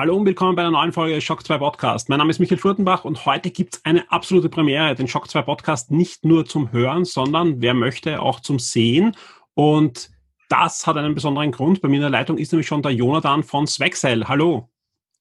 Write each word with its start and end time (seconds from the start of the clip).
Hallo 0.00 0.16
und 0.16 0.24
willkommen 0.24 0.56
bei 0.56 0.62
einer 0.62 0.70
neuen 0.70 0.94
Folge 0.94 1.20
Shock 1.20 1.44
2 1.44 1.58
Podcast. 1.58 2.08
Mein 2.08 2.20
Name 2.20 2.30
ist 2.30 2.38
Michael 2.38 2.56
Furtenbach 2.56 3.04
und 3.04 3.26
heute 3.26 3.50
gibt 3.50 3.74
es 3.74 3.84
eine 3.84 4.10
absolute 4.10 4.48
Premiere, 4.48 4.94
den 4.94 5.06
Shock 5.06 5.28
2 5.28 5.42
Podcast 5.42 5.90
nicht 5.90 6.24
nur 6.24 6.46
zum 6.46 6.72
Hören, 6.72 7.04
sondern 7.04 7.60
wer 7.60 7.74
möchte 7.74 8.22
auch 8.22 8.40
zum 8.40 8.58
Sehen. 8.58 9.14
Und 9.52 10.08
das 10.48 10.86
hat 10.86 10.96
einen 10.96 11.14
besonderen 11.14 11.52
Grund. 11.52 11.82
Bei 11.82 11.88
mir 11.88 11.96
in 11.96 12.00
der 12.00 12.08
Leitung 12.08 12.38
ist 12.38 12.50
nämlich 12.50 12.66
schon 12.66 12.80
der 12.80 12.92
Jonathan 12.92 13.42
von 13.42 13.66
Swexel. 13.66 14.26
Hallo. 14.26 14.70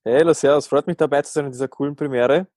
Hey, 0.05 0.33
Servus. 0.33 0.67
Freut 0.67 0.88
mich 0.88 0.95
dabei 0.95 1.23
zu 1.23 1.33
sein 1.33 1.47
in 1.47 1.52
dieser 1.52 1.67
coolen 1.67 1.97
Premiere. 1.97 2.47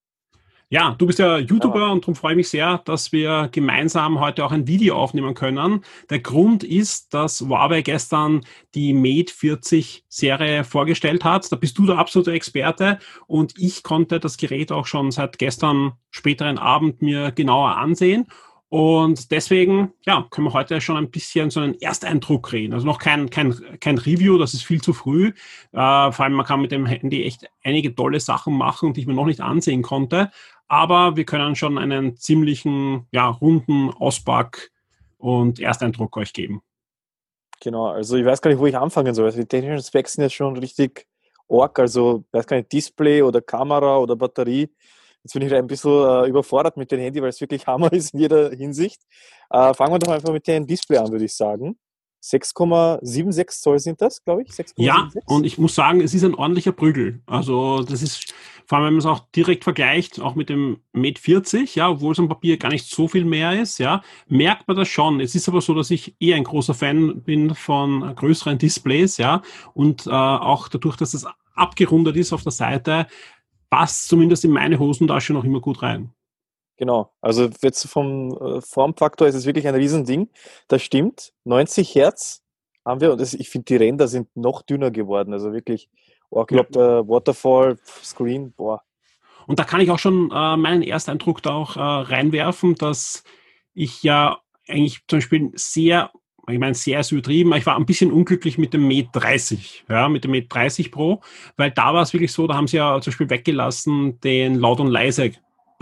Ja, 0.73 0.95
du 0.97 1.05
bist 1.05 1.19
ja 1.19 1.37
YouTuber 1.37 1.81
ja. 1.81 1.89
und 1.89 2.03
darum 2.03 2.15
freue 2.15 2.33
ich 2.33 2.39
mich 2.39 2.49
sehr, 2.49 2.79
dass 2.87 3.13
wir 3.13 3.51
gemeinsam 3.53 4.21
heute 4.21 4.43
auch 4.43 4.53
ein 4.53 4.67
Video 4.67 4.97
aufnehmen 4.97 5.35
können. 5.35 5.85
Der 6.09 6.21
Grund 6.21 6.65
ist, 6.65 7.13
dass 7.13 7.43
Huawei 7.43 7.83
gestern 7.83 8.41
die 8.75 8.95
Mate 8.95 9.35
40 9.35 10.07
Serie 10.09 10.65
vorgestellt 10.65 11.25
hat. 11.25 11.53
Da 11.53 11.57
bist 11.57 11.77
du 11.77 11.85
der 11.85 11.99
absolute 11.99 12.33
Experte 12.33 12.99
und 13.27 13.53
ich 13.59 13.83
konnte 13.83 14.19
das 14.19 14.39
Gerät 14.39 14.73
auch 14.73 14.87
schon 14.87 15.11
seit 15.11 15.39
gestern 15.39 15.93
späteren 16.11 16.57
Abend 16.57 17.03
mir 17.03 17.33
genauer 17.33 17.77
ansehen. 17.77 18.27
Und 18.71 19.31
deswegen, 19.31 19.93
ja, 20.07 20.27
können 20.31 20.47
wir 20.47 20.55
heute 20.55 20.81
schon 20.81 20.97
ein 20.97 21.11
bisschen 21.11 21.51
so 21.51 21.61
einen 21.61 21.79
Ersteindruck 21.83 22.55
reden. 22.55 22.73
Also 22.73 22.87
noch 22.87 22.99
kein, 22.99 23.29
kein, 23.29 23.55
kein 23.81 23.99
Review, 23.99 24.39
das 24.39 24.55
ist 24.55 24.65
viel 24.65 24.81
zu 24.81 24.95
früh. 24.95 25.35
Äh, 25.73 26.11
vor 26.13 26.21
allem, 26.21 26.33
man 26.33 26.47
kann 26.47 26.63
mit 26.63 26.73
dem 26.73 26.87
Handy 26.87 27.25
echt 27.25 27.51
einige 27.63 27.95
tolle 27.95 28.19
Sachen 28.19 28.57
machen, 28.57 28.95
die 28.95 29.03
ich 29.03 29.07
mir 29.07 29.13
noch 29.13 29.27
nicht 29.27 29.43
ansehen 29.43 29.83
konnte 29.83 30.31
aber 30.73 31.17
wir 31.17 31.27
können 31.27 31.55
schon 31.55 31.77
einen 31.77 32.17
ziemlichen, 32.17 33.07
ja, 33.13 33.29
runden 33.29 33.91
Auspack 33.91 34.71
und 35.19 35.61
Ersteindruck 35.61 36.17
euch 36.17 36.33
geben. 36.33 36.63
Genau, 37.61 37.89
also 37.89 38.17
ich 38.17 38.25
weiß 38.25 38.41
gar 38.41 38.51
nicht, 38.51 38.59
wo 38.59 38.65
ich 38.65 38.75
anfangen 38.75 39.15
soll. 39.15 39.27
Also 39.27 39.39
die 39.39 39.47
technischen 39.47 39.85
Specs 39.85 40.15
sind 40.15 40.23
jetzt 40.23 40.33
schon 40.33 40.57
richtig 40.57 41.07
org, 41.47 41.79
also 41.79 42.25
ich 42.27 42.33
weiß 42.33 42.47
gar 42.47 42.57
nicht, 42.57 42.73
Display 42.73 43.21
oder 43.21 43.43
Kamera 43.43 43.99
oder 43.99 44.17
Batterie. 44.17 44.71
Jetzt 45.23 45.35
bin 45.35 45.43
ich 45.43 45.53
ein 45.53 45.67
bisschen 45.67 45.91
äh, 45.91 46.29
überfordert 46.29 46.79
mit 46.79 46.91
dem 46.91 47.01
Handy, 47.01 47.21
weil 47.21 47.29
es 47.29 47.41
wirklich 47.43 47.67
Hammer 47.67 47.93
ist 47.93 48.15
in 48.15 48.21
jeder 48.21 48.49
Hinsicht. 48.49 49.03
Äh, 49.51 49.75
fangen 49.75 49.93
wir 49.93 49.99
doch 49.99 50.11
einfach 50.11 50.33
mit 50.33 50.47
dem 50.47 50.67
Display 50.67 50.97
an, 50.97 51.13
würde 51.13 51.27
ich 51.27 51.37
sagen. 51.37 51.79
6,76 52.23 53.61
Zoll 53.61 53.79
sind 53.81 54.01
das, 54.01 54.25
glaube 54.25 54.43
ich. 54.43 54.51
Ja, 54.77 55.11
und 55.27 55.45
ich 55.45 55.59
muss 55.59 55.75
sagen, 55.75 56.01
es 56.01 56.15
ist 56.15 56.25
ein 56.25 56.35
ordentlicher 56.35 56.73
Prügel. 56.73 57.21
Also 57.27 57.83
das 57.83 58.01
ist, 58.01 58.33
vor 58.67 58.79
allem 58.79 58.87
wenn 58.87 58.95
man 58.95 59.01
es 59.01 59.07
auch 59.07 59.27
direkt 59.35 59.65
vergleicht, 59.65 60.21
auch 60.21 60.37
mit 60.37 60.49
dem 60.49 60.79
Mate 60.93 61.21
40, 61.21 61.75
ja, 61.75 61.91
obwohl 61.91 62.13
es 62.13 62.21
am 62.21 62.29
Papier 62.29 62.59
gar 62.59 62.69
nicht 62.69 62.89
so 62.89 63.09
viel 63.09 63.25
mehr 63.25 63.61
ist, 63.61 63.79
ja, 63.79 64.03
merkt 64.29 64.69
man 64.69 64.77
das 64.77 64.89
schon. 64.89 65.21
Es 65.21 65.35
ist 65.35 65.49
aber 65.49 65.61
so, 65.61 65.75
dass 65.75 65.91
ich 65.91 66.15
eher 66.21 66.37
ein 66.37 66.45
großer 66.45 66.75
Fan 66.75 67.23
bin 67.23 67.55
von 67.55 68.15
größeren 68.15 68.59
Displays, 68.59 69.17
ja, 69.17 69.43
und 69.75 70.07
äh, 70.07 70.11
auch 70.11 70.69
dadurch, 70.69 70.97
dass 70.97 71.15
es 71.15 71.27
abgerundet 71.55 72.17
ist 72.17 72.33
auf 72.33 72.45
der 72.45 72.53
Seite, 72.53 73.09
passt 73.69 74.09
zumindest 74.09 74.45
in 74.45 74.53
meine 74.53 74.79
Hosentasche 74.79 75.33
noch 75.33 75.45
immer 75.45 75.61
gut 75.61 75.83
rein. 75.83 76.13
Genau, 76.83 77.13
also 77.21 77.49
jetzt 77.63 77.89
vom 77.89 78.37
äh, 78.41 78.61
Formfaktor 78.61 79.29
ist 79.29 79.37
es 79.37 79.47
wirklich 79.47 79.69
ein 79.69 79.77
Riesending. 79.77 80.29
Das 80.67 80.83
stimmt. 80.83 81.33
90 81.45 81.95
Hertz 81.95 82.43
haben 82.85 83.01
wir 83.01 83.13
und 83.13 83.21
das, 83.21 83.35
ich 83.35 83.51
finde, 83.51 83.67
die 83.67 83.77
Ränder 83.77 84.09
sind 84.09 84.35
noch 84.35 84.63
dünner 84.63 84.91
geworden. 84.91 85.33
Also 85.33 85.53
wirklich, 85.53 85.89
oh, 86.29 86.41
ich 86.41 86.49
glaube, 86.49 86.73
der 86.73 87.07
Waterfall 87.07 87.79
Screen, 88.03 88.53
boah. 88.57 88.83
Und 89.47 89.61
da 89.61 89.65
kann 89.65 89.81
ich 89.81 89.93
auch 89.93 89.99
schon 90.01 90.33
äh, 90.33 90.57
meinen 90.57 90.83
Ersteindruck 90.83 91.41
da 91.41 91.53
auch 91.53 91.77
äh, 91.77 91.81
reinwerfen, 91.81 92.75
dass 92.75 93.23
ich 93.75 94.03
ja 94.03 94.41
eigentlich 94.67 95.05
zum 95.07 95.21
Beispiel 95.21 95.53
sehr, 95.55 96.11
ich 96.49 96.59
meine, 96.59 96.75
sehr 96.75 96.99
ist 96.99 97.13
übertrieben, 97.13 97.55
ich 97.55 97.65
war 97.65 97.77
ein 97.77 97.87
bisschen 97.87 98.11
unglücklich 98.11 98.59
mit 98.59 98.75
dem 98.75 98.89
Mate 98.89 99.11
30, 99.13 99.85
ja, 99.89 100.09
mit 100.09 100.25
dem 100.25 100.33
Mate 100.33 100.49
30 100.49 100.91
Pro, 100.91 101.21
weil 101.57 101.71
da 101.71 101.95
war 101.95 102.03
es 102.03 102.13
wirklich 102.13 102.33
so, 102.33 102.49
da 102.49 102.57
haben 102.57 102.67
sie 102.67 102.79
ja 102.79 103.01
zum 103.01 103.13
Beispiel 103.13 103.31
weggelassen 103.31 104.21
den 104.23 104.57
laut 104.57 104.81
und 104.81 104.89
leise 104.89 105.31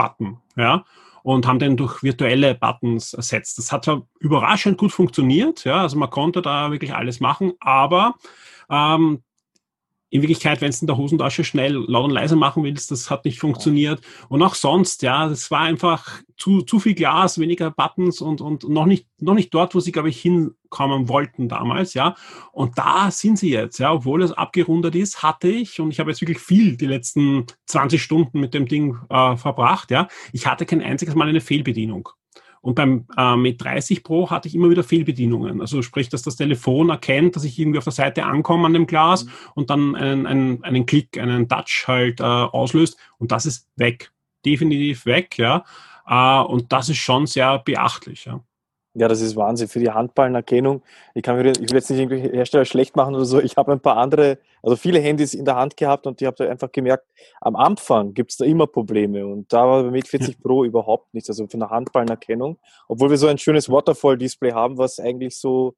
Button, 0.01 0.39
ja, 0.57 0.85
und 1.23 1.47
haben 1.47 1.59
den 1.59 1.77
durch 1.77 2.03
virtuelle 2.03 2.55
Buttons 2.55 3.13
ersetzt. 3.13 3.59
Das 3.59 3.71
hat 3.71 3.85
zwar 3.85 4.07
überraschend 4.19 4.79
gut 4.79 4.93
funktioniert, 4.93 5.65
ja, 5.65 5.83
also 5.83 5.99
man 5.99 6.09
konnte 6.09 6.41
da 6.41 6.71
wirklich 6.71 6.95
alles 6.95 7.21
machen, 7.21 7.53
aber 7.61 8.15
ähm, 8.71 9.23
in 10.11 10.23
Wirklichkeit, 10.23 10.61
wenn 10.61 10.71
es 10.71 10.81
in 10.81 10.89
der 10.89 10.97
Hosentasche 10.97 11.45
schnell 11.45 11.75
laut 11.75 12.05
und 12.05 12.11
leise 12.11 12.35
machen 12.37 12.65
willst, 12.65 12.91
das 12.91 13.11
hat 13.11 13.25
nicht 13.25 13.39
funktioniert. 13.39 14.01
Und 14.29 14.43
auch 14.43 14.57
sonst, 14.57 15.03
ja, 15.03 15.29
das 15.29 15.51
war 15.53 15.61
einfach 15.61 16.21
zu, 16.37 16.63
zu 16.63 16.81
viel 16.81 16.95
Glas, 16.95 17.39
weniger 17.39 17.71
Buttons 17.71 18.21
und, 18.21 18.41
und 18.41 18.69
noch 18.69 18.87
nicht, 18.87 19.07
noch 19.21 19.35
nicht 19.35 19.55
dort, 19.55 19.75
wo 19.75 19.81
sie, 19.81 19.93
glaube 19.93 20.09
ich, 20.09 20.21
hinkommen 20.21 21.09
wollten 21.09 21.49
damals, 21.49 21.95
ja. 21.95 22.17
Und 22.53 22.77
da 22.77 23.11
sind 23.11 23.39
sie 23.39 23.51
jetzt, 23.51 23.79
ja, 23.79 23.93
obwohl 23.93 24.23
es 24.23 24.33
abgerundet 24.33 24.97
ist, 24.97 25.23
hatte 25.23 25.49
ich, 25.49 25.81
und 25.81 25.93
ich 25.93 26.01
habe 26.01 26.11
jetzt 26.11 26.21
wirklich 26.21 26.41
viel 26.41 26.77
die 26.77 26.87
letzten 26.87 27.47
20 27.67 28.03
Stunden 28.03 28.41
mit 28.41 28.53
dem 28.53 28.67
Ding 28.67 28.99
äh, 29.11 29.37
verbracht, 29.37 29.93
ja. 29.93 30.09
Ich 30.33 30.47
hatte 30.47 30.67
kein 30.67 30.83
einziges 30.83 31.15
Mal 31.15 31.29
eine 31.29 31.41
Fehlbedienung. 31.41 32.09
Und 32.63 32.75
beim 32.75 33.07
äh, 33.17 33.37
Mate 33.37 33.57
30 33.57 34.05
Pro 34.05 34.31
hatte 34.31 34.49
ich 34.49 34.55
immer 34.55 34.69
wieder 34.69 34.85
Fehlbedienungen. 34.85 35.61
Also 35.61 35.81
sprich, 35.81 36.09
dass 36.11 36.23
das 36.23 36.37
Telefon 36.37 36.91
erkennt, 36.91 37.37
dass 37.37 37.45
ich 37.45 37.59
irgendwie 37.59 37.79
auf 37.79 37.85
der 37.85 37.93
Seite 37.93 38.25
ankomme 38.25 38.67
an 38.67 38.75
dem 38.75 38.87
Glas 38.87 39.25
mhm. 39.25 39.31
und 39.55 39.71
dann 39.71 39.97
einen, 39.97 40.27
einen, 40.27 40.63
einen 40.63 40.87
Klick, 40.87 41.19
einen 41.19 41.49
Touch 41.49 41.85
halt 41.87 42.21
äh, 42.21 42.25
auslöst. 42.25 42.99
Und 43.19 43.33
das 43.33 43.47
ist 43.47 43.69
weg. 43.77 44.13
Definitiv 44.45 45.07
weg, 45.07 45.39
ja. 45.39 45.65
Äh, 46.07 46.43
und 46.45 46.73
das 46.73 46.91
ist 46.91 46.99
schon 46.99 47.27
sehr 47.27 47.59
beachtlich, 47.61 48.27
ja. 48.27 48.43
Ja, 48.95 49.07
das 49.07 49.21
ist 49.21 49.37
Wahnsinn 49.37 49.69
für 49.69 49.79
die 49.79 49.91
Handballenerkennung. 49.91 50.83
Ich, 51.15 51.23
kann 51.23 51.37
mir, 51.37 51.49
ich 51.53 51.61
will 51.61 51.77
jetzt 51.77 51.91
nicht 51.91 52.01
irgendwelche 52.01 52.35
Hersteller 52.35 52.65
schlecht 52.65 52.97
machen 52.97 53.15
oder 53.15 53.25
so. 53.25 53.41
Ich 53.41 53.57
habe 53.57 53.71
ein 53.71 53.79
paar 53.79 53.97
andere, 53.97 54.39
also 54.65 54.75
viele 54.75 54.99
Handys 54.99 55.33
in 55.33 55.45
der 55.45 55.55
Hand 55.55 55.77
gehabt 55.77 56.09
und 56.09 56.21
ich 56.21 56.27
habe 56.27 56.37
da 56.37 56.51
einfach 56.51 56.73
gemerkt, 56.73 57.07
am 57.41 57.55
Anfang 57.55 58.15
gibt 58.15 58.33
es 58.33 58.39
da 58.39 58.45
immer 58.45 58.67
Probleme 58.67 59.25
und 59.25 59.53
da 59.53 59.65
war 59.65 59.85
mit 59.85 60.09
40 60.09 60.29
ja. 60.31 60.35
Pro 60.43 60.65
überhaupt 60.65 61.15
nichts, 61.15 61.31
also 61.31 61.47
von 61.47 61.61
der 61.61 61.71
Handballenerkennung. 61.71 62.59
Obwohl 62.89 63.11
wir 63.11 63.17
so 63.17 63.29
ein 63.29 63.39
schönes 63.39 63.71
Waterfall-Display 63.71 64.53
haben, 64.53 64.77
was 64.77 64.99
eigentlich 64.99 65.37
so 65.37 65.77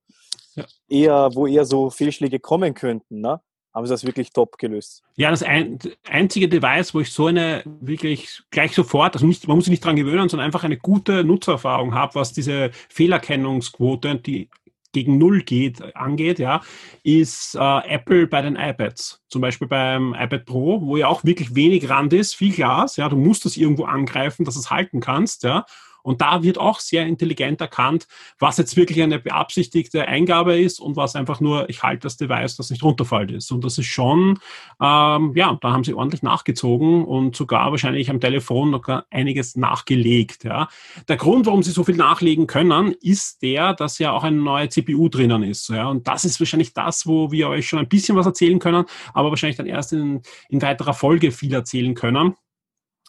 ja. 0.55 0.65
eher, 0.89 1.31
wo 1.34 1.47
eher 1.47 1.67
so 1.67 1.91
Fehlschläge 1.91 2.41
kommen 2.41 2.73
könnten. 2.73 3.21
Ne? 3.21 3.41
Haben 3.75 3.87
sie 3.87 3.93
das 3.93 4.05
wirklich 4.05 4.33
top 4.33 4.59
gelöst. 4.59 5.03
Ja, 5.16 5.31
das 5.31 5.43
ein, 5.43 5.78
einzige 6.09 6.49
Device, 6.49 6.94
wo 6.94 7.00
ich 7.00 7.10
so 7.10 7.27
eine 7.27 7.62
wirklich 7.81 8.43
gleich 8.50 8.75
sofort, 8.75 9.15
also 9.15 9.27
nicht, 9.27 9.49
man 9.49 9.56
muss 9.56 9.65
sich 9.65 9.71
nicht 9.71 9.84
dran 9.84 9.97
gewöhnen, 9.97 10.28
sondern 10.28 10.47
einfach 10.47 10.65
eine 10.65 10.77
gute 10.77 11.25
Nutzererfahrung 11.25 11.94
habe, 11.94 12.15
was 12.15 12.32
diese 12.32 12.71
Fehlerkennungsquote, 12.91 14.16
die 14.16 14.50
gegen 14.93 15.19
Null 15.19 15.43
geht, 15.43 15.97
angeht, 15.97 16.38
ja, 16.38 16.61
ist 17.03 17.55
äh, 17.55 17.59
Apple 17.88 18.27
bei 18.27 18.43
den 18.43 18.56
iPads. 18.56 19.22
Zum 19.28 19.41
Beispiel 19.41 19.66
beim 19.66 20.15
iPad 20.15 20.44
Pro, 20.44 20.82
wo 20.82 20.97
ja 20.99 21.09
auch 21.09 21.25
wirklich 21.25 21.55
wenig 21.55 21.88
Rand 21.88 22.12
ist, 22.12 22.34
viel 22.34 22.53
Glas, 22.53 22.97
ja, 22.97 23.09
du 23.09 23.16
musst 23.16 23.44
das 23.47 23.56
irgendwo 23.56 23.84
angreifen, 23.84 24.44
dass 24.44 24.55
du 24.55 24.61
es 24.61 24.71
halten 24.71 25.00
kannst, 25.00 25.44
ja. 25.44 25.65
Und 26.03 26.21
da 26.21 26.43
wird 26.43 26.59
auch 26.59 26.81
sehr 26.81 27.07
intelligent 27.07 27.61
erkannt, 27.61 28.07
was 28.39 28.59
jetzt 28.59 28.77
wirklich 28.77 29.03
eine 29.03 29.19
beabsichtigte 29.19 30.07
Eingabe 30.07 30.59
ist 30.59 30.81
und 30.81 30.97
was 30.97 31.17
einfach 31.17 31.41
nur, 31.41 31.69
ich 31.69 31.83
halte 31.83 32.01
das 32.01 32.17
Device, 32.17 32.56
das 32.56 32.71
nicht 32.71 32.82
runterfällt 32.82 33.31
ist. 33.31 33.50
Und 33.50 33.65
das 33.65 33.79
ist 33.79 33.87
schon, 33.87 34.38
ähm, 34.81 35.32
ja, 35.35 35.59
da 35.61 35.73
haben 35.73 35.85
sie 35.85 35.94
ordentlich 35.94 36.23
nachgezogen 36.23 37.05
und 37.05 37.37
sogar 37.37 37.71
wahrscheinlich 37.71 38.11
am 38.11 38.21
Telefon 38.21 38.71
noch 38.71 38.82
einiges 39.11 39.56
nachgelegt. 39.56 40.44
Ja. 40.44 40.69
Der 41.09 41.17
Grund, 41.17 41.47
warum 41.47 41.62
sie 41.62 41.71
so 41.71 41.85
viel 41.85 41.97
nachlegen 41.97 42.47
können, 42.47 42.94
ist 43.00 43.43
der, 43.43 43.75
dass 43.75 43.99
ja 43.99 44.12
auch 44.12 44.25
eine 44.25 44.37
neue 44.37 44.69
CPU 44.69 45.09
drinnen 45.09 45.43
ist. 45.43 45.69
Ja. 45.69 45.88
Und 45.88 46.09
das 46.09 46.25
ist 46.25 46.41
wahrscheinlich 46.41 46.75
das, 46.75 47.06
wo 47.06 47.31
wir 47.31 47.49
euch 47.49 47.69
schon 47.69 47.79
ein 47.79 47.88
bisschen 47.88 48.17
was 48.17 48.26
erzählen 48.26 48.59
können, 48.59 48.85
aber 49.15 49.31
wahrscheinlich 49.31 49.56
dann 49.56 49.67
erst 49.67 49.93
in, 49.93 50.23
in 50.49 50.62
weiterer 50.62 50.94
Folge 50.94 51.31
viel 51.31 51.55
erzählen 51.55 51.94
können. 51.94 52.35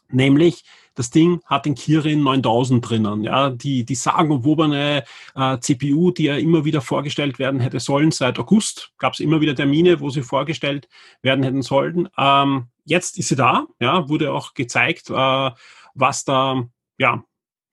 Nämlich, 0.09 0.63
das 0.95 1.09
Ding 1.09 1.41
hat 1.45 1.65
den 1.65 1.75
Kirin 1.75 2.23
9000 2.23 2.87
drinnen. 2.87 3.23
Ja, 3.23 3.49
die, 3.49 3.85
die 3.85 3.95
sagenumwobene 3.95 5.03
äh, 5.35 5.59
CPU, 5.59 6.11
die 6.11 6.25
ja 6.25 6.35
immer 6.35 6.65
wieder 6.65 6.81
vorgestellt 6.81 7.39
werden 7.39 7.59
hätte 7.59 7.79
sollen 7.79 8.11
seit 8.11 8.39
August, 8.39 8.91
gab 8.97 9.13
es 9.13 9.19
immer 9.19 9.41
wieder 9.41 9.55
Termine, 9.55 9.99
wo 9.99 10.09
sie 10.09 10.21
vorgestellt 10.21 10.87
werden 11.21 11.43
hätten 11.43 11.61
sollen. 11.61 12.09
Ähm, 12.17 12.67
jetzt 12.85 13.17
ist 13.17 13.29
sie 13.29 13.35
da, 13.35 13.67
ja, 13.79 14.07
wurde 14.09 14.33
auch 14.33 14.53
gezeigt, 14.53 15.09
äh, 15.09 15.51
was 15.95 16.25
da 16.25 16.63
ja, 16.97 17.23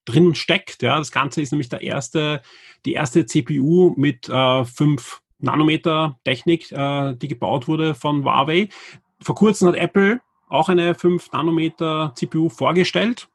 drin 0.05 0.34
steckt. 0.34 0.82
Ja, 0.82 0.99
das 0.99 1.12
Ganze 1.12 1.43
ist 1.43 1.52
nämlich 1.52 1.69
der 1.69 1.82
erste, 1.82 2.43
die 2.84 2.94
erste 2.94 3.26
CPU 3.26 3.94
mit 3.96 4.28
äh, 4.28 4.64
5 4.64 5.22
Nanometer 5.38 6.19
Technik, 6.25 6.70
äh, 6.72 7.14
die 7.14 7.28
gebaut 7.28 7.67
wurde 7.67 7.94
von 7.94 8.25
Huawei. 8.25 8.69
Vor 9.22 9.34
kurzem 9.34 9.69
hat 9.69 9.75
Apple 9.75 10.20
auch 10.50 10.69
eine 10.69 10.94
5 10.94 11.32
Nanometer 11.32 12.12
CPU 12.14 12.50
vorgestellt. 12.50 13.29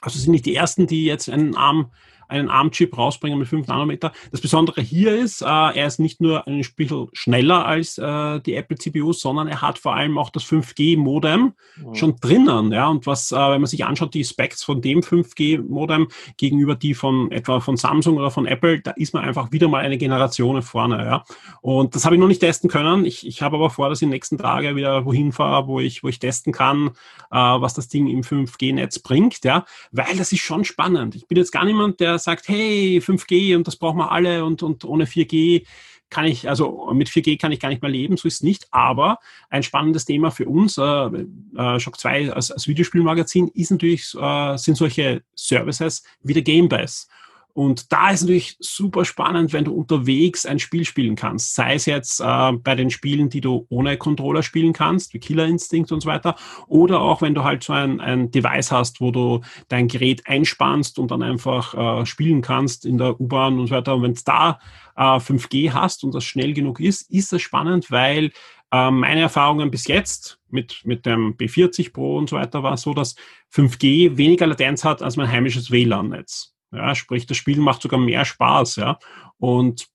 Also 0.00 0.18
sind 0.18 0.32
nicht 0.32 0.46
die 0.46 0.54
ersten, 0.54 0.86
die 0.86 1.04
jetzt 1.04 1.28
einen 1.28 1.56
ARM 1.56 1.92
einen 2.28 2.48
ARM-Chip 2.48 2.96
rausbringen 2.96 3.38
mit 3.38 3.48
5 3.48 3.66
Nanometer. 3.66 4.12
Das 4.30 4.40
Besondere 4.40 4.80
hier 4.80 5.16
ist, 5.16 5.42
äh, 5.42 5.46
er 5.46 5.86
ist 5.86 6.00
nicht 6.00 6.20
nur 6.20 6.46
ein 6.46 6.64
bisschen 6.76 7.08
schneller 7.12 7.66
als 7.66 7.98
äh, 7.98 8.40
die 8.40 8.54
Apple 8.54 8.76
CPUs, 8.76 9.20
sondern 9.20 9.48
er 9.48 9.62
hat 9.62 9.78
vor 9.78 9.94
allem 9.94 10.18
auch 10.18 10.30
das 10.30 10.44
5G-Modem 10.44 11.54
mhm. 11.76 11.94
schon 11.94 12.16
drinnen. 12.16 12.72
Ja, 12.72 12.88
und 12.88 13.06
was, 13.06 13.32
äh, 13.32 13.36
wenn 13.36 13.60
man 13.60 13.66
sich 13.66 13.84
anschaut, 13.84 14.14
die 14.14 14.24
Specs 14.24 14.62
von 14.62 14.80
dem 14.80 15.00
5G-Modem 15.00 16.08
gegenüber 16.36 16.74
die 16.74 16.94
von 16.94 17.30
etwa 17.30 17.60
von 17.60 17.76
Samsung 17.76 18.16
oder 18.16 18.30
von 18.30 18.46
Apple, 18.46 18.80
da 18.80 18.92
ist 18.92 19.14
man 19.14 19.24
einfach 19.24 19.52
wieder 19.52 19.68
mal 19.68 19.84
eine 19.84 19.98
Generation 19.98 20.62
vorne. 20.62 21.04
Ja. 21.04 21.24
Und 21.60 21.94
das 21.94 22.04
habe 22.04 22.14
ich 22.14 22.20
noch 22.20 22.28
nicht 22.28 22.40
testen 22.40 22.70
können. 22.70 23.04
Ich, 23.04 23.26
ich 23.26 23.42
habe 23.42 23.56
aber 23.56 23.70
vor, 23.70 23.88
dass 23.88 23.98
ich 23.98 24.02
in 24.02 24.10
den 24.10 24.14
nächsten 24.14 24.38
Tagen 24.38 24.76
wieder 24.76 25.04
wohin 25.04 25.32
fahre, 25.32 25.66
wo 25.66 25.80
ich, 25.80 26.02
wo 26.02 26.08
ich 26.08 26.18
testen 26.18 26.52
kann, 26.52 26.88
äh, 27.30 27.36
was 27.36 27.74
das 27.74 27.88
Ding 27.88 28.06
im 28.06 28.22
5G-Netz 28.22 29.00
bringt. 29.00 29.44
Ja, 29.44 29.64
weil 29.92 30.16
das 30.16 30.32
ist 30.32 30.40
schon 30.40 30.64
spannend. 30.64 31.14
Ich 31.14 31.26
bin 31.26 31.38
jetzt 31.38 31.52
gar 31.52 31.64
niemand, 31.64 32.00
der 32.00 32.13
sagt, 32.18 32.48
hey, 32.48 33.00
5G 33.04 33.56
und 33.56 33.66
das 33.66 33.76
brauchen 33.76 33.98
wir 33.98 34.12
alle 34.12 34.44
und, 34.44 34.62
und 34.62 34.84
ohne 34.84 35.04
4G 35.04 35.64
kann 36.10 36.26
ich, 36.26 36.48
also 36.48 36.90
mit 36.92 37.08
4G 37.08 37.40
kann 37.40 37.50
ich 37.50 37.58
gar 37.58 37.70
nicht 37.70 37.82
mehr 37.82 37.90
leben, 37.90 38.16
so 38.16 38.28
ist 38.28 38.34
es 38.34 38.42
nicht. 38.42 38.68
Aber 38.70 39.18
ein 39.50 39.62
spannendes 39.62 40.04
Thema 40.04 40.30
für 40.30 40.46
uns, 40.46 40.78
äh, 40.78 40.82
äh, 40.82 41.80
Shock 41.80 41.98
2 41.98 42.32
als, 42.32 42.50
als 42.52 42.68
Videospielmagazin, 42.68 43.48
ist 43.48 43.72
natürlich, 43.72 44.14
äh, 44.14 44.56
sind 44.56 44.76
solche 44.76 45.22
Services 45.34 46.04
wie 46.22 46.34
der 46.34 46.42
Game 46.42 46.68
Pass. 46.68 47.08
Und 47.54 47.92
da 47.92 48.10
ist 48.10 48.22
natürlich 48.22 48.56
super 48.58 49.04
spannend, 49.04 49.52
wenn 49.52 49.64
du 49.64 49.72
unterwegs 49.72 50.44
ein 50.44 50.58
Spiel 50.58 50.84
spielen 50.84 51.14
kannst. 51.14 51.54
Sei 51.54 51.74
es 51.74 51.86
jetzt 51.86 52.20
äh, 52.20 52.52
bei 52.52 52.74
den 52.74 52.90
Spielen, 52.90 53.30
die 53.30 53.40
du 53.40 53.64
ohne 53.68 53.96
Controller 53.96 54.42
spielen 54.42 54.72
kannst, 54.72 55.14
wie 55.14 55.20
Killer 55.20 55.46
Instinct 55.46 55.92
und 55.92 56.00
so 56.00 56.08
weiter. 56.08 56.34
Oder 56.66 57.00
auch 57.00 57.22
wenn 57.22 57.34
du 57.34 57.44
halt 57.44 57.62
so 57.62 57.72
ein, 57.72 58.00
ein 58.00 58.32
Device 58.32 58.72
hast, 58.72 59.00
wo 59.00 59.12
du 59.12 59.40
dein 59.68 59.86
Gerät 59.86 60.26
einspannst 60.26 60.98
und 60.98 61.12
dann 61.12 61.22
einfach 61.22 62.02
äh, 62.02 62.06
spielen 62.06 62.42
kannst 62.42 62.84
in 62.84 62.98
der 62.98 63.20
U-Bahn 63.20 63.60
und 63.60 63.68
so 63.68 63.74
weiter. 63.76 63.94
Und 63.94 64.02
wenn 64.02 64.12
es 64.12 64.24
da 64.24 64.58
äh, 64.96 65.02
5G 65.02 65.72
hast 65.72 66.02
und 66.02 66.12
das 66.12 66.24
schnell 66.24 66.54
genug 66.54 66.80
ist, 66.80 67.08
ist 67.08 67.32
das 67.32 67.40
spannend, 67.40 67.88
weil 67.92 68.32
äh, 68.72 68.90
meine 68.90 69.20
Erfahrungen 69.20 69.70
bis 69.70 69.86
jetzt 69.86 70.40
mit, 70.50 70.80
mit 70.84 71.06
dem 71.06 71.36
B40 71.36 71.92
Pro 71.92 72.16
und 72.16 72.30
so 72.30 72.36
weiter 72.36 72.64
war 72.64 72.76
so, 72.76 72.94
dass 72.94 73.14
5G 73.54 74.16
weniger 74.16 74.48
Latenz 74.48 74.84
hat 74.84 75.02
als 75.02 75.16
mein 75.16 75.30
heimisches 75.30 75.70
WLAN-Netz. 75.70 76.53
Ja, 76.74 76.94
sprich, 76.94 77.26
das 77.26 77.36
Spiel 77.36 77.58
macht 77.58 77.82
sogar 77.82 78.00
mehr 78.00 78.24
Spaß, 78.24 78.76
ja. 78.76 78.98
Und 79.38 79.88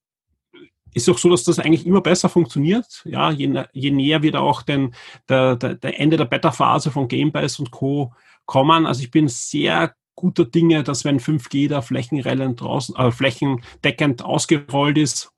ist 0.93 1.09
auch 1.09 1.17
so, 1.17 1.29
dass 1.29 1.43
das 1.43 1.59
eigentlich 1.59 1.85
immer 1.85 2.01
besser 2.01 2.29
funktioniert. 2.29 3.03
Ja, 3.05 3.31
je, 3.31 3.63
je 3.73 3.91
näher 3.91 4.23
wir 4.23 4.31
da 4.31 4.39
auch 4.39 4.63
den, 4.63 4.95
der, 5.27 5.55
der, 5.55 5.75
der 5.75 5.99
Ende 5.99 6.17
der 6.17 6.25
Beta-Phase 6.25 6.91
von 6.91 7.07
Game 7.07 7.31
Pass 7.31 7.59
und 7.59 7.71
Co. 7.71 8.13
kommen. 8.45 8.85
Also 8.85 9.03
ich 9.03 9.11
bin 9.11 9.27
sehr 9.27 9.93
guter 10.15 10.45
Dinge, 10.45 10.83
dass 10.83 11.05
wenn 11.05 11.19
5G 11.19 11.69
da 11.69 11.81
draußen, 12.51 12.95
äh, 12.95 13.11
flächendeckend 13.11 14.23
ausgerollt 14.23 14.97
ist 14.97 15.31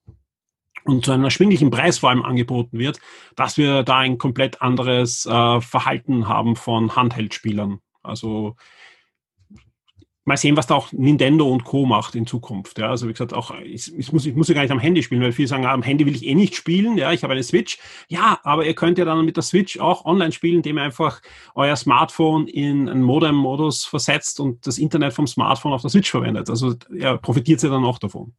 und 0.86 1.06
zu 1.06 1.12
einem 1.12 1.26
erschwinglichen 1.26 1.70
Preis 1.70 2.00
vor 2.00 2.10
allem 2.10 2.24
angeboten 2.24 2.80
wird, 2.80 3.00
dass 3.36 3.58
wir 3.58 3.84
da 3.84 4.00
ein 4.00 4.18
komplett 4.18 4.62
anderes 4.62 5.26
äh, 5.26 5.62
Verhalten 5.62 6.28
haben 6.28 6.56
von 6.56 6.96
Handheldspielern. 6.96 7.80
Also 8.02 8.56
mal 10.24 10.38
sehen, 10.38 10.56
was 10.56 10.68
da 10.68 10.76
auch 10.76 10.92
Nintendo 10.92 11.50
und 11.50 11.64
Co. 11.64 11.86
macht 11.86 12.16
in 12.16 12.28
Zukunft. 12.28 12.78
Ja, 12.78 12.90
also 12.90 13.08
wie 13.08 13.12
gesagt, 13.12 13.34
auch 13.34 13.52
ich, 13.64 13.96
ich, 13.98 14.14
muss, 14.14 14.26
ich 14.26 14.36
muss 14.36 14.48
ja 14.48 14.54
gar 14.54 14.62
nicht 14.62 14.72
am 14.72 14.80
Handy 14.80 15.02
spielen, 15.02 15.22
weil 15.22 15.32
viele 15.32 15.48
sagen, 15.48 15.66
am 15.66 15.82
Handy 15.82 16.06
will 16.06 16.16
ich 16.16 16.26
eh 16.26 16.36
nicht 16.36 16.56
spielen. 16.56 16.98
Ja, 16.98 17.12
ich 17.12 17.24
habe 17.24 17.34
eine 17.34 17.44
Switch. 17.44 17.80
Ja, 18.08 18.40
aber 18.44 18.66
ihr 18.66 18.76
könnt 18.76 18.98
ja 18.98 19.06
dann 19.06 19.26
mit 19.26 19.36
der 19.36 19.44
Switch 19.44 19.80
auch 19.80 20.06
online 20.06 20.32
spielen, 20.32 20.58
indem 20.58 20.78
ihr 20.78 20.84
einfach 20.84 21.22
euer 21.56 21.76
Smartphone 21.76 22.48
in 22.48 22.88
einen 22.88 23.02
Modem-Modus 23.02 23.86
versetzt 23.86 24.40
und 24.40 24.66
das 24.68 24.78
Internet 24.78 25.14
vom 25.14 25.26
Smartphone 25.26 25.74
auf 25.74 25.82
der 25.82 25.90
Switch 25.90 26.12
verwendet. 26.12 26.50
Also 26.50 26.76
ja, 26.92 27.18
profitiert 27.18 27.64
ihr 27.64 27.70
dann 27.70 27.84
auch 27.84 27.98
davon. 27.98 28.34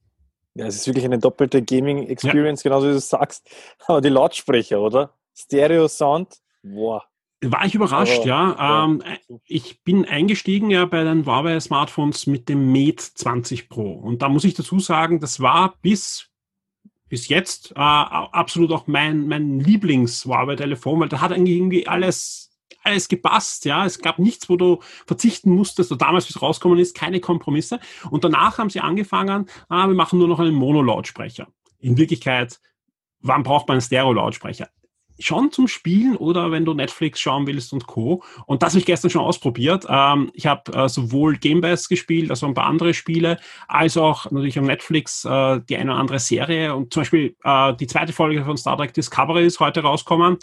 Ja, 0.54 0.66
es 0.66 0.76
ist 0.76 0.86
wirklich 0.86 1.04
eine 1.04 1.18
doppelte 1.18 1.62
Gaming-Experience, 1.62 2.62
ja. 2.62 2.68
genauso 2.68 2.88
wie 2.88 2.92
du 2.92 3.00
sagst. 3.00 3.48
Aber 3.86 4.00
die 4.00 4.10
Lautsprecher, 4.10 4.80
oder? 4.80 5.14
Stereo-Sound, 5.34 6.40
boah. 6.62 7.04
War 7.44 7.66
ich 7.66 7.74
überrascht, 7.74 8.20
oh, 8.22 8.26
ja. 8.26 8.84
Ähm, 8.84 9.02
ich 9.44 9.82
bin 9.82 10.04
eingestiegen 10.04 10.70
ja 10.70 10.84
bei 10.84 11.02
den 11.02 11.26
Huawei-Smartphones 11.26 12.28
mit 12.28 12.48
dem 12.48 12.70
Mate 12.70 13.02
20 13.14 13.68
Pro. 13.68 13.92
Und 13.94 14.22
da 14.22 14.28
muss 14.28 14.44
ich 14.44 14.54
dazu 14.54 14.78
sagen, 14.78 15.18
das 15.18 15.40
war 15.40 15.74
bis, 15.82 16.30
bis 17.08 17.26
jetzt 17.26 17.72
äh, 17.72 17.80
absolut 17.80 18.70
auch 18.70 18.86
mein, 18.86 19.26
mein 19.26 19.58
Lieblings-Huawei-Telefon, 19.58 21.00
weil 21.00 21.08
da 21.08 21.20
hat 21.20 21.32
eigentlich 21.32 21.56
irgendwie 21.56 21.88
alles, 21.88 22.56
alles 22.84 23.08
gepasst, 23.08 23.64
ja. 23.64 23.84
Es 23.86 23.98
gab 23.98 24.20
nichts, 24.20 24.48
wo 24.48 24.54
du 24.54 24.78
verzichten 25.06 25.50
musstest, 25.50 25.90
oder 25.90 25.98
damals, 26.06 26.28
wie 26.28 26.34
es 26.34 26.42
rausgekommen 26.42 26.78
ist, 26.78 26.94
keine 26.94 27.18
Kompromisse. 27.18 27.80
Und 28.10 28.22
danach 28.22 28.58
haben 28.58 28.70
sie 28.70 28.80
angefangen, 28.80 29.46
ah, 29.68 29.88
wir 29.88 29.96
machen 29.96 30.20
nur 30.20 30.28
noch 30.28 30.38
einen 30.38 30.54
Mono-Lautsprecher. 30.54 31.48
In 31.80 31.96
Wirklichkeit, 31.96 32.60
wann 33.18 33.42
braucht 33.42 33.66
man 33.66 33.76
einen 33.76 33.82
Stereo-Lautsprecher? 33.82 34.68
Schon 35.18 35.52
zum 35.52 35.68
Spielen 35.68 36.16
oder 36.16 36.50
wenn 36.50 36.64
du 36.64 36.74
Netflix 36.74 37.20
schauen 37.20 37.46
willst 37.46 37.72
und 37.72 37.86
Co. 37.86 38.22
Und 38.46 38.62
das 38.62 38.72
habe 38.72 38.80
ich 38.80 38.86
gestern 38.86 39.10
schon 39.10 39.22
ausprobiert. 39.22 39.86
Ähm, 39.88 40.30
ich 40.34 40.46
habe 40.46 40.72
äh, 40.72 40.88
sowohl 40.88 41.36
Game 41.36 41.60
Pass 41.60 41.88
gespielt, 41.88 42.30
also 42.30 42.46
ein 42.46 42.54
paar 42.54 42.66
andere 42.66 42.94
Spiele, 42.94 43.38
als 43.68 43.96
auch 43.96 44.30
natürlich 44.30 44.58
auf 44.58 44.66
Netflix 44.66 45.24
äh, 45.24 45.60
die 45.68 45.76
eine 45.76 45.92
oder 45.92 46.00
andere 46.00 46.18
Serie. 46.18 46.74
Und 46.74 46.92
zum 46.92 47.02
Beispiel 47.02 47.36
äh, 47.44 47.74
die 47.74 47.86
zweite 47.86 48.12
Folge 48.12 48.44
von 48.44 48.56
Star 48.56 48.76
Trek 48.76 48.94
Discovery 48.94 49.46
ist 49.46 49.60
heute 49.60 49.82
rausgekommen. 49.82 50.38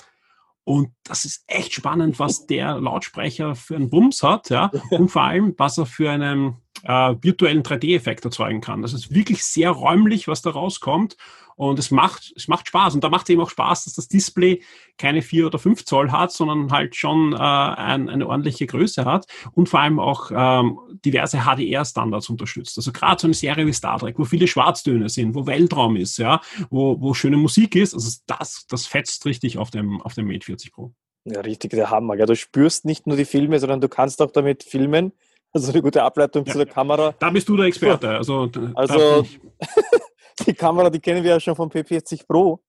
Und 0.63 0.89
das 1.03 1.25
ist 1.25 1.43
echt 1.47 1.73
spannend, 1.73 2.19
was 2.19 2.45
der 2.45 2.79
Lautsprecher 2.79 3.55
für 3.55 3.75
einen 3.75 3.89
Bums 3.89 4.21
hat, 4.21 4.51
ja, 4.51 4.69
und 4.91 5.09
vor 5.09 5.23
allem, 5.23 5.55
was 5.57 5.79
er 5.79 5.87
für 5.87 6.11
einen 6.11 6.57
äh, 6.83 7.15
virtuellen 7.21 7.63
3D-Effekt 7.63 8.23
erzeugen 8.25 8.61
kann. 8.61 8.81
Das 8.81 8.93
ist 8.93 9.13
wirklich 9.13 9.43
sehr 9.43 9.71
räumlich, 9.71 10.27
was 10.27 10.41
da 10.41 10.51
rauskommt. 10.51 11.17
Und 11.59 11.77
es 11.77 11.91
macht, 11.91 12.31
es 12.37 12.47
macht 12.47 12.69
Spaß. 12.69 12.95
Und 12.95 13.03
da 13.03 13.09
macht 13.09 13.23
es 13.23 13.33
eben 13.33 13.41
auch 13.41 13.49
Spaß, 13.49 13.83
dass 13.83 13.93
das 13.93 14.07
Display 14.07 14.63
keine 14.97 15.21
vier 15.21 15.45
oder 15.45 15.59
fünf 15.59 15.83
Zoll 15.83 16.09
hat, 16.09 16.31
sondern 16.31 16.71
halt 16.71 16.95
schon 16.95 17.33
äh, 17.33 17.35
ein, 17.35 18.07
eine 18.07 18.27
ordentliche 18.27 18.65
Größe 18.65 19.03
hat 19.03 19.25
und 19.51 19.67
vor 19.67 19.81
allem 19.81 19.99
auch 19.99 20.31
ähm, 20.33 20.79
diverse 21.03 21.39
HDR-Standards 21.39 22.29
unterstützt. 22.29 22.77
Also 22.77 22.93
gerade 22.93 23.19
so 23.19 23.27
eine 23.27 23.33
Serie 23.33 23.67
wie 23.67 23.73
Star 23.73 23.99
Trek, 23.99 24.17
wo 24.17 24.23
viele 24.23 24.47
Schwarztöne 24.47 25.09
sind, 25.09 25.35
wo 25.35 25.47
Weltraum 25.47 25.97
ist, 25.97 26.17
ja, 26.17 26.39
wo, 26.69 27.01
wo 27.01 27.13
schöne 27.13 27.35
Musik 27.35 27.75
ist. 27.75 27.93
Also 27.93 28.21
das, 28.25 28.65
das 28.69 28.87
fetzt 28.87 29.25
richtig 29.25 29.57
auf 29.57 29.69
dem, 29.69 30.01
auf 30.01 30.13
dem 30.13 30.27
Mate 30.27 30.45
40 30.45 30.71
Pro. 30.71 30.93
Ja, 31.25 31.41
richtig, 31.41 31.71
der 31.71 31.89
Hammer. 31.89 32.15
Ja, 32.15 32.25
du 32.25 32.37
spürst 32.37 32.85
nicht 32.85 33.05
nur 33.05 33.17
die 33.17 33.25
Filme, 33.25 33.59
sondern 33.59 33.81
du 33.81 33.89
kannst 33.89 34.21
auch 34.21 34.31
damit 34.31 34.63
filmen. 34.63 35.11
Also 35.51 35.73
eine 35.73 35.81
gute 35.81 36.03
Ableitung 36.03 36.45
ja, 36.45 36.53
zu 36.53 36.57
der 36.59 36.67
Kamera. 36.67 37.13
Da 37.19 37.29
bist 37.31 37.49
du 37.49 37.57
der 37.57 37.65
Experte. 37.65 38.11
Also, 38.11 38.49
also 38.75 39.25
die 40.45 40.53
Kamera, 40.53 40.89
die 40.89 40.99
kennen 40.99 41.23
wir 41.23 41.31
ja 41.31 41.39
schon 41.39 41.55
vom 41.55 41.69
P40 41.69 42.25
Pro. 42.27 42.59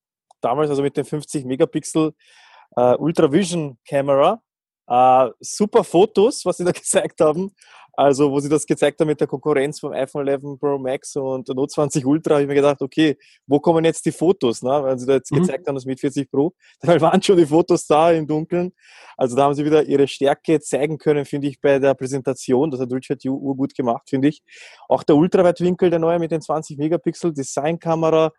Damals 0.40 0.70
also 0.70 0.82
mit 0.82 0.96
dem 0.96 1.04
50 1.04 1.44
Megapixel 1.44 2.12
äh, 2.76 2.94
Ultra 2.96 3.30
Vision 3.30 3.78
Kamera. 3.86 4.42
Äh, 4.86 5.30
super 5.40 5.84
Fotos, 5.84 6.44
was 6.44 6.56
sie 6.56 6.64
da 6.64 6.72
gezeigt 6.72 7.20
haben. 7.20 7.54
Also, 8.00 8.30
wo 8.32 8.40
sie 8.40 8.48
das 8.48 8.64
gezeigt 8.64 8.98
haben 8.98 9.08
mit 9.08 9.20
der 9.20 9.26
Konkurrenz 9.26 9.78
vom 9.78 9.92
iPhone 9.92 10.26
11 10.26 10.58
Pro 10.58 10.78
Max 10.78 11.16
und 11.16 11.46
der 11.46 11.54
Note 11.54 11.74
20 11.74 12.06
Ultra, 12.06 12.36
habe 12.36 12.44
ich 12.44 12.48
mir 12.48 12.54
gedacht, 12.54 12.80
okay, 12.80 13.18
wo 13.46 13.60
kommen 13.60 13.84
jetzt 13.84 14.06
die 14.06 14.10
Fotos? 14.10 14.62
Ne? 14.62 14.70
Weil 14.70 14.98
sie 14.98 15.04
da 15.04 15.12
jetzt 15.12 15.30
mhm. 15.30 15.42
gezeigt 15.42 15.68
haben, 15.68 15.74
das 15.74 15.84
mit 15.84 16.00
40 16.00 16.30
Pro, 16.30 16.54
da 16.80 16.98
waren 16.98 17.20
schon 17.20 17.36
die 17.36 17.44
Fotos 17.44 17.86
da 17.86 18.10
im 18.10 18.26
Dunkeln. 18.26 18.72
Also 19.18 19.36
da 19.36 19.42
haben 19.42 19.52
sie 19.52 19.66
wieder 19.66 19.84
ihre 19.84 20.08
Stärke 20.08 20.60
zeigen 20.60 20.96
können, 20.96 21.26
finde 21.26 21.48
ich, 21.48 21.60
bei 21.60 21.78
der 21.78 21.92
Präsentation. 21.92 22.70
Das 22.70 22.80
hat 22.80 22.90
Richard 22.90 23.22
Yu 23.22 23.54
gut 23.54 23.74
gemacht, 23.74 24.08
finde 24.08 24.28
ich. 24.28 24.42
Auch 24.88 25.02
der 25.02 25.16
Ultraweitwinkel, 25.16 25.90
der 25.90 25.98
neue 25.98 26.18
mit 26.18 26.30
den 26.30 26.40
20 26.40 26.78
Megapixel 26.78 27.34
Designkamera, 27.34 28.32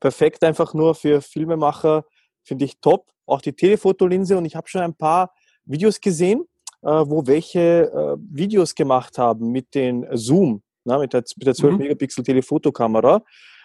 perfekt 0.00 0.42
einfach 0.42 0.74
nur 0.74 0.96
für 0.96 1.20
Filmemacher, 1.20 2.06
finde 2.42 2.64
ich 2.64 2.80
top. 2.80 3.06
Auch 3.24 3.40
die 3.40 3.52
Telefotolinse 3.52 4.36
und 4.36 4.46
ich 4.46 4.56
habe 4.56 4.66
schon 4.66 4.80
ein 4.80 4.96
paar 4.96 5.32
Videos 5.64 6.00
gesehen, 6.00 6.44
wo 6.88 7.26
welche 7.26 7.90
äh, 7.92 8.16
Videos 8.18 8.74
gemacht 8.74 9.18
haben 9.18 9.50
mit 9.50 9.74
den 9.74 10.06
Zoom, 10.12 10.62
na, 10.84 10.98
mit, 10.98 11.12
der, 11.12 11.24
mit 11.36 11.46
der 11.46 11.54
12 11.54 11.72
mhm. 11.72 11.78
Megapixel 11.78 12.24
Telefotokamera, 12.24 13.22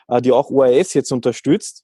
äh, 0.08 0.22
die 0.22 0.32
auch 0.32 0.50
OAS 0.50 0.94
jetzt 0.94 1.12
unterstützt. 1.12 1.84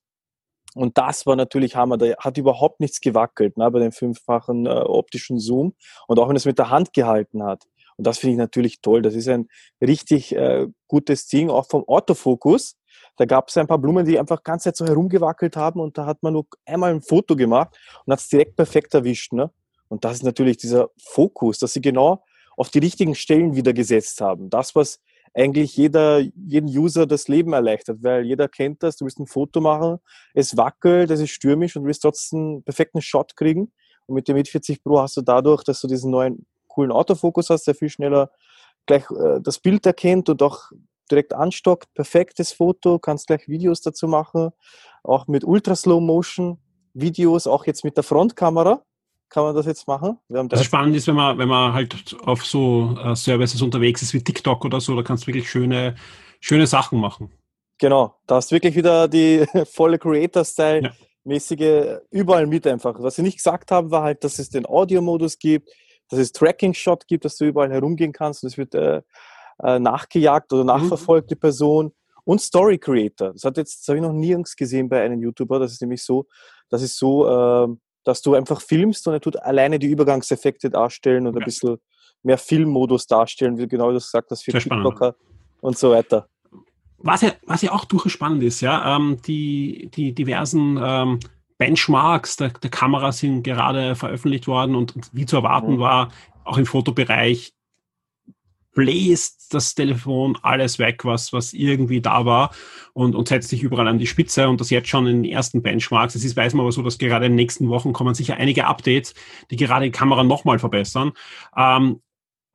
Und 0.73 0.97
das 0.97 1.25
war 1.25 1.35
natürlich 1.35 1.75
Hammer. 1.75 1.97
Da 1.97 2.15
hat 2.17 2.37
überhaupt 2.37 2.79
nichts 2.79 3.01
gewackelt 3.01 3.57
ne, 3.57 3.69
bei 3.71 3.79
dem 3.79 3.91
fünffachen 3.91 4.65
äh, 4.65 4.69
optischen 4.69 5.39
Zoom. 5.39 5.73
Und 6.07 6.19
auch 6.19 6.29
wenn 6.29 6.35
es 6.35 6.45
mit 6.45 6.59
der 6.59 6.69
Hand 6.69 6.93
gehalten 6.93 7.43
hat. 7.43 7.65
Und 7.97 8.07
das 8.07 8.19
finde 8.19 8.33
ich 8.33 8.37
natürlich 8.37 8.81
toll. 8.81 9.01
Das 9.01 9.13
ist 9.13 9.27
ein 9.27 9.49
richtig 9.81 10.35
äh, 10.35 10.67
gutes 10.87 11.27
Ding, 11.27 11.49
auch 11.49 11.67
vom 11.67 11.87
Autofokus. 11.87 12.77
Da 13.17 13.25
gab 13.25 13.49
es 13.49 13.57
ein 13.57 13.67
paar 13.67 13.77
Blumen, 13.77 14.05
die 14.05 14.17
einfach 14.17 14.43
ganz 14.43 14.63
Zeit 14.63 14.75
so 14.75 14.85
herumgewackelt 14.85 15.55
haben 15.57 15.79
und 15.79 15.97
da 15.97 16.05
hat 16.05 16.23
man 16.23 16.33
nur 16.33 16.47
einmal 16.65 16.91
ein 16.91 17.01
Foto 17.01 17.35
gemacht 17.35 17.77
und 18.05 18.13
hat 18.13 18.19
es 18.19 18.29
direkt 18.29 18.55
perfekt 18.55 18.93
erwischt. 18.93 19.33
Ne? 19.33 19.51
Und 19.91 20.05
das 20.05 20.13
ist 20.13 20.23
natürlich 20.23 20.55
dieser 20.55 20.89
Fokus, 20.97 21.59
dass 21.59 21.73
sie 21.73 21.81
genau 21.81 22.23
auf 22.55 22.69
die 22.69 22.79
richtigen 22.79 23.13
Stellen 23.13 23.57
wieder 23.57 23.73
gesetzt 23.73 24.21
haben. 24.21 24.49
Das, 24.49 24.73
was 24.73 25.01
eigentlich 25.33 25.75
jeder, 25.75 26.19
jeden 26.19 26.69
User 26.69 27.05
das 27.05 27.27
Leben 27.27 27.51
erleichtert, 27.51 28.01
weil 28.01 28.23
jeder 28.23 28.47
kennt 28.47 28.83
das, 28.83 28.95
du 28.95 29.03
willst 29.03 29.19
ein 29.19 29.27
Foto 29.27 29.59
machen, 29.59 29.99
es 30.33 30.55
wackelt, 30.55 31.11
es 31.11 31.19
ist 31.19 31.31
stürmisch 31.31 31.75
und 31.75 31.83
du 31.83 31.87
willst 31.87 32.03
trotzdem 32.03 32.39
einen 32.39 32.63
perfekten 32.63 33.01
Shot 33.01 33.35
kriegen. 33.35 33.73
Und 34.05 34.15
mit 34.15 34.29
dem 34.29 34.37
Mate 34.37 34.49
40 34.49 34.81
Pro 34.81 35.01
hast 35.01 35.17
du 35.17 35.21
dadurch, 35.23 35.65
dass 35.65 35.81
du 35.81 35.87
diesen 35.87 36.09
neuen 36.09 36.45
coolen 36.69 36.93
Autofokus 36.93 37.49
hast, 37.49 37.67
der 37.67 37.75
viel 37.75 37.89
schneller 37.89 38.31
gleich 38.85 39.11
äh, 39.11 39.41
das 39.41 39.59
Bild 39.59 39.85
erkennt 39.85 40.29
und 40.29 40.41
auch 40.41 40.71
direkt 41.11 41.33
anstockt. 41.33 41.93
Perfektes 41.95 42.53
Foto, 42.53 42.97
kannst 42.97 43.27
gleich 43.27 43.49
Videos 43.49 43.81
dazu 43.81 44.07
machen, 44.07 44.51
auch 45.03 45.27
mit 45.27 45.43
Ultra 45.43 45.75
Slow 45.75 45.99
Motion 45.99 46.59
Videos, 46.93 47.45
auch 47.45 47.65
jetzt 47.65 47.83
mit 47.83 47.97
der 47.97 48.05
Frontkamera 48.05 48.85
kann 49.31 49.43
man 49.43 49.55
das 49.55 49.65
jetzt 49.65 49.87
machen. 49.87 50.19
das 50.27 50.51
also 50.51 50.63
spannend 50.63 50.95
ist, 50.95 51.07
wenn 51.07 51.15
man, 51.15 51.37
wenn 51.37 51.47
man 51.47 51.73
halt 51.73 52.15
auf 52.25 52.45
so 52.45 52.95
uh, 53.03 53.15
Services 53.15 53.61
unterwegs 53.61 54.01
ist 54.01 54.13
wie 54.13 54.21
TikTok 54.21 54.65
oder 54.65 54.81
so, 54.81 54.95
da 54.95 55.03
kannst 55.03 55.23
du 55.23 55.27
wirklich 55.27 55.49
schöne, 55.49 55.95
schöne 56.41 56.67
Sachen 56.67 56.99
machen. 56.99 57.31
Genau, 57.79 58.13
da 58.27 58.35
hast 58.35 58.51
du 58.51 58.55
wirklich 58.55 58.75
wieder 58.75 59.07
die 59.07 59.45
volle 59.71 59.97
Creator-Style-mäßige 59.97 61.59
ja. 61.61 61.99
überall 62.11 62.45
mit 62.45 62.67
einfach. 62.67 63.01
Was 63.01 63.15
sie 63.15 63.23
nicht 63.23 63.37
gesagt 63.37 63.71
haben, 63.71 63.89
war 63.89 64.03
halt, 64.03 64.23
dass 64.25 64.37
es 64.37 64.49
den 64.49 64.65
Audio-Modus 64.65 65.39
gibt, 65.39 65.69
dass 66.09 66.19
es 66.19 66.33
Tracking-Shot 66.33 67.07
gibt, 67.07 67.23
dass 67.23 67.37
du 67.37 67.45
überall 67.45 67.71
herumgehen 67.71 68.11
kannst 68.11 68.43
und 68.43 68.47
es 68.47 68.57
wird 68.57 68.75
äh, 68.75 69.01
äh, 69.63 69.79
nachgejagt 69.79 70.51
oder 70.51 70.63
mhm. 70.63 70.67
nachverfolgt, 70.67 71.31
die 71.31 71.35
Person. 71.35 71.93
Und 72.25 72.41
Story 72.41 72.77
Creator. 72.77 73.31
Das 73.31 73.45
hat 73.45 73.57
jetzt, 73.57 73.79
das 73.79 73.87
habe 73.87 73.97
ich 73.97 74.03
noch 74.03 74.13
nirgends 74.13 74.55
gesehen 74.55 74.89
bei 74.89 75.01
einem 75.01 75.21
YouTuber. 75.23 75.57
Das 75.57 75.71
ist 75.71 75.81
nämlich 75.81 76.03
so, 76.03 76.27
das 76.69 76.83
ist 76.83 76.97
so, 76.97 77.27
äh, 77.27 77.75
dass 78.03 78.21
du 78.21 78.35
einfach 78.35 78.61
filmst 78.61 79.07
und 79.07 79.13
er 79.13 79.21
tut 79.21 79.37
alleine 79.41 79.79
die 79.79 79.87
Übergangseffekte 79.87 80.69
darstellen 80.69 81.27
und 81.27 81.35
ja. 81.35 81.41
ein 81.41 81.45
bisschen 81.45 81.77
mehr 82.23 82.37
Filmmodus 82.37 83.07
darstellen, 83.07 83.57
wie 83.57 83.67
genau 83.67 83.91
das 83.91 84.05
gesagt 84.05 84.31
hast, 84.31 84.43
für 84.43 84.51
Sehr 84.51 84.61
TikToker 84.61 85.15
und 85.61 85.77
so 85.77 85.91
weiter. 85.91 86.27
Was 86.97 87.21
ja, 87.21 87.31
was 87.45 87.61
ja 87.63 87.71
auch 87.71 87.85
durchaus 87.85 88.11
spannend 88.11 88.43
ist, 88.43 88.61
ja, 88.61 88.95
ähm, 88.95 89.17
die, 89.25 89.89
die 89.93 90.13
diversen 90.13 90.79
ähm, 90.83 91.19
Benchmarks 91.57 92.37
der, 92.37 92.49
der 92.49 92.69
Kamera 92.69 93.11
sind 93.11 93.43
gerade 93.43 93.95
veröffentlicht 93.95 94.47
worden 94.47 94.75
und, 94.75 94.95
und 94.95 95.09
wie 95.13 95.25
zu 95.25 95.37
erwarten 95.37 95.75
mhm. 95.75 95.79
war, 95.79 96.11
auch 96.43 96.57
im 96.57 96.65
Fotobereich 96.65 97.53
bläst 98.73 99.53
das 99.53 99.75
Telefon 99.75 100.37
alles 100.41 100.79
weg, 100.79 101.03
was, 101.03 101.33
was 101.33 101.53
irgendwie 101.53 102.01
da 102.01 102.25
war 102.25 102.51
und, 102.93 103.15
und 103.15 103.27
setzt 103.27 103.49
sich 103.49 103.63
überall 103.63 103.87
an 103.87 103.97
die 103.97 104.07
Spitze 104.07 104.47
und 104.47 104.61
das 104.61 104.69
jetzt 104.69 104.87
schon 104.87 105.07
in 105.07 105.23
den 105.23 105.31
ersten 105.31 105.61
Benchmarks. 105.61 106.15
Es 106.15 106.23
ist, 106.23 106.37
weiß 106.37 106.53
man 106.53 106.61
aber 106.61 106.71
so, 106.71 106.81
dass 106.81 106.97
gerade 106.97 107.25
in 107.25 107.33
den 107.33 107.37
nächsten 107.37 107.69
Wochen 107.69 107.93
kommen 107.93 108.13
sicher 108.13 108.37
einige 108.37 108.67
Updates, 108.67 109.13
die 109.49 109.57
gerade 109.57 109.85
die 109.85 109.91
Kamera 109.91 110.23
nochmal 110.23 110.59
verbessern. 110.59 111.11
Ähm, 111.55 112.01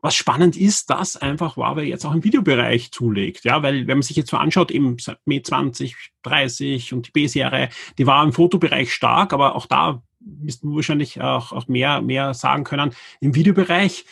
was 0.03 0.15
spannend 0.15 0.57
ist, 0.57 0.91
dass 0.91 1.17
einfach 1.17 1.57
Huawei 1.57 1.85
jetzt 1.85 2.05
auch 2.05 2.15
im 2.15 2.23
Videobereich 2.23 2.93
zulegt. 2.93 3.45
Ja, 3.45 3.63
weil 3.63 3.87
wenn 3.87 3.99
man 3.99 4.03
sich 4.03 4.17
jetzt 4.17 4.31
so 4.31 4.37
anschaut, 4.37 4.71
eben 4.71 4.97
Mate 5.25 5.43
20, 5.43 5.97
30 6.23 6.93
und 6.93 7.09
die 7.09 7.11
B-Serie, 7.11 7.71
die 7.99 8.07
war 8.07 8.23
im 8.23 8.33
Fotobereich 8.33 8.93
stark, 8.93 9.33
aber 9.33 9.57
auch 9.57 9.67
da 9.67 10.03
müssten 10.21 10.69
wir 10.69 10.77
wahrscheinlich 10.77 11.21
auch, 11.21 11.53
auch 11.53 11.67
mehr, 11.69 12.03
mehr 12.03 12.35
sagen 12.35 12.65
können. 12.65 12.93
Im 13.21 13.35
Videobereich 13.35 14.05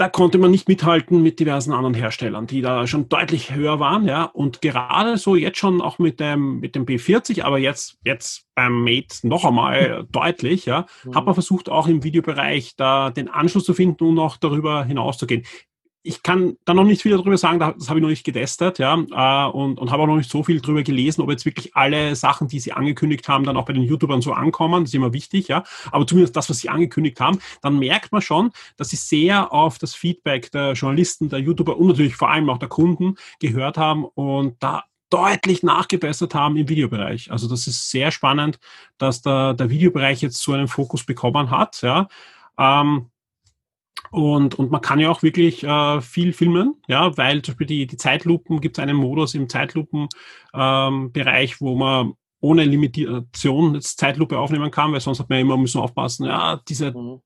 da 0.00 0.08
konnte 0.08 0.38
man 0.38 0.50
nicht 0.50 0.66
mithalten 0.66 1.22
mit 1.22 1.40
diversen 1.40 1.74
anderen 1.74 1.92
Herstellern, 1.92 2.46
die 2.46 2.62
da 2.62 2.86
schon 2.86 3.10
deutlich 3.10 3.54
höher 3.54 3.80
waren, 3.80 4.06
ja. 4.06 4.24
Und 4.24 4.62
gerade 4.62 5.18
so 5.18 5.36
jetzt 5.36 5.58
schon 5.58 5.82
auch 5.82 5.98
mit 5.98 6.20
dem, 6.20 6.58
mit 6.60 6.74
dem 6.74 6.86
B40, 6.86 7.42
aber 7.42 7.58
jetzt, 7.58 7.98
jetzt 8.02 8.46
beim 8.54 8.82
Mate 8.82 9.28
noch 9.28 9.44
einmal 9.44 10.06
deutlich, 10.10 10.64
ja, 10.64 10.86
mhm. 11.04 11.14
hat 11.14 11.26
man 11.26 11.34
versucht, 11.34 11.68
auch 11.68 11.86
im 11.86 12.02
Videobereich 12.02 12.76
da 12.76 13.10
den 13.10 13.28
Anschluss 13.28 13.64
zu 13.64 13.74
finden 13.74 14.04
und 14.04 14.14
noch 14.14 14.38
darüber 14.38 14.84
hinauszugehen 14.84 15.44
ich 16.02 16.22
kann 16.22 16.56
da 16.64 16.72
noch 16.72 16.84
nicht 16.84 17.02
viel 17.02 17.12
darüber 17.12 17.36
sagen, 17.36 17.58
das 17.58 17.88
habe 17.88 17.98
ich 17.98 18.02
noch 18.02 18.08
nicht 18.08 18.24
getestet, 18.24 18.78
ja, 18.78 18.94
äh, 18.94 19.50
und, 19.50 19.78
und 19.78 19.90
habe 19.90 20.02
auch 20.02 20.06
noch 20.06 20.16
nicht 20.16 20.30
so 20.30 20.42
viel 20.42 20.60
darüber 20.60 20.82
gelesen, 20.82 21.20
ob 21.20 21.30
jetzt 21.30 21.44
wirklich 21.44 21.76
alle 21.76 22.16
Sachen, 22.16 22.48
die 22.48 22.58
sie 22.58 22.72
angekündigt 22.72 23.28
haben, 23.28 23.44
dann 23.44 23.56
auch 23.56 23.66
bei 23.66 23.74
den 23.74 23.82
YouTubern 23.82 24.22
so 24.22 24.32
ankommen. 24.32 24.84
Das 24.84 24.90
ist 24.90 24.94
immer 24.94 25.12
wichtig, 25.12 25.48
ja. 25.48 25.62
Aber 25.92 26.06
zumindest 26.06 26.36
das, 26.36 26.48
was 26.48 26.58
sie 26.58 26.70
angekündigt 26.70 27.20
haben, 27.20 27.38
dann 27.60 27.78
merkt 27.78 28.12
man 28.12 28.22
schon, 28.22 28.50
dass 28.76 28.90
sie 28.90 28.96
sehr 28.96 29.52
auf 29.52 29.78
das 29.78 29.94
Feedback 29.94 30.50
der 30.52 30.72
Journalisten, 30.72 31.28
der 31.28 31.40
YouTuber 31.40 31.76
und 31.76 31.88
natürlich 31.88 32.16
vor 32.16 32.30
allem 32.30 32.48
auch 32.48 32.58
der 32.58 32.68
Kunden 32.68 33.16
gehört 33.38 33.76
haben 33.76 34.04
und 34.04 34.56
da 34.62 34.84
deutlich 35.10 35.62
nachgebessert 35.62 36.34
haben 36.34 36.56
im 36.56 36.68
Videobereich. 36.68 37.30
Also 37.30 37.48
das 37.48 37.66
ist 37.66 37.90
sehr 37.90 38.10
spannend, 38.10 38.58
dass 38.96 39.22
der, 39.22 39.54
der 39.54 39.68
Videobereich 39.68 40.22
jetzt 40.22 40.40
so 40.40 40.52
einen 40.52 40.68
Fokus 40.68 41.04
bekommen 41.04 41.50
hat, 41.50 41.82
ja. 41.82 42.08
Ähm, 42.58 43.09
und, 44.10 44.58
und 44.58 44.70
man 44.70 44.80
kann 44.80 45.00
ja 45.00 45.10
auch 45.10 45.22
wirklich 45.22 45.64
äh, 45.64 46.00
viel 46.00 46.32
filmen, 46.32 46.74
ja, 46.88 47.16
weil 47.16 47.42
zum 47.42 47.54
Beispiel 47.54 47.66
die, 47.66 47.86
die 47.86 47.96
Zeitlupen, 47.96 48.60
gibt 48.60 48.78
es 48.78 48.82
einen 48.82 48.96
Modus 48.96 49.34
im 49.34 49.48
Zeitlupen-Bereich, 49.48 51.52
ähm, 51.52 51.56
wo 51.60 51.76
man 51.76 52.12
ohne 52.40 52.64
Limitation 52.64 53.74
jetzt 53.74 53.98
Zeitlupe 53.98 54.38
aufnehmen 54.38 54.70
kann, 54.70 54.92
weil 54.92 55.00
sonst 55.00 55.20
hat 55.20 55.28
man 55.28 55.40
immer 55.40 55.56
müssen 55.56 55.80
aufpassen, 55.80 56.26
ja, 56.26 56.60
diese 56.68 56.92
mhm 56.92 57.20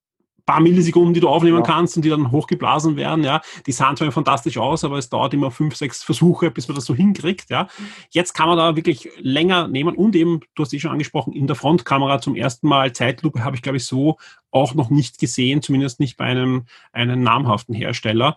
paar 0.47 0.61
Millisekunden, 0.61 1.15
die 1.15 1.21
du 1.21 1.29
aufnehmen 1.29 1.59
ja. 1.59 1.63
kannst 1.63 1.97
und 1.97 2.05
die 2.05 2.11
dann 2.11 2.31
hochgeblasen 2.31 2.97
werden, 2.97 3.25
ja, 3.25 3.41
die 3.67 3.73
sahen 3.73 3.97
zwar 3.97 4.13
fantastisch 4.13 4.59
aus, 4.59 4.85
aber 4.85 4.99
es 4.99 5.09
dauert 5.09 5.35
immer 5.35 5.51
fünf, 5.51 5.77
sechs 5.77 6.03
Versuche, 6.03 6.51
bis 6.51 6.69
man 6.69 6.75
das 6.75 6.85
so 6.85 6.95
hinkriegt, 6.95 7.51
ja. 7.51 7.69
Jetzt 8.11 8.35
kann 8.35 8.49
man 8.49 8.59
da 8.59 8.77
wirklich 8.77 9.09
länger 9.19 9.69
nehmen 9.69 9.97
und 9.97 10.15
eben, 10.17 10.41
du 10.55 10.63
hast 10.63 10.73
eh 10.73 10.79
schon 10.79 10.91
angesprochen, 10.91 11.33
in 11.33 11.47
der 11.47 11.57
Frontkamera 11.57 12.21
zum 12.21 12.37
ersten 12.37 12.69
Mal 12.69 12.93
Zeitlupe 12.93 13.45
habe 13.45 13.57
ich, 13.57 13.63
glaube 13.63 13.79
ich, 13.79 13.87
so 13.87 14.19
auch 14.51 14.75
noch 14.75 14.91
nicht 14.91 15.19
gesehen, 15.19 15.63
zumindest 15.63 16.01
nicht 16.01 16.17
bei 16.17 16.27
einem, 16.27 16.67
einem 16.93 17.23
namhaften 17.23 17.75
Hersteller. 17.75 18.37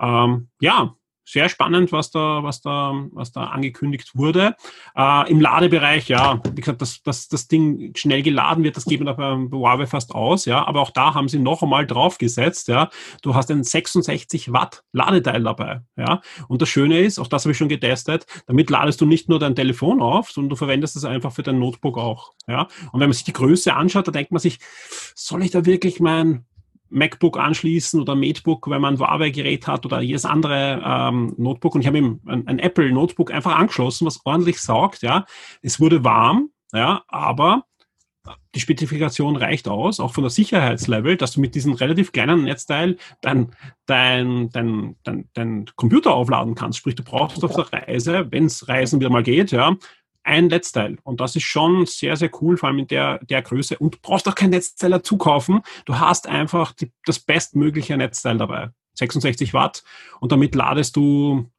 Ähm, 0.00 0.48
ja, 0.60 0.94
sehr 1.26 1.48
spannend, 1.48 1.92
was 1.92 2.10
da, 2.10 2.42
was 2.42 2.60
da, 2.60 2.94
was 3.12 3.32
da 3.32 3.44
angekündigt 3.44 4.12
wurde. 4.14 4.54
Äh, 4.96 5.30
Im 5.30 5.40
Ladebereich, 5.40 6.08
ja, 6.08 6.40
wie 6.54 6.60
gesagt, 6.60 6.80
dass, 6.80 7.02
dass 7.02 7.28
das 7.28 7.48
Ding 7.48 7.92
schnell 7.96 8.22
geladen 8.22 8.62
wird, 8.62 8.76
das 8.76 8.84
geht 8.84 9.00
man 9.00 9.06
da 9.06 9.12
bei 9.12 9.56
Huawei 9.56 9.86
fast 9.86 10.14
aus, 10.14 10.44
ja. 10.44 10.64
Aber 10.64 10.80
auch 10.80 10.90
da 10.90 11.14
haben 11.14 11.28
sie 11.28 11.40
noch 11.40 11.62
einmal 11.62 11.86
draufgesetzt, 11.86 12.68
ja. 12.68 12.90
Du 13.22 13.34
hast 13.34 13.50
ein 13.50 13.64
66 13.64 14.52
Watt 14.52 14.84
Ladeteil 14.92 15.42
dabei, 15.42 15.82
ja. 15.96 16.20
Und 16.46 16.62
das 16.62 16.68
Schöne 16.68 17.00
ist, 17.00 17.18
auch 17.18 17.26
das 17.26 17.44
habe 17.44 17.52
ich 17.52 17.58
schon 17.58 17.68
getestet, 17.68 18.26
damit 18.46 18.70
ladest 18.70 19.00
du 19.00 19.06
nicht 19.06 19.28
nur 19.28 19.40
dein 19.40 19.56
Telefon 19.56 20.00
auf, 20.00 20.30
sondern 20.30 20.50
du 20.50 20.56
verwendest 20.56 20.94
es 20.94 21.04
einfach 21.04 21.32
für 21.32 21.42
dein 21.42 21.58
Notebook 21.58 21.98
auch, 21.98 22.32
ja. 22.46 22.68
Und 22.92 23.00
wenn 23.00 23.08
man 23.08 23.12
sich 23.12 23.24
die 23.24 23.32
Größe 23.32 23.74
anschaut, 23.74 24.06
da 24.06 24.12
denkt 24.12 24.30
man 24.30 24.40
sich, 24.40 24.60
soll 25.16 25.42
ich 25.42 25.50
da 25.50 25.66
wirklich 25.66 25.98
mein 25.98 26.44
MacBook 26.88 27.38
anschließen 27.38 28.00
oder 28.00 28.14
MateBook, 28.14 28.68
wenn 28.70 28.80
man 28.80 28.94
ein 28.94 29.00
Huawei-Gerät 29.00 29.66
hat 29.66 29.84
oder 29.86 30.00
jedes 30.00 30.24
andere 30.24 30.82
ähm, 30.84 31.34
Notebook. 31.36 31.74
Und 31.74 31.80
ich 31.82 31.86
habe 31.86 31.98
ihm 31.98 32.20
ein, 32.26 32.46
ein 32.46 32.58
Apple-Notebook 32.58 33.32
einfach 33.32 33.56
angeschlossen, 33.56 34.06
was 34.06 34.20
ordentlich 34.24 34.60
saugt. 34.60 35.02
Ja, 35.02 35.26
es 35.62 35.80
wurde 35.80 36.04
warm, 36.04 36.50
ja, 36.72 37.02
aber 37.08 37.64
die 38.54 38.60
Spezifikation 38.60 39.36
reicht 39.36 39.68
aus, 39.68 40.00
auch 40.00 40.14
von 40.14 40.24
der 40.24 40.30
Sicherheitslevel, 40.30 41.16
dass 41.16 41.32
du 41.32 41.40
mit 41.40 41.54
diesem 41.54 41.74
relativ 41.74 42.12
kleinen 42.12 42.44
Netzteil 42.44 42.96
dein, 43.20 43.52
dein, 43.86 44.50
dein, 44.50 44.96
dein, 45.04 45.28
dein 45.34 45.66
Computer 45.76 46.14
aufladen 46.14 46.54
kannst. 46.54 46.78
Sprich, 46.78 46.94
du 46.94 47.04
brauchst 47.04 47.44
auf 47.44 47.54
der 47.54 47.72
Reise, 47.72 48.26
wenn 48.30 48.46
es 48.46 48.68
Reisen 48.68 49.00
wieder 49.00 49.10
mal 49.10 49.22
geht, 49.22 49.52
ja, 49.52 49.76
ein 50.26 50.48
Netzteil. 50.48 50.98
Und 51.04 51.20
das 51.20 51.36
ist 51.36 51.44
schon 51.44 51.86
sehr, 51.86 52.16
sehr 52.16 52.30
cool, 52.40 52.56
vor 52.56 52.68
allem 52.68 52.80
in 52.80 52.86
der, 52.88 53.18
der 53.24 53.42
Größe. 53.42 53.78
Und 53.78 53.94
du 53.94 53.98
brauchst 54.02 54.28
auch 54.28 54.34
kein 54.34 54.50
Netzteil 54.50 54.90
dazu 54.90 55.16
kaufen. 55.16 55.62
Du 55.84 55.98
hast 55.98 56.26
einfach 56.26 56.72
die, 56.72 56.92
das 57.04 57.20
bestmögliche 57.20 57.96
Netzteil 57.96 58.36
dabei. 58.36 58.70
66 58.94 59.54
Watt. 59.54 59.84
Und 60.20 60.32
damit 60.32 60.54
ladest 60.54 60.96
du 60.96 61.50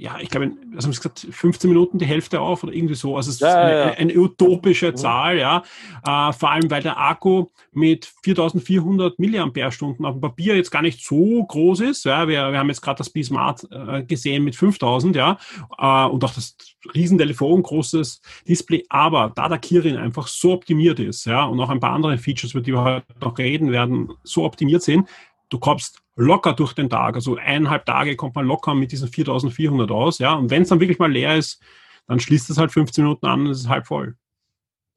ja, 0.00 0.18
ich 0.18 0.30
glaube, 0.30 0.52
was 0.72 0.84
haben 0.86 0.92
Sie 0.94 0.98
gesagt, 0.98 1.26
15 1.30 1.68
Minuten 1.68 1.98
die 1.98 2.06
Hälfte 2.06 2.40
auf 2.40 2.62
oder 2.64 2.72
irgendwie 2.72 2.94
so. 2.94 3.16
Also 3.16 3.30
es 3.30 3.38
ja, 3.38 3.48
ist 3.48 3.54
eine, 3.54 3.78
ja. 3.78 3.90
eine, 3.92 4.18
utopische 4.18 4.92
mhm. 4.92 4.96
Zahl, 4.96 5.38
ja. 5.38 5.62
Äh, 6.06 6.32
vor 6.32 6.50
allem, 6.50 6.70
weil 6.70 6.82
der 6.82 6.98
Akku 6.98 7.48
mit 7.72 8.10
4400 8.24 9.18
Milliampere-Stunden 9.18 10.06
auf 10.06 10.14
dem 10.14 10.22
Papier 10.22 10.56
jetzt 10.56 10.70
gar 10.70 10.80
nicht 10.80 11.04
so 11.04 11.44
groß 11.44 11.80
ist. 11.80 12.06
Ja. 12.06 12.26
Wir, 12.26 12.50
wir 12.50 12.58
haben 12.58 12.68
jetzt 12.68 12.80
gerade 12.80 12.96
das 12.96 13.10
B-Smart 13.10 13.68
äh, 13.70 14.02
gesehen 14.02 14.42
mit 14.42 14.56
5000, 14.56 15.16
ja. 15.16 15.36
Äh, 15.78 16.06
und 16.06 16.24
auch 16.24 16.32
das 16.32 16.56
Riesentelefon, 16.94 17.62
großes 17.62 18.22
Display. 18.48 18.86
Aber 18.88 19.32
da 19.34 19.50
der 19.50 19.58
Kirin 19.58 19.98
einfach 19.98 20.28
so 20.28 20.52
optimiert 20.52 20.98
ist, 20.98 21.26
ja, 21.26 21.44
und 21.44 21.60
auch 21.60 21.68
ein 21.68 21.80
paar 21.80 21.92
andere 21.92 22.16
Features, 22.16 22.52
über 22.52 22.62
die 22.62 22.72
wir 22.72 22.82
heute 22.82 23.06
noch 23.20 23.36
reden 23.36 23.70
werden, 23.70 24.08
so 24.22 24.44
optimiert 24.44 24.82
sind, 24.82 25.06
du 25.50 25.58
kommst 25.58 26.00
locker 26.16 26.54
durch 26.54 26.72
den 26.72 26.88
Tag. 26.88 27.16
Also 27.16 27.36
eineinhalb 27.36 27.84
Tage 27.84 28.16
kommt 28.16 28.34
man 28.34 28.46
locker 28.46 28.74
mit 28.74 28.92
diesen 28.92 29.08
4400 29.08 29.90
aus. 29.90 30.18
Ja, 30.18 30.34
und 30.34 30.50
wenn 30.50 30.62
es 30.62 30.68
dann 30.68 30.80
wirklich 30.80 30.98
mal 30.98 31.10
leer 31.10 31.36
ist, 31.36 31.60
dann 32.06 32.20
schließt 32.20 32.48
es 32.50 32.58
halt 32.58 32.72
15 32.72 33.04
Minuten 33.04 33.26
an 33.26 33.40
und 33.40 33.50
es 33.50 33.60
ist 33.60 33.68
halb 33.68 33.86
voll. 33.86 34.16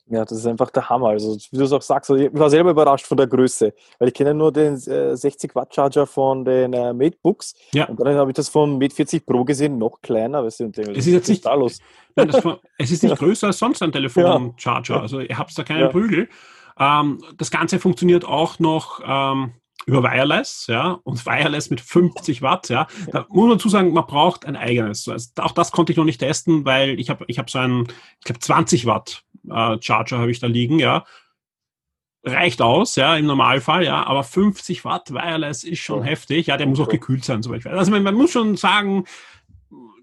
Ja, 0.08 0.26
das 0.26 0.40
ist 0.40 0.48
einfach 0.48 0.70
der 0.70 0.90
Hammer. 0.90 1.10
Also, 1.10 1.38
wie 1.52 1.58
du 1.58 1.64
es 1.64 1.72
auch 1.72 1.82
sagst, 1.82 2.12
also 2.12 2.22
ich 2.22 2.34
war 2.34 2.50
selber 2.50 2.72
überrascht 2.72 3.06
von 3.06 3.16
der 3.16 3.28
Größe, 3.28 3.74
weil 4.00 4.10
ich 4.10 4.14
kenne 4.14 4.34
nur 4.34 4.52
den 4.52 4.76
äh, 4.76 5.16
60 5.16 5.56
Watt 5.56 5.74
Charger 5.74 6.06
von 6.06 6.44
den 6.44 6.74
äh, 6.74 6.94
Matebooks. 6.94 7.54
Ja. 7.74 7.86
Und 7.86 8.00
dann 8.00 8.16
habe 8.16 8.32
ich 8.32 8.36
das 8.36 8.50
vom 8.50 8.78
Mate 8.78 8.94
40 8.94 9.26
Pro 9.26 9.46
gesehen, 9.46 9.78
noch 9.78 10.02
kleiner. 10.02 10.44
Weißt 10.44 10.60
du, 10.60 10.66
und 10.66 10.76
denke, 10.76 10.92
es 10.92 11.08
ist 11.08 11.14
jetzt 11.14 11.30
nicht 11.30 11.46
da 11.46 11.54
los. 11.54 11.80
Nein, 12.16 12.34
war, 12.44 12.60
es 12.78 12.92
ist 12.92 13.02
nicht 13.02 13.18
größer 13.18 13.48
als 13.48 13.60
sonst 13.60 13.82
ein 13.82 13.94
Telefon-Charger. 13.94 14.96
Ja. 14.96 15.02
Also 15.02 15.22
ihr 15.22 15.38
habt 15.38 15.58
da 15.58 15.64
keinen 15.64 15.82
ja. 15.82 15.88
Prügel. 15.88 16.28
Ähm, 16.78 17.24
das 17.38 17.50
Ganze 17.50 17.80
funktioniert 17.80 18.26
auch 18.26 18.60
noch 18.60 19.00
ähm, 19.06 19.54
über 19.86 20.04
Wireless, 20.04 20.68
ja, 20.68 21.00
und 21.04 21.26
Wireless 21.26 21.70
mit 21.70 21.82
50 21.82 22.42
Watt, 22.42 22.70
ja. 22.70 22.88
Da 23.12 23.26
muss 23.30 23.48
man 23.48 23.58
dazu 23.58 23.70
sagen, 23.70 23.94
man 23.94 24.06
braucht 24.06 24.46
ein 24.46 24.56
eigenes. 24.56 25.08
Also 25.08 25.30
auch 25.38 25.52
das 25.52 25.72
konnte 25.72 25.92
ich 25.92 25.98
noch 25.98 26.06
nicht 26.06 26.20
testen, 26.20 26.66
weil 26.66 27.00
ich 27.00 27.10
habe 27.10 27.26
ich 27.28 27.40
hab 27.40 27.50
so 27.50 27.60
einen, 27.60 27.88
ich 28.20 28.26
glaube 28.26 28.40
20 28.40 28.86
Watt 28.86 29.24
äh, 29.50 29.78
Charger 29.82 30.20
habe 30.20 30.32
ich 30.32 30.40
da 30.40 30.48
liegen, 30.48 30.80
ja. 30.80 31.06
reicht 32.26 32.62
aus, 32.62 32.96
ja, 32.96 33.18
im 33.18 33.26
Normalfall, 33.26 33.84
ja, 33.84 34.06
aber 34.06 34.24
50 34.24 34.86
Watt 34.86 35.12
Wireless 35.14 35.66
ist 35.66 35.80
schon 35.80 36.00
Ja. 36.00 36.06
heftig, 36.06 36.48
ja, 36.48 36.56
der 36.58 36.68
muss 36.68 36.80
auch 36.80 36.88
gekühlt 36.88 37.26
sein, 37.26 37.44
zum 37.44 37.52
Beispiel. 37.52 37.74
Also 37.74 37.92
man, 37.92 38.04
man 38.04 38.16
muss 38.16 38.32
schon 38.32 38.56
sagen, 38.56 39.04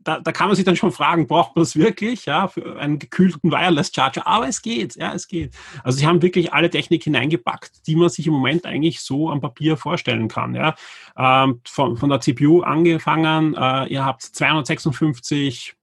da, 0.03 0.21
da 0.21 0.33
kann 0.33 0.49
man 0.49 0.57
sich 0.57 0.65
dann 0.65 0.77
schon 0.77 0.93
fragen, 0.93 1.27
braucht 1.27 1.55
man 1.55 1.63
das 1.63 1.77
wirklich, 1.77 2.27
ja, 2.27 2.49
für 2.49 2.79
einen 2.79 2.99
gekühlten 2.99 3.51
Wireless 3.51 3.93
Charger? 3.95 4.27
Aber 4.27 4.49
es 4.49 4.63
geht, 4.63 4.97
ja, 4.97 5.13
es 5.15 5.29
geht. 5.29 5.55
Also 5.85 5.99
sie 5.99 6.07
haben 6.07 6.23
wirklich 6.23 6.53
alle 6.53 6.71
Technik 6.71 7.05
hineingepackt, 7.05 7.87
die 7.87 7.97
man 7.97 8.09
sich 8.09 8.27
im 8.27 8.33
Moment 8.33 8.67
eigentlich 8.67 9.01
so 9.01 9.31
am 9.31 9.41
Papier 9.41 9.77
vorstellen 9.77 10.29
kann, 10.29 10.55
ja. 10.55 10.75
Ähm, 11.17 11.61
von, 11.67 11.97
von 11.97 12.09
der 12.09 12.21
CPU 12.21 12.63
angefangen, 12.63 13.55
äh, 13.55 13.87
ihr 13.87 14.05
habt 14.05 14.23
256 14.23 15.75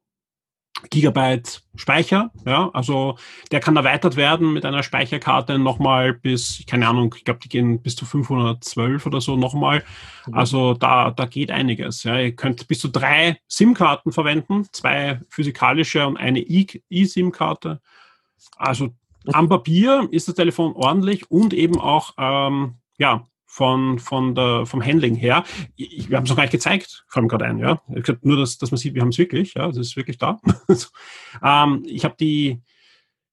Gigabyte 0.89 1.63
Speicher, 1.75 2.31
ja, 2.45 2.69
also 2.73 3.17
der 3.51 3.59
kann 3.59 3.75
erweitert 3.75 4.15
werden 4.15 4.53
mit 4.53 4.63
einer 4.65 4.83
Speicherkarte 4.83 5.57
nochmal 5.57 6.13
bis, 6.13 6.63
keine 6.67 6.87
Ahnung, 6.87 7.13
ich 7.17 7.25
glaube, 7.25 7.39
die 7.43 7.49
gehen 7.49 7.81
bis 7.81 7.95
zu 7.95 8.05
512 8.05 9.05
oder 9.05 9.19
so 9.19 9.35
nochmal. 9.35 9.83
Also 10.31 10.73
da, 10.73 11.11
da 11.11 11.25
geht 11.25 11.51
einiges. 11.51 12.03
Ja. 12.03 12.19
Ihr 12.19 12.35
könnt 12.35 12.67
bis 12.67 12.79
zu 12.79 12.89
drei 12.89 13.39
SIM-Karten 13.47 14.11
verwenden, 14.11 14.67
zwei 14.71 15.21
physikalische 15.29 16.05
und 16.05 16.17
eine 16.17 16.45
eSIM-Karte. 16.89 17.81
Also 18.55 18.93
am 19.33 19.49
Papier 19.49 20.07
ist 20.11 20.27
das 20.27 20.35
Telefon 20.35 20.73
ordentlich 20.73 21.29
und 21.29 21.53
eben 21.53 21.79
auch, 21.79 22.13
ähm, 22.17 22.75
ja, 22.97 23.25
von, 23.57 23.97
von 23.97 24.35
der, 24.35 24.67
vom 24.67 24.85
Handling 24.85 25.15
her. 25.15 25.43
Ich, 25.75 26.11
wir 26.11 26.17
haben 26.17 26.25
es 26.25 26.29
noch 26.29 26.37
gar 26.37 26.43
nicht 26.43 26.51
gezeigt, 26.51 27.05
fällt 27.07 27.23
mir 27.23 27.27
gerade 27.27 27.45
ein, 27.45 27.57
ja. 27.57 27.81
Ich 27.89 28.03
gesagt, 28.03 28.23
nur, 28.23 28.37
dass, 28.37 28.59
dass 28.59 28.69
man 28.69 28.77
sieht, 28.77 28.93
wir 28.93 29.01
haben 29.01 29.09
es 29.09 29.17
wirklich, 29.17 29.55
ja, 29.55 29.65
das 29.65 29.77
ist 29.77 29.97
wirklich 29.97 30.19
da. 30.19 30.39
ähm, 31.43 31.83
ich 31.87 32.05
habe 32.05 32.15
die, 32.19 32.61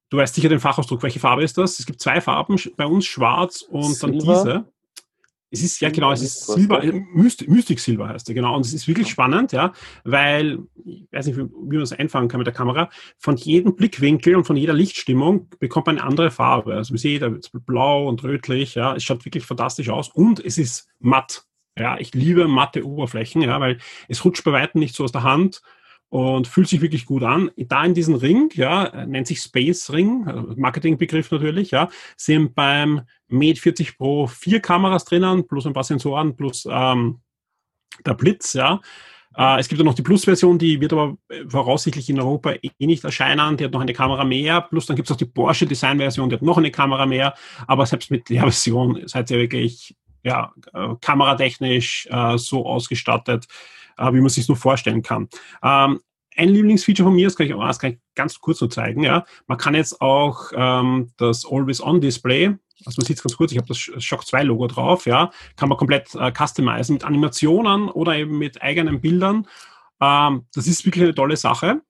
du 0.09 0.17
weißt 0.17 0.35
sicher 0.35 0.49
den 0.49 0.61
Fachausdruck, 0.61 1.03
welche 1.03 1.21
Farbe 1.21 1.45
ist 1.45 1.59
das? 1.59 1.79
Es 1.79 1.85
gibt 1.85 2.01
zwei 2.01 2.23
Farben, 2.23 2.57
bei 2.79 2.87
uns 2.87 3.05
schwarz 3.05 3.61
und 3.61 4.03
dann 4.03 4.19
Silber? 4.19 4.35
diese. 4.35 4.74
Es 5.55 5.63
ist, 5.63 5.81
ja 5.81 5.89
genau, 5.89 6.11
es 6.11 6.21
ist 6.21 6.47
Silber, 6.47 6.85
ja? 6.85 6.93
Myst- 7.15 7.49
Mystic 7.49 7.79
Silber 7.79 8.09
heißt 8.09 8.27
der, 8.27 8.35
genau. 8.35 8.57
Und 8.57 8.67
es 8.67 8.75
ist 8.75 8.89
wirklich 8.89 9.09
spannend, 9.09 9.53
ja, 9.53 9.73
weil, 10.03 10.59
ich 10.85 11.07
weiß 11.13 11.27
nicht, 11.27 11.39
wie 11.39 11.43
man 11.43 11.81
das 11.81 11.93
einfangen 11.93 12.29
kann 12.29 12.39
mit 12.39 12.47
der 12.47 12.55
Kamera, 12.55 12.91
von 13.19 13.37
jedem 13.37 13.77
Blickwinkel 13.77 14.35
und 14.35 14.45
von 14.45 14.57
jeder 14.57 14.75
Lichtstimmung 14.75 15.49
bekommt 15.61 15.87
man 15.87 15.99
eine 15.99 16.07
andere 16.09 16.31
Farbe. 16.31 16.75
Also, 16.75 16.93
wie 16.93 16.99
seht, 16.99 17.23
da 17.23 17.31
wird 17.31 17.51
blau 17.67 18.09
und 18.09 18.23
rötlich, 18.25 18.75
ja, 18.75 18.95
es 18.97 19.05
schaut 19.05 19.25
wirklich 19.25 19.47
fantastisch 19.47 19.89
aus 19.89 20.09
und 20.09 20.45
es 20.45 20.59
ist 20.59 20.89
matt. 20.99 21.45
Ja, 21.79 21.99
ich 21.99 22.15
liebe 22.15 22.47
matte 22.47 22.87
Oberflächen, 22.87 23.43
ja, 23.43 23.61
weil 23.61 23.79
es 24.09 24.25
rutscht 24.25 24.45
bei 24.45 24.53
weitem 24.53 24.81
nicht 24.81 24.95
so 24.95 25.05
aus 25.05 25.13
der 25.13 25.23
Hand 25.23 25.63
und 26.15 26.47
fühlt 26.47 26.69
sich 26.69 26.81
wirklich 26.81 27.07
gut 27.07 27.25
an. 27.25 27.51
Da 27.57 27.85
in 27.85 27.93
diesem 27.93 28.15
Ring, 28.15 28.49
ja, 28.55 29.05
nennt 29.05 29.27
sich 29.27 29.41
Space 29.41 29.91
Ring, 29.91 30.25
äh, 30.29 30.55
Marketingbegriff 30.55 31.29
natürlich, 31.33 31.73
ja, 31.73 31.89
sind 32.17 32.55
beim 32.55 33.01
Mate 33.27 33.61
40 33.61 33.99
Pro 33.99 34.29
vier 34.29 34.61
Kameras 34.61 35.05
drinnen, 35.07 35.45
plus 35.49 35.67
ein 35.67 35.73
paar 35.73 35.83
Sensoren, 35.83 36.37
plus 36.37 36.69
ähm, 36.71 37.19
der 38.07 38.15
Blitz, 38.15 38.53
ja. 38.53 38.81
Äh, 39.37 39.59
es 39.59 39.67
gibt 39.67 39.81
ja 39.81 39.85
noch 39.85 39.95
die 39.95 40.03
Plus-Version, 40.03 40.57
die 40.57 40.81
wird 40.81 40.93
aber 40.93 41.17
äh, 41.31 41.49
voraussichtlich 41.49 42.09
in 42.09 42.21
Europa 42.21 42.53
eh 42.63 42.87
nicht 42.87 43.03
erscheinen. 43.03 43.57
Die 43.57 43.65
hat 43.65 43.73
noch 43.73 43.81
eine 43.81 43.93
Kamera 43.93 44.23
mehr. 44.23 44.61
Plus 44.61 44.87
dann 44.87 44.95
gibt 44.95 45.11
es 45.11 45.13
auch 45.13 45.19
die 45.19 45.25
Porsche 45.25 45.67
Design-Version, 45.67 46.29
die 46.29 46.37
hat 46.37 46.43
noch 46.43 46.59
eine 46.59 46.71
Kamera 46.71 47.07
mehr. 47.07 47.35
Aber 47.67 47.87
selbst 47.87 48.13
mit 48.13 48.31
der 48.31 48.43
Version 48.43 49.03
seid 49.07 49.33
ihr 49.33 49.39
wirklich 49.39 49.97
ja, 50.23 50.53
äh, 50.73 50.91
kameratechnisch 51.01 52.07
äh, 52.09 52.39
so 52.39 52.65
ausgestattet, 52.67 53.49
äh, 53.99 54.13
wie 54.13 54.21
man 54.21 54.29
sich 54.29 54.49
nur 54.49 54.57
vorstellen 54.57 55.03
kann. 55.03 55.29
Ähm, 55.63 56.01
ein 56.37 56.49
Lieblingsfeature 56.49 57.09
von 57.09 57.15
mir, 57.15 57.27
das 57.27 57.37
kann 57.37 57.47
ich, 57.47 57.55
das 57.55 57.79
kann 57.79 57.93
ich 57.93 57.99
ganz 58.15 58.41
kurz 58.41 58.61
nur 58.61 58.71
zeigen, 58.71 59.03
ja. 59.03 59.25
Man 59.47 59.59
kann 59.59 59.75
jetzt 59.75 60.01
auch 60.01 60.51
ähm, 60.55 61.13
das 61.17 61.45
Always-On-Display, 61.45 62.57
also 62.85 63.01
man 63.01 63.07
sieht 63.07 63.19
es 63.19 63.23
ganz 63.23 63.37
kurz, 63.37 63.53
ich 63.53 63.59
habe 63.59 63.69
das 63.69 63.79
Shock 63.79 64.27
2 64.27 64.43
Logo 64.45 64.67
drauf, 64.67 65.07
ja, 65.07 65.31
kann 65.57 65.69
man 65.69 65.79
komplett 65.79 66.15
äh, 66.15 66.33
customizen 66.33 66.95
mit 66.95 67.05
Animationen 67.05 67.89
oder 67.89 68.17
eben 68.17 68.39
mit 68.39 68.63
eigenen 68.63 69.01
Bildern. 69.01 69.47
Ähm, 70.01 70.47
das 70.55 70.67
ist 70.67 70.85
wirklich 70.85 71.05
eine 71.05 71.15
tolle 71.15 71.37
Sache. 71.37 71.83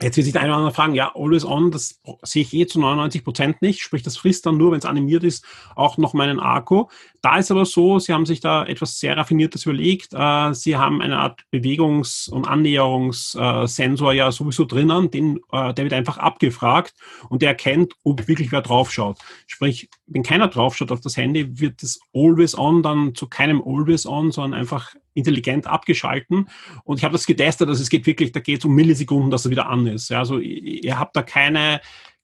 Jetzt 0.00 0.16
wird 0.16 0.26
sich 0.26 0.32
der 0.32 0.42
eine 0.42 0.52
oder 0.52 0.58
andere 0.58 0.74
fragen, 0.74 0.94
ja, 0.94 1.12
Always 1.16 1.44
On, 1.44 1.72
das 1.72 2.00
sehe 2.22 2.42
ich 2.42 2.54
eh 2.54 2.66
zu 2.66 2.78
99 2.78 3.24
Prozent 3.24 3.62
nicht, 3.62 3.80
sprich, 3.80 4.04
das 4.04 4.16
frisst 4.16 4.46
dann 4.46 4.56
nur, 4.56 4.70
wenn 4.70 4.78
es 4.78 4.84
animiert 4.84 5.24
ist, 5.24 5.44
auch 5.74 5.98
noch 5.98 6.14
meinen 6.14 6.38
Akku. 6.38 6.86
Da 7.20 7.38
ist 7.38 7.50
aber 7.50 7.64
so, 7.64 7.98
sie 7.98 8.12
haben 8.12 8.24
sich 8.24 8.38
da 8.38 8.64
etwas 8.64 9.00
sehr 9.00 9.16
Raffiniertes 9.16 9.66
überlegt. 9.66 10.14
Äh, 10.14 10.54
sie 10.54 10.76
haben 10.76 11.02
eine 11.02 11.18
Art 11.18 11.40
Bewegungs- 11.50 12.30
und 12.30 12.46
Annäherungssensor 12.46 14.12
ja 14.12 14.30
sowieso 14.30 14.64
drinnen, 14.66 15.10
den, 15.10 15.40
äh, 15.50 15.74
der 15.74 15.84
wird 15.84 15.94
einfach 15.94 16.18
abgefragt 16.18 16.94
und 17.28 17.42
der 17.42 17.48
erkennt, 17.48 17.94
ob 18.04 18.28
wirklich 18.28 18.52
wer 18.52 18.62
draufschaut. 18.62 19.18
Sprich, 19.48 19.88
wenn 20.06 20.22
keiner 20.22 20.46
draufschaut 20.46 20.92
auf 20.92 21.00
das 21.00 21.16
Handy, 21.16 21.58
wird 21.58 21.82
das 21.82 21.98
Always 22.14 22.56
On 22.56 22.84
dann 22.84 23.16
zu 23.16 23.26
keinem 23.26 23.60
Always 23.66 24.06
On, 24.06 24.30
sondern 24.30 24.60
einfach 24.60 24.94
intelligent 25.18 25.66
abgeschalten. 25.66 26.48
Und 26.84 26.98
ich 26.98 27.04
habe 27.04 27.12
das 27.12 27.26
getestet, 27.26 27.68
also 27.68 27.82
es 27.82 27.90
geht 27.90 28.06
wirklich, 28.06 28.32
da 28.32 28.40
geht 28.40 28.60
es 28.60 28.64
um 28.64 28.74
Millisekunden, 28.74 29.30
dass 29.30 29.44
er 29.44 29.50
wieder 29.50 29.68
an 29.68 29.86
ist. 29.86 30.08
Ja, 30.08 30.20
also 30.20 30.38
ihr, 30.38 30.98
habt 30.98 31.16
da 31.16 31.22
keine, 31.22 31.80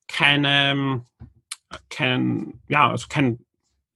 keine, 0.08 1.04
kein, 1.90 2.54
ja, 2.68 2.90
also 2.90 3.06
kein, 3.08 3.40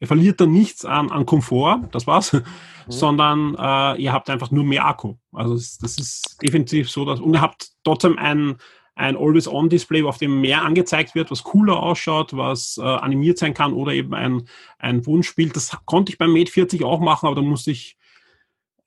ihr 0.01 0.07
verliert 0.07 0.41
da 0.41 0.47
nichts 0.47 0.85
an, 0.85 1.11
an 1.11 1.27
Komfort, 1.27 1.89
das 1.93 2.07
war's, 2.07 2.33
mhm. 2.33 2.43
sondern 2.89 3.55
äh, 3.55 4.03
ihr 4.03 4.13
habt 4.13 4.29
einfach 4.31 4.51
nur 4.51 4.65
mehr 4.65 4.85
Akku. 4.85 5.15
Also 5.33 5.55
das, 5.55 5.79
das 5.79 5.99
ist 5.99 6.39
definitiv 6.43 6.91
so, 6.91 7.05
dass, 7.05 7.21
und 7.21 7.35
ihr 7.35 7.41
habt 7.41 7.71
trotzdem 7.85 8.19
ein, 8.19 8.57
ein 8.95 9.17
Always-On-Display, 9.17 10.03
auf 10.03 10.19
dem 10.19 10.41
mehr 10.41 10.65
angezeigt 10.65 11.15
wird, 11.15 11.31
was 11.31 11.45
cooler 11.45 11.81
ausschaut, 11.81 12.37
was 12.37 12.79
äh, 12.79 12.83
animiert 12.83 13.39
sein 13.39 13.55
kann 13.55 13.73
oder 13.73 13.93
eben 13.93 14.13
ein, 14.13 14.49
ein 14.79 15.07
Wunschbild. 15.07 15.55
Das 15.55 15.77
konnte 15.85 16.11
ich 16.11 16.19
beim 16.19 16.33
Mate 16.33 16.51
40 16.51 16.83
auch 16.83 16.99
machen, 16.99 17.27
aber 17.27 17.37
da 17.37 17.43
musste 17.43 17.71
ich 17.71 17.98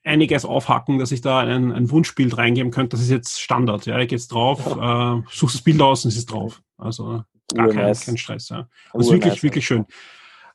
einiges 0.04 0.46
aufhacken, 0.46 1.00
dass 1.00 1.12
ich 1.12 1.22
da 1.22 1.40
ein, 1.40 1.72
ein 1.72 1.90
Wunschbild 1.92 2.38
reingeben 2.38 2.72
könnte. 2.72 2.96
Das 2.96 3.02
ist 3.02 3.12
jetzt 3.12 3.40
Standard. 3.40 3.86
Ja, 3.86 4.00
ich 4.00 4.10
gehe 4.10 4.18
jetzt 4.18 4.30
drauf, 4.30 4.76
ja. 4.76 5.18
äh, 5.18 5.22
suche 5.32 5.54
das 5.54 5.62
Bild 5.62 5.82
aus 5.82 6.06
und 6.06 6.10
es 6.10 6.18
ist 6.18 6.32
drauf. 6.32 6.62
Also 6.78 7.24
gar 7.54 7.70
kein, 7.70 7.94
kein 7.94 8.18
Stress. 8.18 8.50
Ja. 8.50 8.68
Das 8.94 9.06
ist 9.06 9.12
wirklich, 9.12 9.44
wirklich 9.44 9.66
schön. 9.66 9.86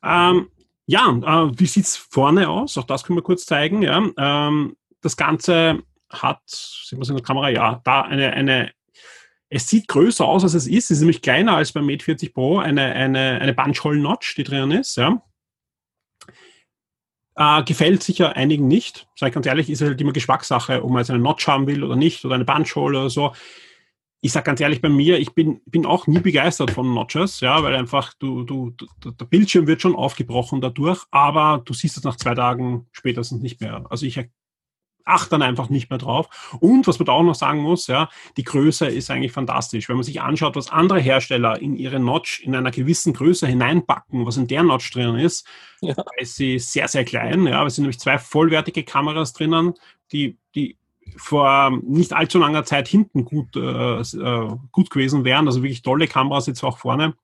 Ähm, 0.02 0.48
ja, 0.86 1.08
äh, 1.08 1.58
wie 1.58 1.66
sieht's 1.66 1.96
vorne 1.96 2.48
aus? 2.48 2.76
Auch 2.78 2.84
das 2.84 3.04
können 3.04 3.18
wir 3.18 3.22
kurz 3.22 3.46
zeigen. 3.46 3.82
Ja. 3.82 4.04
Ähm, 4.16 4.76
das 5.00 5.16
Ganze 5.16 5.82
hat, 6.10 6.40
sehen 6.46 6.98
wir 6.98 7.02
es 7.02 7.08
in 7.08 7.16
der 7.16 7.24
Kamera, 7.24 7.48
ja, 7.48 7.80
da 7.84 8.02
eine, 8.02 8.32
eine 8.32 8.72
es 9.48 9.68
sieht 9.68 9.86
größer 9.86 10.24
aus, 10.24 10.42
als 10.42 10.54
es 10.54 10.66
ist. 10.66 10.86
Es 10.86 10.98
ist 10.98 11.00
nämlich 11.00 11.22
kleiner 11.22 11.56
als 11.56 11.72
beim 11.72 11.86
Mate 11.86 12.04
40 12.04 12.34
Pro, 12.34 12.58
eine, 12.58 12.92
eine, 12.92 13.40
eine 13.40 13.54
Bunch-Hole-Notch, 13.54 14.34
die 14.34 14.42
drin 14.42 14.72
ist. 14.72 14.96
Ja. 14.96 15.22
Äh, 17.36 17.62
gefällt 17.64 18.02
sicher 18.02 18.34
einigen 18.34 18.66
nicht. 18.66 19.06
Sag 19.14 19.28
ich 19.28 19.34
ganz 19.34 19.46
ehrlich, 19.46 19.68
ist 19.68 19.82
halt 19.82 20.00
immer 20.00 20.12
Geschmackssache, 20.12 20.82
ob 20.82 20.90
man 20.90 21.00
jetzt 21.00 21.10
eine 21.10 21.18
Notch 21.18 21.46
haben 21.46 21.66
will 21.66 21.84
oder 21.84 21.96
nicht 21.96 22.24
oder 22.24 22.34
eine 22.34 22.46
Bunch-Hole 22.46 22.98
oder 22.98 23.10
so. 23.10 23.32
Ich 24.22 24.32
sag 24.32 24.46
ganz 24.46 24.60
ehrlich, 24.60 24.80
bei 24.80 24.88
mir, 24.88 25.18
ich 25.18 25.34
bin, 25.34 25.60
bin 25.66 25.84
auch 25.84 26.06
nie 26.06 26.18
begeistert 26.18 26.70
von 26.70 26.94
Notches, 26.94 27.40
ja, 27.40 27.62
weil 27.62 27.76
einfach 27.76 28.14
du, 28.14 28.42
du, 28.42 28.70
du, 28.70 29.10
der 29.10 29.26
Bildschirm 29.26 29.66
wird 29.66 29.82
schon 29.82 29.94
aufgebrochen 29.94 30.62
dadurch, 30.62 31.04
aber 31.10 31.62
du 31.64 31.74
siehst 31.74 31.98
es 31.98 32.04
nach 32.04 32.16
zwei 32.16 32.34
Tagen 32.34 32.86
spätestens 32.92 33.42
nicht 33.42 33.60
mehr. 33.60 33.84
Also 33.90 34.06
ich 34.06 34.18
achte 35.06 35.30
dann 35.30 35.42
einfach 35.42 35.70
nicht 35.70 35.88
mehr 35.88 35.98
drauf. 35.98 36.58
Und 36.60 36.86
was 36.86 36.98
man 36.98 37.06
da 37.06 37.12
auch 37.12 37.22
noch 37.22 37.34
sagen 37.34 37.60
muss, 37.60 37.86
ja, 37.86 38.08
die 38.36 38.44
Größe 38.44 38.86
ist 38.86 39.10
eigentlich 39.10 39.32
fantastisch. 39.32 39.88
Wenn 39.88 39.96
man 39.96 40.04
sich 40.04 40.20
anschaut, 40.20 40.56
was 40.56 40.70
andere 40.70 41.00
Hersteller 41.00 41.60
in 41.60 41.76
ihre 41.76 42.00
Notch 42.00 42.40
in 42.40 42.54
einer 42.54 42.70
gewissen 42.70 43.12
Größe 43.12 43.46
hineinpacken, 43.46 44.26
was 44.26 44.36
in 44.36 44.48
der 44.48 44.62
Notch 44.62 44.90
drin 44.90 45.16
ist, 45.16 45.46
ja. 45.80 45.94
ist 46.18 46.36
sie 46.36 46.58
sehr, 46.58 46.88
sehr 46.88 47.04
klein. 47.04 47.46
Ja, 47.46 47.64
es 47.64 47.76
sind 47.76 47.84
nämlich 47.84 48.00
zwei 48.00 48.18
vollwertige 48.18 48.82
Kameras 48.82 49.32
drinnen, 49.32 49.74
die, 50.12 50.36
die 50.54 50.76
vor 51.16 51.70
nicht 51.84 52.12
allzu 52.12 52.38
langer 52.38 52.64
Zeit 52.64 52.88
hinten 52.88 53.24
gut, 53.24 53.54
äh, 53.56 54.02
gut 54.72 54.90
gewesen 54.90 55.24
wären. 55.24 55.46
Also 55.46 55.62
wirklich 55.62 55.82
tolle 55.82 56.08
Kameras 56.08 56.46
jetzt 56.46 56.64
auch 56.64 56.78
vorne. 56.78 57.14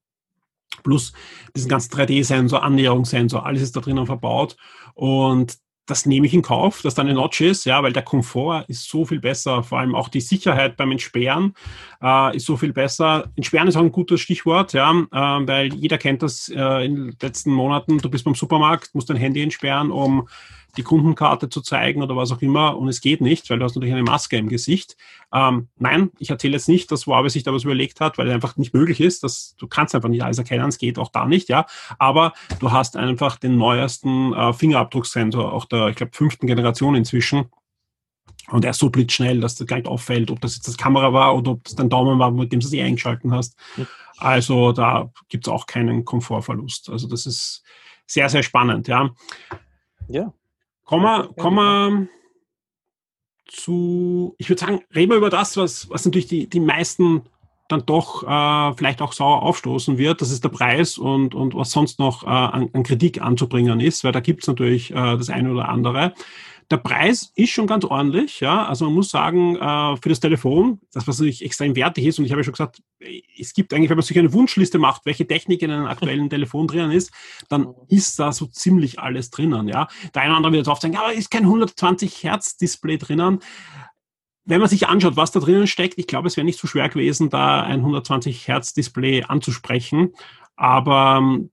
Plus 0.85 1.12
diesen 1.55 1.68
ganzen 1.68 1.92
3D-Sensor, 1.92 2.62
Annäherungssensor, 2.62 3.45
alles 3.45 3.61
ist 3.61 3.77
da 3.77 3.81
drinnen 3.81 4.07
verbaut. 4.07 4.57
Und 4.95 5.59
das 5.87 6.07
nehme 6.07 6.27
ich 6.27 6.35
in 6.35 6.42
Kauf, 6.42 6.83
dass 6.83 6.95
da 6.95 7.03
eine 7.03 7.14
Notch 7.14 7.40
ist, 7.40 7.64
ja, 7.64 7.83
weil 7.83 7.92
der 7.92 8.05
Komfort 8.05 8.64
ist 8.68 8.88
so 8.88 9.05
viel 9.05 9.21
besser. 9.21 9.62
Vor 9.64 9.81
allem 9.81 9.95
auch 9.95 10.09
die 10.09 10.21
Sicherheit 10.21 10.77
beim 10.77 10.92
Entsperren 10.92 11.55
äh, 12.01 12.37
ist 12.37 12.47
so 12.47 12.57
viel 12.57 12.73
besser. 12.73 13.31
Entsperren 13.37 13.66
ist 13.66 13.77
auch 13.77 13.83
ein 13.83 13.90
gutes 13.90 14.21
Stichwort, 14.21 14.73
ja, 14.75 14.90
äh, 14.92 15.47
weil 15.47 15.75
jeder 15.75 15.99
kennt 15.99 16.23
das 16.23 16.49
äh, 16.49 16.85
in 16.85 16.95
den 16.95 17.16
letzten 17.21 17.51
Monaten. 17.51 17.99
Du 17.99 18.09
bist 18.09 18.25
beim 18.25 18.37
Supermarkt, 18.37 18.95
musst 18.95 19.11
dein 19.11 19.16
Handy 19.16 19.42
entsperren, 19.42 19.90
um 19.90 20.29
die 20.76 20.82
Kundenkarte 20.82 21.48
zu 21.48 21.61
zeigen 21.61 22.02
oder 22.02 22.16
was 22.16 22.32
auch 22.32 22.40
immer 22.40 22.76
und 22.78 22.88
es 22.88 23.00
geht 23.00 23.20
nicht, 23.20 23.48
weil 23.50 23.58
du 23.58 23.64
hast 23.64 23.74
natürlich 23.74 23.94
eine 23.94 24.02
Maske 24.02 24.37
im 24.37 24.48
Gesicht. 24.48 24.96
Ähm, 25.32 25.68
nein, 25.78 26.11
ich 26.18 26.30
erzähle 26.30 26.54
jetzt 26.54 26.68
nicht, 26.68 26.90
dass 26.90 27.06
Huawei 27.06 27.28
sich 27.28 27.42
da 27.42 27.52
was 27.52 27.64
überlegt 27.64 28.00
hat, 28.00 28.16
weil 28.16 28.28
es 28.28 28.35
einfach 28.35 28.56
nicht 28.56 28.72
möglich 28.72 29.00
ist. 29.00 29.22
Dass, 29.22 29.54
du 29.58 29.66
kannst 29.66 29.94
einfach 29.94 30.08
nicht 30.08 30.22
alles 30.22 30.38
erkennen, 30.38 30.68
es 30.68 30.78
geht 30.78 30.98
auch 30.98 31.11
da 31.11 31.26
nicht, 31.26 31.48
ja. 31.48 31.66
Aber 31.98 32.32
du 32.58 32.72
hast 32.72 32.96
einfach 32.96 33.37
den 33.37 33.58
neuesten 33.58 34.32
äh, 34.32 34.52
Fingerabdrucksensor, 34.52 35.52
auch 35.52 35.66
der, 35.66 35.88
ich 35.88 35.96
glaube, 35.96 36.12
fünften 36.14 36.46
Generation 36.46 36.94
inzwischen. 36.94 37.50
Und 38.48 38.64
er 38.64 38.72
ist 38.72 38.78
so 38.78 38.90
blitzschnell, 38.90 39.40
dass 39.40 39.54
das 39.54 39.66
gar 39.66 39.76
nicht 39.76 39.88
auffällt, 39.88 40.30
ob 40.30 40.40
das 40.40 40.56
jetzt 40.56 40.68
das 40.68 40.76
Kamera 40.76 41.12
war 41.12 41.37
oder 41.37 41.52
ob 41.52 41.64
das 41.64 41.76
dein 41.76 41.88
Daumen 41.88 42.18
war, 42.18 42.30
mit 42.30 42.52
dem 42.52 42.61
du 42.61 42.66
sie 42.66 42.82
eingeschalten 42.82 43.32
hast. 43.32 43.56
Also 44.18 44.72
da 44.72 45.11
gibt 45.28 45.46
es 45.46 45.52
auch 45.52 45.66
keinen 45.66 46.04
Komfortverlust. 46.04 46.90
Also 46.90 47.08
das 47.08 47.26
ist 47.26 47.62
sehr, 48.06 48.28
sehr 48.28 48.42
spannend, 48.42 48.88
ja. 48.88 49.11
Ja. 50.08 50.32
Kommen 50.85 51.05
wir, 51.05 51.29
kommen 51.35 51.57
wir 51.57 52.09
zu, 53.47 54.35
ich 54.38 54.49
würde 54.49 54.61
sagen, 54.61 54.81
reden 54.95 55.11
wir 55.11 55.18
über 55.18 55.31
das, 55.31 55.57
was, 55.57 55.88
was 55.90 56.05
natürlich 56.05 56.27
die, 56.27 56.49
die 56.49 56.61
meisten 56.61 57.23
dann 57.68 57.87
doch 57.87 58.23
äh, 58.23 58.77
vielleicht 58.77 59.01
auch 59.01 59.12
sauer 59.12 59.42
aufstoßen 59.42 59.99
wird. 59.99 60.21
Das 60.21 60.31
ist 60.31 60.45
der 60.45 60.51
Preis 60.51 60.99
und, 60.99 61.35
und 61.35 61.55
was 61.55 61.71
sonst 61.71 61.99
noch 61.99 62.25
äh, 62.25 62.27
an, 62.27 62.71
an 62.73 62.83
Kritik 62.83 63.21
anzubringen 63.21 63.81
ist, 63.81 64.05
weil 64.05 64.12
da 64.12 64.21
gibt 64.21 64.42
es 64.42 64.49
natürlich 64.49 64.90
äh, 64.90 64.95
das 64.95 65.31
eine 65.31 65.53
oder 65.53 65.68
andere. 65.68 66.14
Der 66.70 66.77
Preis 66.79 67.33
ist 67.35 67.51
schon 67.51 67.66
ganz 67.66 67.85
ordentlich, 67.85 68.40
ja. 68.40 68.64
Also 68.66 68.87
man 68.87 68.94
muss 68.94 69.11
sagen, 69.11 69.57
äh, 69.57 69.96
für 69.96 70.09
das 70.09 70.20
Telefon, 70.20 70.81
das 70.92 71.07
was 71.07 71.18
natürlich 71.18 71.44
extrem 71.44 71.77
wertig 71.77 72.07
ist, 72.07 72.18
und 72.18 72.25
ich 72.25 72.33
habe 72.33 72.40
ja 72.40 72.44
schon 72.44 72.53
gesagt, 72.53 72.83
es 73.38 73.53
gibt 73.53 73.75
eigentlich, 73.75 73.90
wenn 73.90 73.96
man 73.96 74.05
sich 74.05 74.18
eine 74.18 74.33
Wunschliste 74.33 74.79
macht, 74.79 75.05
welche 75.05 75.27
Technik 75.27 75.62
in 75.62 75.70
einem 75.70 75.87
aktuellen 75.87 76.31
Telefon 76.31 76.66
drinnen 76.66 76.92
ist, 76.92 77.12
dann 77.48 77.75
ist 77.88 78.18
da 78.18 78.33
so 78.33 78.46
ziemlich 78.46 78.98
alles 78.98 79.31
drinnen, 79.31 79.68
ja. 79.68 79.88
Der 80.14 80.22
eine 80.22 80.31
oder 80.31 80.37
andere 80.38 80.53
wird 80.53 80.61
jetzt 80.61 80.72
oft 80.72 80.83
sagen, 80.83 80.94
ja, 80.94 81.03
aber 81.03 81.12
ist 81.12 81.31
kein 81.31 81.44
120 81.44 82.22
Hertz 82.22 82.57
Display 82.57 82.98
drinnen 82.98 83.40
wenn 84.44 84.59
man 84.59 84.68
sich 84.68 84.88
anschaut, 84.88 85.16
was 85.16 85.31
da 85.31 85.38
drinnen 85.38 85.68
steckt, 85.68 85.98
ich 85.98 86.09
glaube, 86.09 86.27
es 86.27 86.37
wäre 86.37 86.44
nicht 86.44 86.59
so 86.59 86.66
schwer 86.66 86.88
gewesen, 86.88 87.31
da 87.31 87.62
ein 87.62 87.79
120 87.79 88.48
Hertz 88.48 88.75
Display 88.75 89.22
anzusprechen. 89.22 90.14
Aber 90.57 91.18
ähm, 91.18 91.51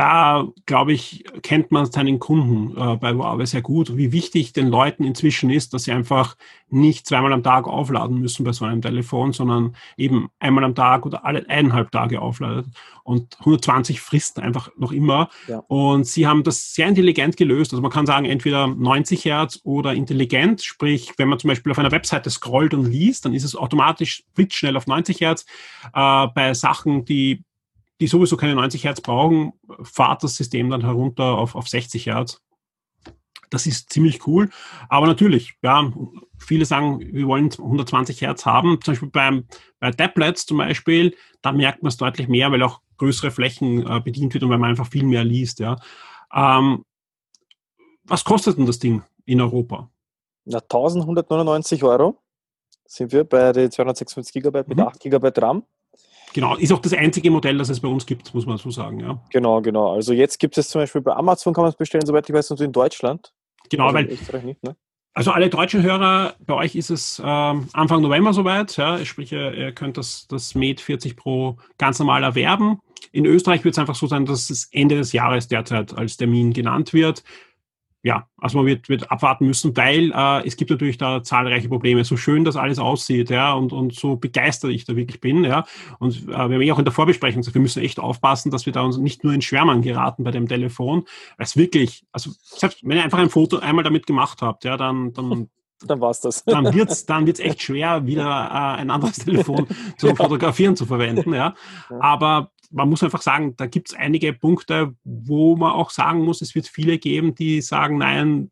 da, 0.00 0.48
glaube 0.64 0.94
ich, 0.94 1.24
kennt 1.42 1.72
man 1.72 1.84
seinen 1.84 2.18
Kunden 2.18 2.74
äh, 2.74 2.96
bei 2.96 3.12
Huawei 3.12 3.44
sehr 3.44 3.60
gut, 3.60 3.98
wie 3.98 4.12
wichtig 4.12 4.54
den 4.54 4.68
Leuten 4.68 5.04
inzwischen 5.04 5.50
ist, 5.50 5.74
dass 5.74 5.84
sie 5.84 5.92
einfach 5.92 6.38
nicht 6.70 7.06
zweimal 7.06 7.34
am 7.34 7.42
Tag 7.42 7.68
aufladen 7.68 8.18
müssen 8.18 8.44
bei 8.44 8.52
so 8.52 8.64
einem 8.64 8.80
Telefon, 8.80 9.34
sondern 9.34 9.76
eben 9.98 10.30
einmal 10.38 10.64
am 10.64 10.74
Tag 10.74 11.04
oder 11.04 11.26
alle 11.26 11.46
eineinhalb 11.50 11.92
Tage 11.92 12.22
aufladen. 12.22 12.72
Und 13.02 13.36
120 13.40 14.00
frisst 14.00 14.38
einfach 14.38 14.70
noch 14.78 14.90
immer. 14.90 15.28
Ja. 15.48 15.58
Und 15.68 16.06
sie 16.06 16.26
haben 16.26 16.44
das 16.44 16.72
sehr 16.72 16.88
intelligent 16.88 17.36
gelöst. 17.36 17.74
Also 17.74 17.82
man 17.82 17.90
kann 17.90 18.06
sagen, 18.06 18.24
entweder 18.24 18.68
90 18.68 19.26
Hertz 19.26 19.60
oder 19.64 19.92
intelligent, 19.92 20.62
sprich, 20.62 21.12
wenn 21.18 21.28
man 21.28 21.38
zum 21.38 21.48
Beispiel 21.48 21.72
auf 21.72 21.78
einer 21.78 21.92
Webseite 21.92 22.30
scrollt 22.30 22.72
und 22.72 22.86
liest, 22.86 23.26
dann 23.26 23.34
ist 23.34 23.44
es 23.44 23.54
automatisch 23.54 24.24
blitzschnell 24.34 24.78
auf 24.78 24.86
90 24.86 25.20
Hertz. 25.20 25.44
Äh, 25.92 26.28
bei 26.34 26.54
Sachen, 26.54 27.04
die 27.04 27.44
die 28.00 28.06
sowieso 28.06 28.36
keine 28.36 28.54
90 28.54 28.84
Hertz 28.84 29.00
brauchen, 29.00 29.52
fahrt 29.82 30.24
das 30.24 30.36
System 30.36 30.70
dann 30.70 30.82
herunter 30.82 31.38
auf, 31.38 31.54
auf 31.54 31.68
60 31.68 32.06
Hertz. 32.06 32.40
Das 33.50 33.66
ist 33.66 33.92
ziemlich 33.92 34.26
cool. 34.26 34.48
Aber 34.88 35.06
natürlich, 35.06 35.54
ja, 35.62 35.92
viele 36.38 36.64
sagen, 36.64 37.00
wir 37.00 37.26
wollen 37.26 37.50
120 37.52 38.20
Hertz 38.22 38.46
haben. 38.46 38.80
Zum 38.80 38.92
Beispiel 38.92 39.10
beim, 39.10 39.44
bei 39.80 39.90
Tablets 39.90 40.46
zum 40.46 40.58
Beispiel, 40.58 41.16
da 41.42 41.52
merkt 41.52 41.82
man 41.82 41.88
es 41.88 41.96
deutlich 41.96 42.28
mehr, 42.28 42.50
weil 42.52 42.62
auch 42.62 42.80
größere 42.96 43.30
Flächen 43.30 43.86
äh, 43.86 44.00
bedient 44.00 44.34
wird 44.34 44.44
und 44.44 44.50
weil 44.50 44.58
man 44.58 44.70
einfach 44.70 44.86
viel 44.86 45.04
mehr 45.04 45.24
liest. 45.24 45.58
Ja. 45.58 45.76
Ähm, 46.32 46.84
was 48.04 48.24
kostet 48.24 48.56
denn 48.56 48.66
das 48.66 48.78
Ding 48.78 49.02
in 49.26 49.40
Europa? 49.40 49.90
Na, 50.44 50.58
1199 50.58 51.82
Euro 51.84 52.18
sind 52.86 53.12
wir 53.12 53.24
bei 53.24 53.52
den 53.52 53.70
256 53.70 54.42
GB 54.42 54.64
mit 54.66 54.78
mhm. 54.78 54.84
8 54.84 55.00
GB 55.00 55.30
RAM. 55.36 55.64
Genau, 56.32 56.56
ist 56.56 56.72
auch 56.72 56.80
das 56.80 56.92
einzige 56.92 57.30
Modell, 57.30 57.58
das 57.58 57.68
es 57.68 57.80
bei 57.80 57.88
uns 57.88 58.06
gibt, 58.06 58.32
muss 58.34 58.46
man 58.46 58.56
so 58.56 58.70
sagen. 58.70 59.00
Ja. 59.00 59.22
Genau, 59.30 59.60
genau. 59.60 59.92
Also 59.92 60.12
jetzt 60.12 60.38
gibt 60.38 60.56
es 60.58 60.68
zum 60.68 60.80
Beispiel 60.80 61.00
bei 61.00 61.12
Amazon 61.12 61.54
kann 61.54 61.62
man 61.62 61.70
es 61.70 61.76
bestellen, 61.76 62.06
soweit 62.06 62.28
ich 62.28 62.34
weiß, 62.34 62.50
und 62.52 62.60
in 62.60 62.72
Deutschland. 62.72 63.32
Genau, 63.68 63.86
also 63.86 63.94
weil 64.32 64.42
nicht, 64.42 64.62
ne? 64.62 64.76
Also 65.12 65.32
alle 65.32 65.50
deutschen 65.50 65.82
Hörer, 65.82 66.34
bei 66.46 66.54
euch 66.54 66.76
ist 66.76 66.88
es 66.88 67.20
ähm, 67.24 67.68
Anfang 67.72 68.00
November 68.00 68.32
soweit. 68.32 68.76
Ja, 68.76 69.04
sprich, 69.04 69.32
ihr, 69.32 69.52
ihr 69.54 69.72
könnt 69.72 69.96
das, 69.96 70.28
das 70.28 70.54
Mate 70.54 70.82
40 70.82 71.16
Pro 71.16 71.56
ganz 71.78 71.98
normal 71.98 72.22
erwerben. 72.22 72.78
In 73.10 73.26
Österreich 73.26 73.64
wird 73.64 73.74
es 73.74 73.78
einfach 73.78 73.96
so 73.96 74.06
sein, 74.06 74.24
dass 74.24 74.50
es 74.50 74.68
Ende 74.70 74.96
des 74.96 75.12
Jahres 75.12 75.48
derzeit 75.48 75.96
als 75.98 76.16
Termin 76.16 76.52
genannt 76.52 76.92
wird 76.92 77.24
ja, 78.02 78.26
also 78.38 78.56
man 78.56 78.66
wird, 78.66 78.88
wird 78.88 79.10
abwarten 79.10 79.46
müssen, 79.46 79.76
weil 79.76 80.10
äh, 80.12 80.46
es 80.46 80.56
gibt 80.56 80.70
natürlich 80.70 80.96
da 80.96 81.22
zahlreiche 81.22 81.68
Probleme. 81.68 82.04
So 82.04 82.16
schön 82.16 82.44
das 82.44 82.56
alles 82.56 82.78
aussieht, 82.78 83.28
ja, 83.28 83.52
und, 83.52 83.72
und 83.72 83.94
so 83.94 84.16
begeistert 84.16 84.70
ich 84.70 84.84
da 84.84 84.96
wirklich 84.96 85.20
bin, 85.20 85.44
ja. 85.44 85.66
Und 85.98 86.16
äh, 86.16 86.28
wir 86.28 86.36
haben 86.36 86.62
ja 86.62 86.74
auch 86.74 86.78
in 86.78 86.84
der 86.84 86.94
Vorbesprechung 86.94 87.42
gesagt, 87.42 87.54
wir 87.54 87.62
müssen 87.62 87.82
echt 87.82 88.00
aufpassen, 88.00 88.50
dass 88.50 88.64
wir 88.64 88.72
da 88.72 88.82
uns 88.82 88.96
nicht 88.96 89.22
nur 89.22 89.34
in 89.34 89.42
Schwärmern 89.42 89.82
geraten 89.82 90.24
bei 90.24 90.30
dem 90.30 90.48
Telefon, 90.48 91.04
weil 91.36 91.44
es 91.44 91.56
wirklich, 91.56 92.04
also 92.10 92.30
selbst 92.40 92.80
wenn 92.82 92.96
ihr 92.96 93.04
einfach 93.04 93.18
ein 93.18 93.30
Foto 93.30 93.58
einmal 93.58 93.84
damit 93.84 94.06
gemacht 94.06 94.40
habt, 94.40 94.64
ja, 94.64 94.76
dann, 94.78 95.12
dann 95.12 95.50
dann 95.86 96.00
war's 96.00 96.20
das. 96.20 96.44
Dann 96.44 96.74
wird's, 96.74 97.06
dann 97.06 97.26
wird's 97.26 97.40
echt 97.40 97.62
schwer, 97.62 98.06
wieder 98.06 98.24
äh, 98.24 98.80
ein 98.80 98.90
anderes 98.90 99.16
Telefon 99.16 99.66
zum 99.98 100.10
ja. 100.10 100.14
Fotografieren 100.14 100.76
zu 100.76 100.86
verwenden, 100.86 101.32
ja. 101.32 101.54
Aber 102.00 102.50
man 102.70 102.88
muss 102.88 103.02
einfach 103.02 103.22
sagen, 103.22 103.56
da 103.56 103.66
gibt 103.66 103.90
es 103.90 103.96
einige 103.96 104.32
Punkte, 104.32 104.94
wo 105.04 105.56
man 105.56 105.72
auch 105.72 105.90
sagen 105.90 106.24
muss, 106.24 106.40
es 106.40 106.54
wird 106.54 106.68
viele 106.68 106.98
geben, 106.98 107.34
die 107.34 107.60
sagen, 107.60 107.98
nein, 107.98 108.50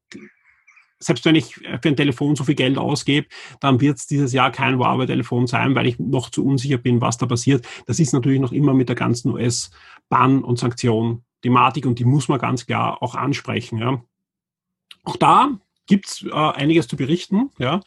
selbst 0.98 1.24
wenn 1.24 1.36
ich 1.36 1.54
für 1.54 1.80
ein 1.84 1.96
Telefon 1.96 2.34
so 2.34 2.44
viel 2.44 2.56
Geld 2.56 2.76
ausgebe, 2.76 3.28
dann 3.60 3.80
wird 3.80 3.98
es 3.98 4.06
dieses 4.06 4.32
Jahr 4.32 4.50
kein 4.50 4.78
Huawei-Telefon 4.78 5.46
sein, 5.46 5.74
weil 5.74 5.86
ich 5.86 5.98
noch 5.98 6.30
zu 6.30 6.44
unsicher 6.44 6.78
bin, 6.78 7.00
was 7.00 7.18
da 7.18 7.26
passiert. 7.26 7.66
Das 7.86 8.00
ist 8.00 8.12
natürlich 8.12 8.40
noch 8.40 8.52
immer 8.52 8.74
mit 8.74 8.88
der 8.88 8.96
ganzen 8.96 9.30
US-Ban- 9.30 10.42
und 10.42 10.58
Sanktion-Thematik 10.58 11.86
und 11.86 12.00
die 12.00 12.04
muss 12.04 12.28
man 12.28 12.40
ganz 12.40 12.66
klar 12.66 13.02
auch 13.02 13.14
ansprechen. 13.14 13.78
Ja. 13.78 14.02
Auch 15.04 15.16
da 15.16 15.58
gibt 15.88 16.06
es 16.06 16.24
äh, 16.24 16.32
einiges 16.32 16.86
zu 16.86 16.96
berichten. 16.96 17.50
Ja. 17.58 17.80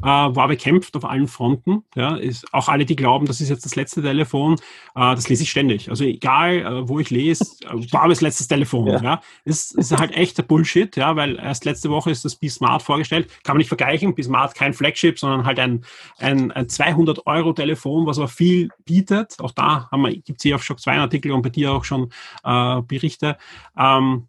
Äh, 0.00 0.06
war 0.06 0.48
bekämpft 0.48 0.96
auf 0.96 1.04
allen 1.04 1.28
Fronten. 1.28 1.82
Ja. 1.94 2.16
Ist, 2.16 2.52
auch 2.54 2.68
alle, 2.68 2.86
die 2.86 2.96
glauben, 2.96 3.26
das 3.26 3.40
ist 3.40 3.50
jetzt 3.50 3.64
das 3.64 3.76
letzte 3.76 4.00
Telefon, 4.00 4.54
äh, 4.94 5.14
das 5.14 5.28
lese 5.28 5.42
ich 5.42 5.50
ständig. 5.50 5.90
Also 5.90 6.04
egal, 6.04 6.58
äh, 6.58 6.88
wo 6.88 6.98
ich 7.00 7.10
lese, 7.10 7.44
äh, 7.64 7.74
war 7.92 8.08
das 8.08 8.20
letztes 8.20 8.48
Telefon. 8.48 8.86
Ja. 8.86 9.02
ja. 9.02 9.20
Ist, 9.44 9.74
ist 9.74 9.96
halt 9.96 10.12
echter 10.12 10.42
Bullshit, 10.42 10.96
ja, 10.96 11.16
weil 11.16 11.36
erst 11.36 11.64
letzte 11.64 11.90
Woche 11.90 12.10
ist 12.10 12.24
das 12.24 12.36
B-Smart 12.36 12.82
vorgestellt. 12.82 13.28
Kann 13.42 13.54
man 13.54 13.58
nicht 13.58 13.68
vergleichen. 13.68 14.14
B-Smart 14.14 14.54
kein 14.54 14.72
Flagship, 14.72 15.18
sondern 15.18 15.44
halt 15.44 15.58
ein, 15.58 15.84
ein, 16.18 16.52
ein 16.52 16.68
200-Euro-Telefon, 16.68 18.06
was 18.06 18.18
aber 18.18 18.28
viel 18.28 18.70
bietet. 18.84 19.34
Auch 19.40 19.52
da 19.52 19.90
gibt 20.24 20.38
es 20.38 20.42
hier 20.42 20.54
auf 20.54 20.64
Shock 20.64 20.80
2 20.80 20.98
Artikel 20.98 21.32
und 21.32 21.42
bei 21.42 21.50
dir 21.50 21.72
auch 21.72 21.84
schon 21.84 22.10
äh, 22.44 22.80
Berichte. 22.82 23.36
Ähm, 23.76 24.28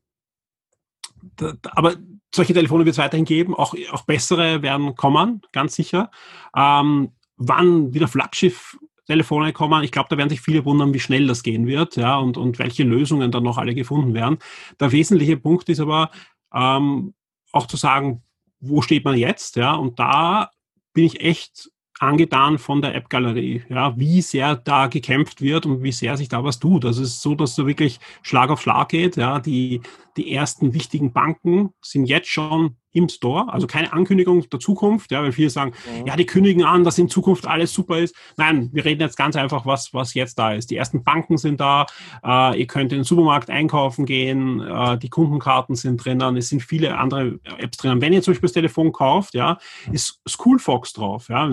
da, 1.35 1.53
aber 1.71 1.95
solche 2.33 2.53
Telefone 2.53 2.85
wird 2.85 2.93
es 2.93 2.99
weiterhin 2.99 3.25
geben, 3.25 3.55
auch, 3.55 3.75
auch 3.91 4.03
bessere 4.03 4.61
werden 4.61 4.95
kommen, 4.95 5.41
ganz 5.51 5.75
sicher. 5.75 6.11
Ähm, 6.55 7.11
wann 7.37 7.93
wieder 7.93 8.07
Flaggschiff 8.07 8.77
Telefone 9.09 9.53
kommen. 9.53 9.83
Ich 9.83 9.91
glaube, 9.91 10.07
da 10.09 10.17
werden 10.17 10.29
sich 10.29 10.39
viele 10.39 10.63
wundern, 10.65 10.93
wie 10.93 10.99
schnell 10.99 11.25
das 11.25 11.41
gehen 11.41 11.65
wird, 11.65 11.95
ja, 11.95 12.17
und, 12.17 12.37
und 12.37 12.59
welche 12.59 12.83
Lösungen 12.83 13.31
dann 13.31 13.43
noch 13.43 13.57
alle 13.57 13.73
gefunden 13.73 14.13
werden. 14.13 14.37
Der 14.79 14.91
wesentliche 14.91 15.35
Punkt 15.35 15.67
ist 15.67 15.79
aber 15.79 16.11
ähm, 16.53 17.15
auch 17.51 17.65
zu 17.65 17.75
sagen, 17.75 18.21
wo 18.59 18.81
steht 18.81 19.05
man 19.05 19.17
jetzt, 19.17 19.55
ja, 19.55 19.73
und 19.73 19.99
da 19.99 20.51
bin 20.93 21.05
ich 21.05 21.21
echt 21.21 21.71
angetan 21.99 22.57
von 22.57 22.81
der 22.81 22.95
App-Galerie, 22.95 23.63
ja, 23.69 23.97
wie 23.97 24.21
sehr 24.21 24.55
da 24.55 24.87
gekämpft 24.87 25.41
wird 25.41 25.65
und 25.65 25.83
wie 25.83 25.91
sehr 25.91 26.17
sich 26.17 26.29
da 26.29 26.43
was 26.43 26.59
tut. 26.59 26.85
Also 26.85 27.03
es 27.03 27.09
ist 27.09 27.21
so, 27.21 27.35
dass 27.35 27.55
da 27.55 27.67
wirklich 27.67 27.99
Schlag 28.21 28.49
auf 28.49 28.61
Schlag 28.61 28.89
geht. 28.89 29.17
Ja, 29.17 29.39
die, 29.39 29.81
die 30.17 30.33
ersten 30.33 30.73
wichtigen 30.73 31.11
Banken 31.11 31.71
sind 31.81 32.05
jetzt 32.05 32.29
schon 32.29 32.77
im 32.91 33.07
Store, 33.09 33.51
also 33.53 33.67
keine 33.67 33.93
Ankündigung 33.93 34.49
der 34.49 34.59
Zukunft, 34.59 35.11
ja, 35.11 35.21
weil 35.21 35.31
viele 35.31 35.49
sagen, 35.49 35.73
mhm. 35.99 36.07
ja, 36.07 36.15
die 36.15 36.25
kündigen 36.25 36.63
an, 36.63 36.83
dass 36.83 36.97
in 36.97 37.09
Zukunft 37.09 37.47
alles 37.47 37.73
super 37.73 37.99
ist. 37.99 38.15
Nein, 38.37 38.69
wir 38.73 38.85
reden 38.85 39.01
jetzt 39.01 39.17
ganz 39.17 39.35
einfach, 39.35 39.65
was, 39.65 39.93
was 39.93 40.13
jetzt 40.13 40.39
da 40.39 40.53
ist. 40.53 40.71
Die 40.71 40.75
ersten 40.75 41.03
Banken 41.03 41.37
sind 41.37 41.59
da, 41.59 41.85
äh, 42.23 42.59
ihr 42.59 42.67
könnt 42.67 42.91
in 42.91 42.99
den 42.99 43.03
Supermarkt 43.03 43.49
einkaufen 43.49 44.05
gehen, 44.05 44.61
äh, 44.61 44.97
die 44.97 45.09
Kundenkarten 45.09 45.75
sind 45.75 46.03
drinnen, 46.03 46.37
es 46.37 46.49
sind 46.49 46.61
viele 46.61 46.97
andere 46.97 47.39
Apps 47.57 47.77
drinnen. 47.77 48.01
Wenn 48.01 48.13
ihr 48.13 48.21
zum 48.21 48.33
Beispiel 48.33 48.47
das 48.47 48.53
Telefon 48.53 48.91
kauft, 48.91 49.33
ja, 49.33 49.57
ist 49.91 50.19
Schoolfox 50.25 50.93
drauf, 50.93 51.29
ja, 51.29 51.47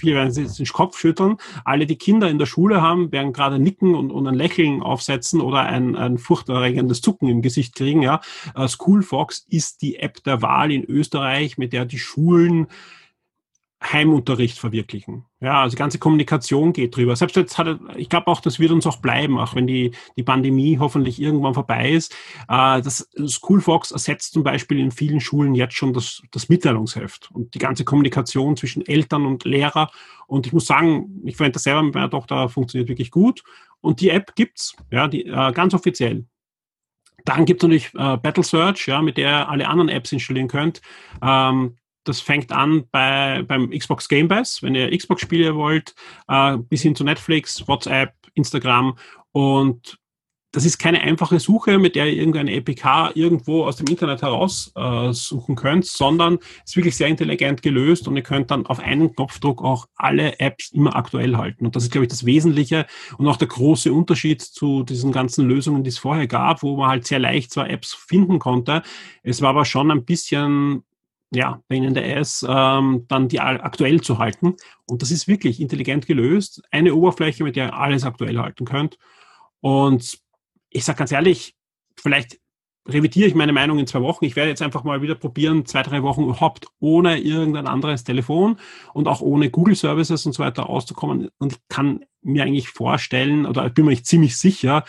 viele 0.00 0.16
werden 0.16 0.30
sich 0.30 0.52
den 0.52 0.66
Kopf 0.66 0.98
schütteln. 0.98 1.36
Alle, 1.64 1.86
die 1.86 1.96
Kinder 1.96 2.28
in 2.28 2.38
der 2.38 2.46
Schule 2.46 2.82
haben, 2.82 3.12
werden 3.12 3.32
gerade 3.32 3.58
nicken 3.58 3.94
und, 3.94 4.10
und 4.10 4.26
ein 4.26 4.34
Lächeln 4.34 4.82
aufsetzen 4.82 5.40
oder 5.40 5.60
ein, 5.60 5.96
ein 5.96 6.18
furchterregendes 6.18 7.00
Zucken 7.00 7.28
im 7.28 7.42
Gesicht 7.42 7.74
kriegen. 7.74 8.02
Ja. 8.02 8.20
Uh, 8.56 8.66
Schoolfox 8.66 9.46
ist 9.48 9.82
die 9.82 9.98
App 9.98 10.22
der 10.24 10.42
Wahl 10.42 10.72
in 10.72 10.84
Österreich, 10.84 11.58
mit 11.58 11.72
der 11.72 11.84
die 11.84 11.98
Schulen 11.98 12.66
Heimunterricht 13.82 14.58
verwirklichen. 14.58 15.24
Ja, 15.40 15.62
also 15.62 15.74
die 15.74 15.78
ganze 15.78 15.98
Kommunikation 15.98 16.74
geht 16.74 16.94
drüber. 16.94 17.16
Selbst 17.16 17.36
jetzt 17.36 17.56
hat, 17.56 17.80
ich 17.96 18.10
glaube 18.10 18.26
auch, 18.26 18.40
das 18.40 18.58
wird 18.58 18.72
uns 18.72 18.86
auch 18.86 18.98
bleiben, 18.98 19.38
auch 19.38 19.54
wenn 19.54 19.66
die, 19.66 19.92
die 20.16 20.22
Pandemie 20.22 20.78
hoffentlich 20.78 21.20
irgendwann 21.20 21.54
vorbei 21.54 21.90
ist. 21.90 22.12
Äh, 22.48 22.82
das 22.82 23.08
Schoolfox 23.26 23.90
ersetzt 23.90 24.34
zum 24.34 24.42
Beispiel 24.42 24.78
in 24.78 24.90
vielen 24.90 25.20
Schulen 25.20 25.54
jetzt 25.54 25.74
schon 25.74 25.94
das, 25.94 26.22
das 26.30 26.50
Mitteilungsheft 26.50 27.30
und 27.32 27.54
die 27.54 27.58
ganze 27.58 27.84
Kommunikation 27.84 28.56
zwischen 28.56 28.86
Eltern 28.86 29.24
und 29.24 29.44
Lehrer. 29.44 29.90
Und 30.26 30.46
ich 30.46 30.52
muss 30.52 30.66
sagen, 30.66 31.22
ich 31.24 31.36
verwende 31.36 31.54
das 31.54 31.62
selber 31.62 31.82
mit 31.82 31.94
meiner 31.94 32.10
Tochter, 32.10 32.50
funktioniert 32.50 32.90
wirklich 32.90 33.10
gut. 33.10 33.42
Und 33.80 34.02
die 34.02 34.10
App 34.10 34.34
gibt's, 34.34 34.76
ja, 34.90 35.08
die, 35.08 35.24
äh, 35.24 35.52
ganz 35.52 35.72
offiziell. 35.72 36.26
Dann 37.24 37.44
gibt 37.44 37.62
es 37.62 37.68
natürlich 37.68 37.94
äh, 37.94 38.16
Battle 38.18 38.44
Search, 38.44 38.88
ja, 38.88 39.00
mit 39.00 39.16
der 39.16 39.30
ihr 39.30 39.48
alle 39.48 39.68
anderen 39.68 39.88
Apps 39.88 40.12
installieren 40.12 40.48
könnt. 40.48 40.80
Ähm, 41.22 41.76
das 42.04 42.20
fängt 42.20 42.52
an 42.52 42.84
bei, 42.90 43.42
beim 43.46 43.70
Xbox 43.70 44.08
Game 44.08 44.28
Pass, 44.28 44.62
wenn 44.62 44.74
ihr 44.74 44.96
Xbox-Spiele 44.96 45.54
wollt, 45.54 45.94
äh, 46.28 46.56
bis 46.56 46.82
hin 46.82 46.94
zu 46.94 47.04
Netflix, 47.04 47.66
WhatsApp, 47.66 48.14
Instagram 48.34 48.96
und 49.32 50.00
das 50.52 50.64
ist 50.64 50.78
keine 50.78 51.00
einfache 51.00 51.38
Suche, 51.38 51.78
mit 51.78 51.94
der 51.94 52.06
ihr 52.06 52.16
irgendeine 52.16 52.56
APK 52.56 53.12
irgendwo 53.14 53.64
aus 53.64 53.76
dem 53.76 53.86
Internet 53.86 54.22
heraus 54.22 54.72
äh, 54.74 55.12
suchen 55.12 55.54
könnt, 55.54 55.86
sondern 55.86 56.38
ist 56.64 56.76
wirklich 56.76 56.96
sehr 56.96 57.06
intelligent 57.06 57.62
gelöst 57.62 58.08
und 58.08 58.16
ihr 58.16 58.22
könnt 58.22 58.50
dann 58.50 58.66
auf 58.66 58.80
einen 58.80 59.14
Knopfdruck 59.14 59.62
auch 59.62 59.86
alle 59.94 60.40
Apps 60.40 60.72
immer 60.72 60.96
aktuell 60.96 61.36
halten. 61.36 61.66
Und 61.66 61.76
das 61.76 61.84
ist, 61.84 61.92
glaube 61.92 62.06
ich, 62.06 62.10
das 62.10 62.26
Wesentliche 62.26 62.86
und 63.16 63.28
auch 63.28 63.36
der 63.36 63.46
große 63.46 63.92
Unterschied 63.92 64.42
zu 64.42 64.82
diesen 64.82 65.12
ganzen 65.12 65.46
Lösungen, 65.46 65.84
die 65.84 65.90
es 65.90 65.98
vorher 65.98 66.26
gab, 66.26 66.62
wo 66.62 66.76
man 66.76 66.88
halt 66.88 67.06
sehr 67.06 67.20
leicht 67.20 67.52
zwar 67.52 67.70
Apps 67.70 67.94
finden 67.94 68.40
konnte. 68.40 68.82
Es 69.22 69.42
war 69.42 69.50
aber 69.50 69.64
schon 69.64 69.90
ein 69.92 70.04
bisschen 70.04 70.82
ja, 71.32 71.62
Pain 71.68 71.84
in 71.84 71.94
the 71.94 72.02
Ass, 72.02 72.44
ähm, 72.48 73.04
dann 73.08 73.28
die 73.28 73.40
aktuell 73.40 74.00
zu 74.00 74.18
halten. 74.18 74.56
Und 74.86 75.02
das 75.02 75.10
ist 75.10 75.28
wirklich 75.28 75.60
intelligent 75.60 76.06
gelöst. 76.06 76.62
Eine 76.70 76.94
Oberfläche, 76.94 77.44
mit 77.44 77.56
der 77.56 77.66
ihr 77.66 77.74
alles 77.74 78.04
aktuell 78.04 78.38
halten 78.38 78.64
könnt. 78.64 78.98
Und 79.60 80.18
ich 80.70 80.84
sage 80.84 80.98
ganz 80.98 81.12
ehrlich, 81.12 81.56
vielleicht 81.96 82.40
revidiere 82.88 83.28
ich 83.28 83.34
meine 83.34 83.52
Meinung 83.52 83.78
in 83.78 83.86
zwei 83.86 84.00
Wochen. 84.00 84.24
Ich 84.24 84.36
werde 84.36 84.50
jetzt 84.50 84.62
einfach 84.62 84.84
mal 84.84 85.02
wieder 85.02 85.14
probieren, 85.14 85.66
zwei, 85.66 85.82
drei 85.82 86.02
Wochen 86.02 86.24
überhaupt 86.24 86.66
ohne 86.80 87.18
irgendein 87.20 87.66
anderes 87.66 88.04
Telefon 88.04 88.58
und 88.94 89.06
auch 89.06 89.20
ohne 89.20 89.50
Google 89.50 89.76
Services 89.76 90.26
und 90.26 90.32
so 90.32 90.42
weiter 90.42 90.68
auszukommen. 90.68 91.28
Und 91.38 91.52
ich 91.52 91.58
kann 91.68 92.04
mir 92.22 92.44
eigentlich 92.44 92.68
vorstellen, 92.68 93.46
oder 93.46 93.66
ich 93.66 93.74
bin 93.74 93.84
mir 93.84 94.02
ziemlich 94.02 94.36
sicher, 94.36 94.84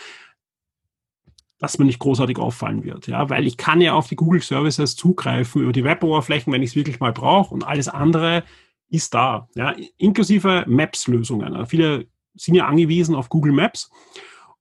dass 1.62 1.78
mir 1.78 1.86
nicht 1.86 2.00
großartig 2.00 2.40
auffallen 2.40 2.84
wird, 2.84 3.08
ja, 3.08 3.30
weil 3.30 3.46
ich 3.46 3.56
kann 3.56 3.82
ja 3.82 3.94
auf 3.94 4.08
die 4.08 4.16
Google 4.16 4.42
Services 4.42 4.96
zugreifen 4.96 5.62
über 5.62 5.72
die 5.72 5.84
Web-Oberflächen, 5.84 6.52
wenn 6.52 6.64
ich 6.64 6.72
es 6.72 6.76
wirklich 6.76 7.00
mal 7.00 7.14
brauche 7.14 7.54
und 7.54 7.64
alles 7.64 7.88
andere 7.88 8.44
ist 8.90 9.14
da, 9.14 9.48
ja, 9.56 9.74
inklusive 9.98 10.66
Maps-Lösungen. 10.68 11.66
Viele 11.68 12.08
sind 12.34 12.56
ja 12.56 12.66
angewiesen 12.66 13.16
auf 13.16 13.30
Google 13.30 13.54
Maps 13.54 13.92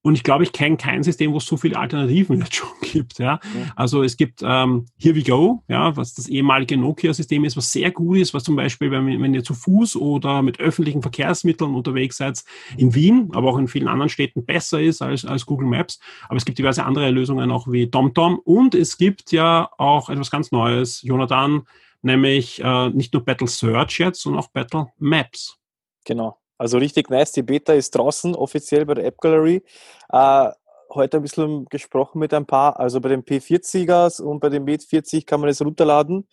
und 0.02 0.14
ich 0.14 0.22
glaube, 0.22 0.44
ich 0.44 0.52
kenne 0.52 0.78
kein 0.78 1.02
System, 1.02 1.32
wo 1.32 1.36
es 1.36 1.44
so 1.44 1.58
viele 1.58 1.78
Alternativen 1.78 2.38
jetzt 2.38 2.54
schon 2.54 2.68
gibt. 2.80 3.18
Ja. 3.18 3.38
ja. 3.42 3.72
Also 3.76 4.02
es 4.02 4.16
gibt 4.16 4.40
ähm, 4.42 4.86
Here 4.98 5.14
We 5.14 5.22
Go, 5.22 5.62
ja, 5.68 5.94
was 5.96 6.14
das 6.14 6.26
ehemalige 6.28 6.78
Nokia-System 6.78 7.44
ist, 7.44 7.56
was 7.56 7.70
sehr 7.70 7.90
gut 7.90 8.18
ist, 8.18 8.32
was 8.32 8.44
zum 8.44 8.56
Beispiel, 8.56 8.90
wenn, 8.90 9.06
wenn 9.20 9.34
ihr 9.34 9.44
zu 9.44 9.52
Fuß 9.52 9.96
oder 9.96 10.40
mit 10.40 10.58
öffentlichen 10.58 11.02
Verkehrsmitteln 11.02 11.74
unterwegs 11.74 12.16
seid, 12.16 12.42
in 12.78 12.94
Wien, 12.94 13.30
aber 13.34 13.50
auch 13.50 13.58
in 13.58 13.68
vielen 13.68 13.88
anderen 13.88 14.08
Städten 14.08 14.46
besser 14.46 14.80
ist 14.80 15.02
als, 15.02 15.24
als 15.26 15.44
Google 15.44 15.68
Maps. 15.68 16.00
Aber 16.28 16.36
es 16.36 16.46
gibt 16.46 16.58
diverse 16.58 16.84
andere 16.84 17.10
Lösungen 17.10 17.50
auch 17.50 17.70
wie 17.70 17.90
TomTom. 17.90 18.38
Und 18.38 18.74
es 18.74 18.96
gibt 18.96 19.32
ja 19.32 19.68
auch 19.76 20.08
etwas 20.08 20.30
ganz 20.30 20.50
Neues, 20.50 21.02
Jonathan, 21.02 21.62
nämlich 22.00 22.62
äh, 22.64 22.88
nicht 22.90 23.12
nur 23.12 23.24
Battle 23.24 23.48
Search 23.48 23.98
jetzt, 23.98 24.22
sondern 24.22 24.42
auch 24.42 24.48
Battle 24.48 24.86
Maps. 24.98 25.58
Genau. 26.06 26.39
Also 26.60 26.76
richtig 26.76 27.08
nice. 27.08 27.32
Die 27.32 27.42
Beta 27.42 27.72
ist 27.72 27.94
draußen 27.94 28.34
offiziell 28.34 28.84
bei 28.84 28.92
der 28.92 29.06
App 29.06 29.16
Gallery. 29.16 29.62
Äh, 30.10 30.50
heute 30.92 31.16
ein 31.16 31.22
bisschen 31.22 31.64
gesprochen 31.70 32.18
mit 32.18 32.34
ein 32.34 32.44
paar. 32.44 32.78
Also 32.78 33.00
bei 33.00 33.08
den 33.08 33.22
P40ers 33.22 34.20
und 34.20 34.40
bei 34.40 34.50
dem 34.50 34.66
Mate 34.66 34.86
40 34.86 35.24
kann 35.24 35.40
man 35.40 35.48
es 35.48 35.64
runterladen. 35.64 36.28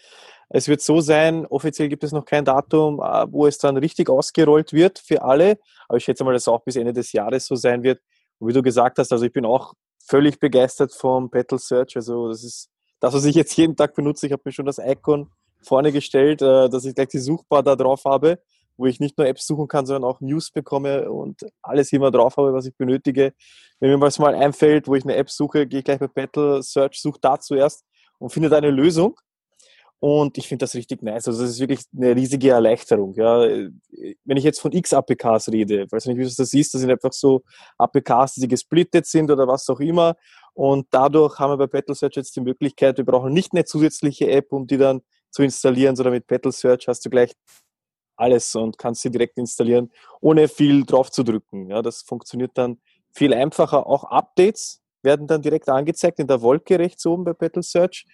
Es 0.50 0.68
wird 0.68 0.82
so 0.82 1.00
sein, 1.00 1.46
offiziell 1.46 1.88
gibt 1.88 2.04
es 2.04 2.12
noch 2.12 2.26
kein 2.26 2.44
Datum, 2.44 3.00
äh, 3.00 3.26
wo 3.32 3.48
es 3.48 3.58
dann 3.58 3.78
richtig 3.78 4.10
ausgerollt 4.10 4.74
wird 4.74 5.00
für 5.00 5.22
alle. 5.22 5.60
Aber 5.88 5.98
ich 5.98 6.04
schätze 6.04 6.26
mal, 6.26 6.34
dass 6.34 6.42
es 6.42 6.50
auch 6.50 6.62
bis 6.62 6.76
Ende 6.76 6.92
des 6.92 7.14
Jahres 7.14 7.46
so 7.46 7.56
sein 7.56 7.82
wird. 7.84 8.02
Und 8.40 8.50
wie 8.50 8.54
du 8.54 8.62
gesagt 8.62 9.00
hast, 9.00 9.14
also 9.14 9.24
ich 9.24 9.32
bin 9.32 9.46
auch 9.46 9.76
völlig 10.06 10.42
begeistert 10.42 10.94
vom 10.94 11.30
Battle 11.30 11.58
Search. 11.58 11.96
Also 11.96 12.28
das 12.28 12.44
ist 12.44 12.70
das, 13.00 13.14
was 13.14 13.24
ich 13.24 13.36
jetzt 13.36 13.56
jeden 13.56 13.78
Tag 13.78 13.96
benutze. 13.96 14.26
Ich 14.26 14.34
habe 14.34 14.42
mir 14.44 14.52
schon 14.52 14.66
das 14.66 14.78
Icon 14.78 15.32
vorne 15.62 15.94
gestellt, 15.94 16.42
äh, 16.42 16.68
dass 16.68 16.84
ich 16.84 16.96
gleich 16.96 17.08
die 17.08 17.20
Suchbar 17.20 17.64
da 17.64 17.78
drauf 17.78 18.04
habe 18.04 18.40
wo 18.78 18.86
ich 18.86 19.00
nicht 19.00 19.18
nur 19.18 19.28
Apps 19.28 19.46
suchen 19.46 19.68
kann, 19.68 19.86
sondern 19.86 20.10
auch 20.10 20.22
News 20.22 20.52
bekomme 20.52 21.12
und 21.12 21.42
alles 21.62 21.92
immer 21.92 22.12
drauf 22.12 22.38
habe, 22.38 22.54
was 22.54 22.66
ich 22.66 22.76
benötige. 22.76 23.34
Wenn 23.80 23.90
mir 23.90 24.00
was 24.00 24.20
mal 24.20 24.36
einfällt, 24.36 24.88
wo 24.88 24.96
ich 24.96 25.04
eine 25.04 25.16
App 25.16 25.30
suche, 25.30 25.68
gehe 25.68 25.80
ich 25.80 25.86
gleich 25.86 26.00
bei 26.00 26.08
Battle 26.08 26.64
Search, 26.64 27.02
suche 27.02 27.20
da 27.22 27.40
zuerst 27.40 27.84
und 28.20 28.30
finde 28.30 28.56
eine 28.56 28.72
Lösung. 28.72 29.20
Und 30.00 30.38
ich 30.38 30.48
finde 30.48 30.64
das 30.64 30.76
richtig 30.76 31.02
nice. 31.02 31.28
Also 31.28 31.42
das 31.42 31.52
ist 31.52 31.60
wirklich 31.60 31.80
eine 31.96 32.16
riesige 32.16 32.52
Erleichterung. 32.52 33.16
Ja. 33.16 33.40
Wenn 33.40 34.38
ich 34.38 34.44
jetzt 34.44 34.60
von 34.60 34.72
X-APKs 34.72 35.50
rede, 35.50 35.88
weiß 35.90 36.06
nicht, 36.06 36.18
wie 36.18 36.24
du 36.24 36.30
das 36.36 36.50
siehst, 36.50 36.74
das 36.74 36.82
sind 36.82 36.92
einfach 36.92 37.14
so 37.14 37.42
APKs, 37.80 38.36
die 38.36 38.48
gesplittet 38.48 39.08
sind 39.08 39.32
oder 39.32 39.48
was 39.48 39.68
auch 39.70 39.80
immer. 39.80 40.16
Und 40.54 40.86
dadurch 40.92 41.40
haben 41.40 41.52
wir 41.52 41.58
bei 41.58 41.68
Battle 41.68 41.96
Search 41.96 42.16
jetzt 42.16 42.36
die 42.36 42.42
Möglichkeit, 42.42 42.98
wir 42.98 43.06
brauchen 43.06 43.34
nicht 43.34 43.54
eine 43.54 43.66
zusätzliche 43.66 44.30
App, 44.30 44.54
um 44.54 44.68
die 44.68 44.78
dann 44.78 45.02
zu 45.32 45.42
installieren, 45.42 45.96
sondern 45.96 46.14
mit 46.14 46.28
Battle 46.28 46.52
Search 46.52 46.88
hast 46.88 47.04
du 47.04 47.10
gleich 47.10 47.34
alles 48.18 48.56
und 48.56 48.78
kannst 48.78 49.02
sie 49.02 49.12
direkt 49.12 49.38
installieren, 49.38 49.92
ohne 50.22 50.48
viel 50.48 50.84
drauf 50.86 51.12
zu 51.12 51.24
drücken. 51.24 51.70
Ja, 51.70 51.82
das 51.82 52.02
funktioniert 52.02 52.52
dann 52.56 52.80
viel 53.14 53.34
einfacher. 53.34 53.88
Auch 53.88 54.04
Updates 54.06 54.82
werden 55.04 55.28
dann 55.28 55.42
direkt 55.42 55.70
angezeigt 55.70 56.20
in 56.20 56.28
der 56.28 56.42
Wolke 56.42 56.80
rechts 56.80 57.06
oben 57.06 57.24
bei 57.24 57.34
Battle 57.34 57.64
Search 57.64 58.06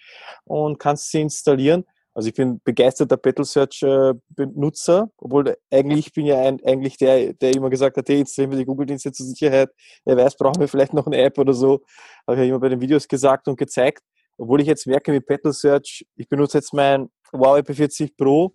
und 0.44 0.78
kannst 0.78 1.10
sie 1.10 1.22
installieren. 1.22 1.84
Also 2.14 2.28
ich 2.28 2.34
bin 2.34 2.60
begeisterter 2.62 3.16
Battle 3.16 3.44
Search 3.44 3.82
äh, 3.82 4.14
Benutzer, 4.28 5.10
obwohl 5.18 5.56
eigentlich 5.70 6.12
bin 6.12 6.26
ja 6.26 6.38
ein, 6.40 6.60
eigentlich 6.64 6.96
der, 6.96 7.32
der 7.32 7.52
immer 7.56 7.70
gesagt 7.70 7.96
hat, 7.96 8.08
hey, 8.08 8.20
installieren 8.20 8.52
wir 8.52 8.58
die 8.58 8.64
Google-Dienste 8.64 9.10
zur 9.10 9.26
Sicherheit. 9.26 9.70
Wer 10.04 10.16
weiß, 10.16 10.36
brauchen 10.36 10.60
wir 10.60 10.68
vielleicht 10.68 10.94
noch 10.94 11.06
eine 11.06 11.18
App 11.18 11.38
oder 11.38 11.52
so. 11.52 11.80
Habe 12.26 12.36
ich 12.36 12.38
ja 12.38 12.44
immer 12.44 12.60
bei 12.60 12.68
den 12.68 12.80
Videos 12.80 13.08
gesagt 13.08 13.48
und 13.48 13.58
gezeigt. 13.58 14.04
Obwohl 14.38 14.60
ich 14.60 14.68
jetzt 14.68 14.86
merke 14.86 15.10
mit 15.10 15.26
Battle 15.26 15.52
Search, 15.52 16.06
ich 16.14 16.28
benutze 16.28 16.58
jetzt 16.58 16.72
mein 16.72 17.10
Wow 17.32 17.58
IP40 17.58 18.12
Pro 18.16 18.54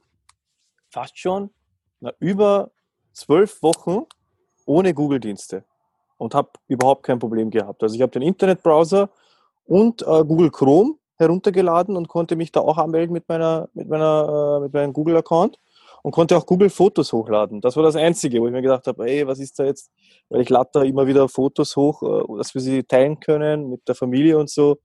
fast 0.90 1.18
schon 1.18 1.50
na, 2.00 2.14
über 2.20 2.72
zwölf 3.14 3.62
Wochen 3.62 4.06
ohne 4.66 4.94
Google-Dienste 4.94 5.64
und 6.18 6.36
habe 6.36 6.50
überhaupt 6.68 7.04
kein 7.04 7.20
Problem 7.20 7.50
gehabt. 7.50 7.82
Also 7.82 7.96
ich 7.96 8.02
habe 8.02 8.12
den 8.12 8.22
Internetbrowser 8.22 9.10
und 9.66 10.02
äh, 10.02 10.24
Google 10.24 10.52
Chrome 10.52 10.96
heruntergeladen 11.18 11.96
und 11.96 12.08
konnte 12.08 12.36
mich 12.36 12.52
da 12.52 12.62
auch 12.62 12.78
anmelden 12.78 13.14
mit 13.14 13.28
meiner 13.28 13.70
mit 13.74 13.90
meiner 13.90 14.58
äh, 14.58 14.64
mit 14.64 14.74
meinem 14.74 14.94
Google 14.94 15.18
Account 15.18 15.60
und 16.02 16.12
konnte 16.12 16.38
auch 16.38 16.46
Google 16.46 16.70
Fotos 16.70 17.12
hochladen. 17.12 17.62
Das 17.62 17.76
war 17.76 17.84
das 17.84 17.96
einzige, 17.96 18.42
wo 18.42 18.48
ich 18.48 18.54
mir 18.54 18.62
gedacht 18.62 18.88
habe, 18.88 19.06
ey, 19.06 19.28
was 19.28 19.40
ist 19.40 19.60
da 19.60 19.66
jetzt? 19.66 19.92
Weil 20.30 20.42
ich 20.42 20.50
lade 20.50 20.70
da 20.72 20.84
immer 20.84 21.08
wieder 21.08 21.28
Fotos 21.28 21.76
hoch, 21.76 22.04
äh, 22.04 22.38
dass 22.38 22.54
wir 22.54 22.62
sie 22.62 22.84
teilen 22.84 23.20
können 23.20 23.70
mit 23.70 23.88
der 23.88 23.96
Familie 23.96 24.38
und 24.38 24.50
so. 24.50 24.78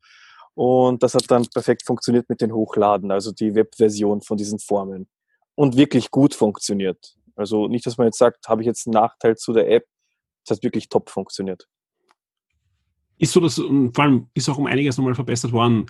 Und 0.54 1.02
das 1.02 1.14
hat 1.14 1.28
dann 1.30 1.46
perfekt 1.52 1.82
funktioniert 1.84 2.28
mit 2.28 2.40
den 2.40 2.52
Hochladen, 2.52 3.10
also 3.10 3.32
die 3.32 3.54
Webversion 3.54 4.20
von 4.20 4.36
diesen 4.36 4.60
Formen 4.60 5.08
und 5.54 5.76
wirklich 5.76 6.10
gut 6.10 6.34
funktioniert. 6.34 7.16
Also 7.36 7.68
nicht, 7.68 7.86
dass 7.86 7.98
man 7.98 8.06
jetzt 8.06 8.18
sagt, 8.18 8.48
habe 8.48 8.62
ich 8.62 8.66
jetzt 8.66 8.86
einen 8.86 8.94
Nachteil 8.94 9.36
zu 9.36 9.52
der 9.52 9.70
App. 9.70 9.86
Es 10.44 10.50
hat 10.50 10.62
wirklich 10.62 10.88
top 10.88 11.10
funktioniert. 11.10 11.66
Ist 13.18 13.32
so, 13.32 13.40
dass 13.40 13.56
vor 13.56 14.04
allem 14.04 14.28
ist 14.34 14.48
auch 14.48 14.58
um 14.58 14.66
einiges 14.66 14.98
nochmal 14.98 15.14
verbessert 15.14 15.52
worden. 15.52 15.86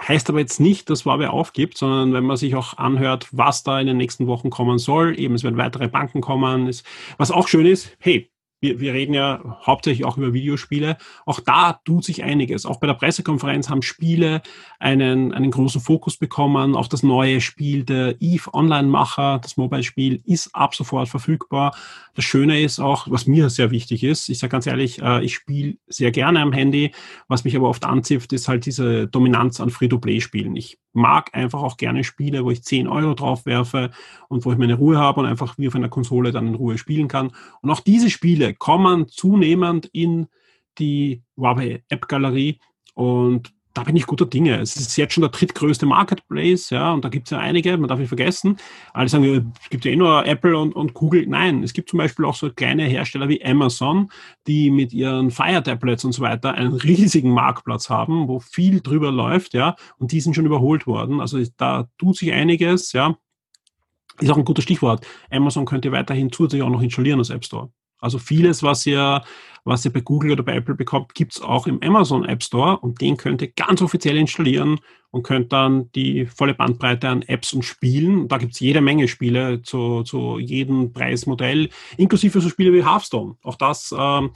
Heißt 0.00 0.28
aber 0.28 0.38
jetzt 0.38 0.60
nicht, 0.60 0.90
dass 0.90 1.04
Huawei 1.04 1.28
aufgibt, 1.28 1.76
sondern 1.76 2.12
wenn 2.12 2.24
man 2.24 2.36
sich 2.36 2.54
auch 2.54 2.78
anhört, 2.78 3.28
was 3.32 3.64
da 3.64 3.80
in 3.80 3.88
den 3.88 3.96
nächsten 3.96 4.28
Wochen 4.28 4.48
kommen 4.48 4.78
soll, 4.78 5.18
eben 5.18 5.34
es 5.34 5.42
werden 5.42 5.56
weitere 5.56 5.88
Banken 5.88 6.20
kommen. 6.20 6.68
Ist, 6.68 6.86
was 7.16 7.32
auch 7.32 7.48
schön 7.48 7.66
ist, 7.66 7.96
hey, 7.98 8.30
wir, 8.60 8.80
wir 8.80 8.92
reden 8.92 9.14
ja 9.14 9.58
hauptsächlich 9.64 10.04
auch 10.04 10.16
über 10.16 10.32
Videospiele. 10.32 10.96
Auch 11.26 11.40
da 11.40 11.80
tut 11.84 12.04
sich 12.04 12.24
einiges. 12.24 12.66
Auch 12.66 12.80
bei 12.80 12.86
der 12.86 12.94
Pressekonferenz 12.94 13.68
haben 13.68 13.82
Spiele 13.82 14.42
einen, 14.78 15.32
einen 15.32 15.50
großen 15.50 15.80
Fokus 15.80 16.16
bekommen. 16.16 16.74
Auch 16.74 16.88
das 16.88 17.02
neue 17.02 17.40
Spiel 17.40 17.84
der 17.84 18.16
Eve 18.20 18.52
Online-Macher, 18.52 19.38
das 19.42 19.56
Mobile-Spiel, 19.56 20.22
ist 20.24 20.54
ab 20.54 20.74
sofort 20.74 21.08
verfügbar. 21.08 21.74
Das 22.14 22.24
Schöne 22.24 22.60
ist 22.60 22.80
auch, 22.80 23.06
was 23.08 23.26
mir 23.26 23.48
sehr 23.48 23.70
wichtig 23.70 24.02
ist, 24.02 24.28
ich 24.28 24.38
sage 24.40 24.50
ganz 24.50 24.66
ehrlich, 24.66 25.00
äh, 25.00 25.24
ich 25.24 25.34
spiele 25.34 25.76
sehr 25.86 26.10
gerne 26.10 26.40
am 26.40 26.52
Handy. 26.52 26.92
Was 27.28 27.44
mich 27.44 27.54
aber 27.54 27.68
oft 27.68 27.84
anzipft, 27.84 28.32
ist 28.32 28.48
halt 28.48 28.66
diese 28.66 29.06
Dominanz 29.06 29.60
an 29.60 29.70
Free-to-Play-Spielen. 29.70 30.56
Ich 30.56 30.78
mag 30.92 31.30
einfach 31.32 31.62
auch 31.62 31.76
gerne 31.76 32.04
Spiele, 32.04 32.44
wo 32.44 32.50
ich 32.50 32.64
10 32.64 32.88
Euro 32.88 33.14
drauf 33.14 33.46
werfe 33.46 33.90
und 34.28 34.44
wo 34.44 34.52
ich 34.52 34.58
meine 34.58 34.74
Ruhe 34.74 34.98
habe 34.98 35.20
und 35.20 35.26
einfach 35.26 35.56
wie 35.58 35.68
auf 35.68 35.74
einer 35.74 35.88
Konsole 35.88 36.32
dann 36.32 36.48
in 36.48 36.54
Ruhe 36.54 36.76
spielen 36.76 37.08
kann. 37.08 37.30
Und 37.62 37.70
auch 37.70 37.80
diese 37.80 38.10
Spiele 38.10 38.47
kommen 38.54 39.08
zunehmend 39.08 39.86
in 39.92 40.28
die 40.78 41.22
Huawei 41.36 41.82
App 41.88 42.08
Galerie 42.08 42.60
und 42.94 43.52
da 43.78 43.84
bin 43.84 43.94
ich 43.94 44.06
guter 44.06 44.26
Dinge. 44.26 44.58
Es 44.58 44.76
ist 44.76 44.96
jetzt 44.96 45.14
schon 45.14 45.22
der 45.22 45.30
drittgrößte 45.30 45.86
Marketplace, 45.86 46.70
ja, 46.70 46.92
und 46.92 47.04
da 47.04 47.08
gibt 47.08 47.28
es 47.28 47.30
ja 47.30 47.38
einige, 47.38 47.76
man 47.78 47.88
darf 47.88 48.00
nicht 48.00 48.08
vergessen. 48.08 48.56
Alle 48.92 49.08
sagen, 49.08 49.52
es 49.62 49.70
gibt 49.70 49.84
ja 49.84 49.92
eh 49.92 49.96
nur 49.96 50.26
Apple 50.26 50.58
und, 50.58 50.74
und 50.74 50.94
Google. 50.94 51.26
Nein, 51.28 51.62
es 51.62 51.72
gibt 51.72 51.88
zum 51.88 51.98
Beispiel 51.98 52.24
auch 52.24 52.34
so 52.34 52.50
kleine 52.50 52.84
Hersteller 52.84 53.28
wie 53.28 53.44
Amazon, 53.44 54.10
die 54.48 54.72
mit 54.72 54.92
ihren 54.92 55.30
Fire 55.30 55.62
Tablets 55.62 56.04
und 56.04 56.10
so 56.10 56.22
weiter 56.22 56.54
einen 56.54 56.72
riesigen 56.72 57.30
Marktplatz 57.30 57.88
haben, 57.88 58.26
wo 58.26 58.40
viel 58.40 58.80
drüber 58.80 59.12
läuft, 59.12 59.54
ja, 59.54 59.76
und 59.98 60.10
die 60.10 60.20
sind 60.20 60.34
schon 60.34 60.46
überholt 60.46 60.88
worden. 60.88 61.20
Also 61.20 61.40
da 61.56 61.88
tut 61.98 62.16
sich 62.16 62.32
einiges, 62.32 62.92
ja. 62.92 63.16
Ist 64.18 64.30
auch 64.30 64.38
ein 64.38 64.44
gutes 64.44 64.64
Stichwort. 64.64 65.06
Amazon 65.30 65.64
könnt 65.64 65.84
ihr 65.84 65.92
weiterhin 65.92 66.32
zusätzlich 66.32 66.62
auch 66.62 66.70
noch 66.70 66.82
installieren 66.82 67.20
als 67.20 67.30
App 67.30 67.44
Store. 67.44 67.70
Also 67.98 68.18
vieles, 68.18 68.62
was 68.62 68.86
ihr, 68.86 69.22
was 69.64 69.84
ihr 69.84 69.92
bei 69.92 70.00
Google 70.00 70.32
oder 70.32 70.42
bei 70.42 70.56
Apple 70.56 70.74
bekommt, 70.74 71.14
gibt's 71.14 71.40
auch 71.40 71.66
im 71.66 71.82
Amazon 71.82 72.24
App 72.24 72.42
Store 72.42 72.78
und 72.78 73.00
den 73.00 73.16
könnt 73.16 73.42
ihr 73.42 73.48
ganz 73.48 73.82
offiziell 73.82 74.16
installieren 74.16 74.80
und 75.10 75.22
könnt 75.22 75.52
dann 75.52 75.90
die 75.92 76.26
volle 76.26 76.54
Bandbreite 76.54 77.08
an 77.08 77.22
Apps 77.22 77.52
und 77.52 77.64
Spielen. 77.64 78.28
Da 78.28 78.38
gibt's 78.38 78.60
jede 78.60 78.80
Menge 78.80 79.08
Spiele 79.08 79.62
zu, 79.62 80.02
zu 80.02 80.38
jedem 80.38 80.92
Preismodell, 80.92 81.70
inklusive 81.96 82.40
so 82.40 82.48
Spiele 82.48 82.72
wie 82.72 82.84
Hearthstone. 82.84 83.36
Auch 83.42 83.56
das 83.56 83.92
ähm, 83.92 84.30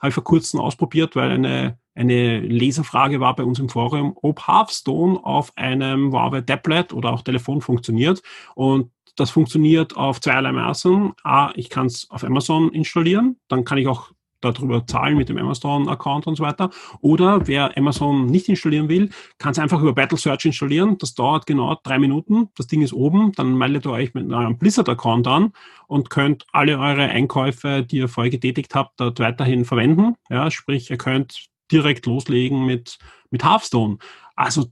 habe 0.00 0.08
ich 0.08 0.14
vor 0.14 0.24
kurzem 0.24 0.60
ausprobiert, 0.60 1.16
weil 1.16 1.30
eine, 1.30 1.78
eine 1.94 2.40
Leserfrage 2.40 3.20
war 3.20 3.34
bei 3.34 3.42
uns 3.44 3.58
im 3.58 3.68
Forum, 3.68 4.16
ob 4.22 4.46
Hearthstone 4.46 5.18
auf 5.24 5.52
einem 5.56 6.12
Huawei 6.12 6.42
Tablet 6.42 6.92
oder 6.92 7.12
auch 7.12 7.22
Telefon 7.22 7.60
funktioniert. 7.60 8.22
Und 8.54 8.90
das 9.18 9.30
funktioniert 9.30 9.96
auf 9.96 10.20
zweierlei 10.20 10.52
Maßen. 10.52 11.12
A, 11.24 11.50
ich 11.54 11.70
kann 11.70 11.86
es 11.86 12.08
auf 12.10 12.24
Amazon 12.24 12.70
installieren, 12.70 13.36
dann 13.48 13.64
kann 13.64 13.78
ich 13.78 13.88
auch 13.88 14.12
darüber 14.40 14.86
zahlen 14.86 15.16
mit 15.16 15.28
dem 15.28 15.38
Amazon-Account 15.38 16.28
und 16.28 16.36
so 16.36 16.44
weiter. 16.44 16.70
Oder 17.00 17.48
wer 17.48 17.76
Amazon 17.76 18.26
nicht 18.26 18.48
installieren 18.48 18.88
will, 18.88 19.10
kann 19.38 19.50
es 19.50 19.58
einfach 19.58 19.80
über 19.80 19.92
Battle 19.92 20.16
Search 20.16 20.44
installieren. 20.44 20.96
Das 20.98 21.14
dauert 21.14 21.46
genau 21.46 21.76
drei 21.82 21.98
Minuten. 21.98 22.48
Das 22.56 22.68
Ding 22.68 22.82
ist 22.82 22.92
oben. 22.92 23.32
Dann 23.32 23.58
meldet 23.58 23.86
ihr 23.86 23.90
euch 23.90 24.14
mit 24.14 24.30
eurem 24.30 24.56
Blizzard-Account 24.56 25.26
an 25.26 25.52
und 25.88 26.10
könnt 26.10 26.46
alle 26.52 26.78
eure 26.78 27.08
Einkäufe, 27.08 27.82
die 27.82 27.96
ihr 27.96 28.08
vorher 28.08 28.30
getätigt 28.30 28.76
habt, 28.76 29.00
dort 29.00 29.18
weiterhin 29.18 29.64
verwenden. 29.64 30.14
Ja, 30.30 30.50
sprich, 30.50 30.90
ihr 30.90 30.98
könnt 30.98 31.48
direkt 31.72 32.06
loslegen 32.06 32.64
mit, 32.64 32.98
mit 33.30 33.44
Hearthstone. 33.44 33.98
Also 34.36 34.66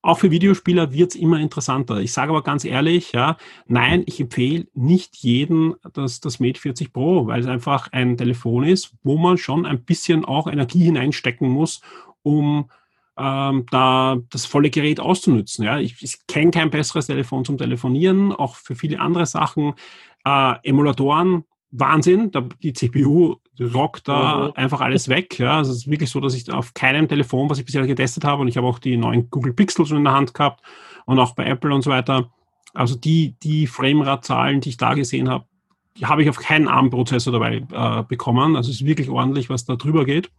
auch 0.00 0.18
für 0.18 0.30
Videospieler 0.30 0.92
wird 0.92 1.10
es 1.10 1.20
immer 1.20 1.40
interessanter. 1.40 1.98
Ich 1.98 2.12
sage 2.12 2.30
aber 2.30 2.42
ganz 2.42 2.64
ehrlich, 2.64 3.12
ja, 3.12 3.36
nein, 3.66 4.04
ich 4.06 4.20
empfehle 4.20 4.66
nicht 4.74 5.16
jeden 5.16 5.74
das, 5.92 6.20
das 6.20 6.38
Mate 6.40 6.60
40 6.60 6.92
Pro, 6.92 7.26
weil 7.26 7.40
es 7.40 7.46
einfach 7.46 7.90
ein 7.92 8.16
Telefon 8.16 8.64
ist, 8.64 8.92
wo 9.02 9.18
man 9.18 9.38
schon 9.38 9.66
ein 9.66 9.84
bisschen 9.84 10.24
auch 10.24 10.46
Energie 10.46 10.84
hineinstecken 10.84 11.48
muss, 11.48 11.80
um 12.22 12.70
ähm, 13.18 13.66
da 13.70 14.18
das 14.30 14.46
volle 14.46 14.70
Gerät 14.70 15.00
auszunutzen. 15.00 15.64
Ja. 15.64 15.78
Ich, 15.80 16.00
ich 16.02 16.26
kenne 16.28 16.52
kein 16.52 16.70
besseres 16.70 17.06
Telefon 17.06 17.44
zum 17.44 17.58
Telefonieren, 17.58 18.32
auch 18.32 18.54
für 18.54 18.76
viele 18.76 19.00
andere 19.00 19.26
Sachen. 19.26 19.74
Äh, 20.24 20.54
Emulatoren, 20.62 21.44
Wahnsinn, 21.70 22.30
die 22.62 22.72
CPU 22.72 23.36
rockt 23.60 24.08
da 24.08 24.48
mhm. 24.48 24.52
einfach 24.54 24.80
alles 24.80 25.08
weg. 25.08 25.38
Ja. 25.38 25.58
Also 25.58 25.72
es 25.72 25.78
ist 25.78 25.90
wirklich 25.90 26.10
so, 26.10 26.20
dass 26.20 26.34
ich 26.34 26.50
auf 26.52 26.74
keinem 26.74 27.08
Telefon, 27.08 27.50
was 27.50 27.58
ich 27.58 27.64
bisher 27.64 27.86
getestet 27.86 28.24
habe, 28.24 28.42
und 28.42 28.48
ich 28.48 28.56
habe 28.56 28.66
auch 28.66 28.78
die 28.78 28.96
neuen 28.96 29.30
Google 29.30 29.52
Pixel 29.52 29.86
schon 29.86 29.98
in 29.98 30.04
der 30.04 30.14
Hand 30.14 30.34
gehabt 30.34 30.62
und 31.06 31.18
auch 31.18 31.34
bei 31.34 31.44
Apple 31.44 31.74
und 31.74 31.82
so 31.82 31.90
weiter. 31.90 32.30
Also 32.74 32.94
die, 32.94 33.34
die 33.42 33.66
Framerate-Zahlen, 33.66 34.60
die 34.60 34.70
ich 34.70 34.76
da 34.76 34.94
gesehen 34.94 35.28
habe, 35.28 35.44
die 35.96 36.06
habe 36.06 36.22
ich 36.22 36.30
auf 36.30 36.38
keinen 36.38 36.68
ARM-Prozessor 36.68 37.32
dabei 37.32 37.66
äh, 37.72 38.02
bekommen. 38.04 38.56
Also 38.56 38.70
es 38.70 38.80
ist 38.80 38.86
wirklich 38.86 39.10
ordentlich, 39.10 39.50
was 39.50 39.64
da 39.64 39.76
drüber 39.76 40.04
geht. 40.04 40.30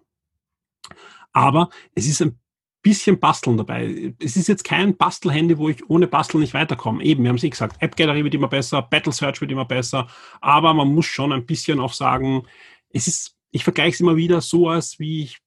Aber 1.33 1.69
es 1.95 2.07
ist 2.07 2.21
ein 2.21 2.39
bisschen 2.81 3.19
Basteln 3.19 3.57
dabei. 3.57 4.13
Es 4.19 4.37
ist 4.37 4.47
jetzt 4.47 4.63
kein 4.63 4.95
Bastelhandy, 4.95 5.57
wo 5.57 5.69
ich 5.69 5.89
ohne 5.89 6.07
Basteln 6.07 6.41
nicht 6.41 6.53
weiterkomme. 6.53 7.03
Eben, 7.03 7.23
wir 7.23 7.29
haben 7.29 7.35
es 7.35 7.43
eh 7.43 7.49
gesagt, 7.49 7.81
App 7.81 7.95
Gallery 7.95 8.23
wird 8.23 8.33
immer 8.33 8.47
besser, 8.47 8.81
Battle 8.81 9.11
Search 9.11 9.41
wird 9.41 9.51
immer 9.51 9.65
besser, 9.65 10.07
aber 10.39 10.73
man 10.73 10.93
muss 10.93 11.05
schon 11.05 11.33
ein 11.33 11.45
bisschen 11.45 11.79
auch 11.79 11.93
sagen, 11.93 12.43
es 12.91 13.07
ist, 13.07 13.35
ich 13.51 13.63
vergleiche 13.63 13.95
es 13.95 13.99
immer 13.99 14.15
wieder 14.15 14.41
so, 14.41 14.69
als 14.69 14.99
wie 14.99 15.23
ich 15.23 15.39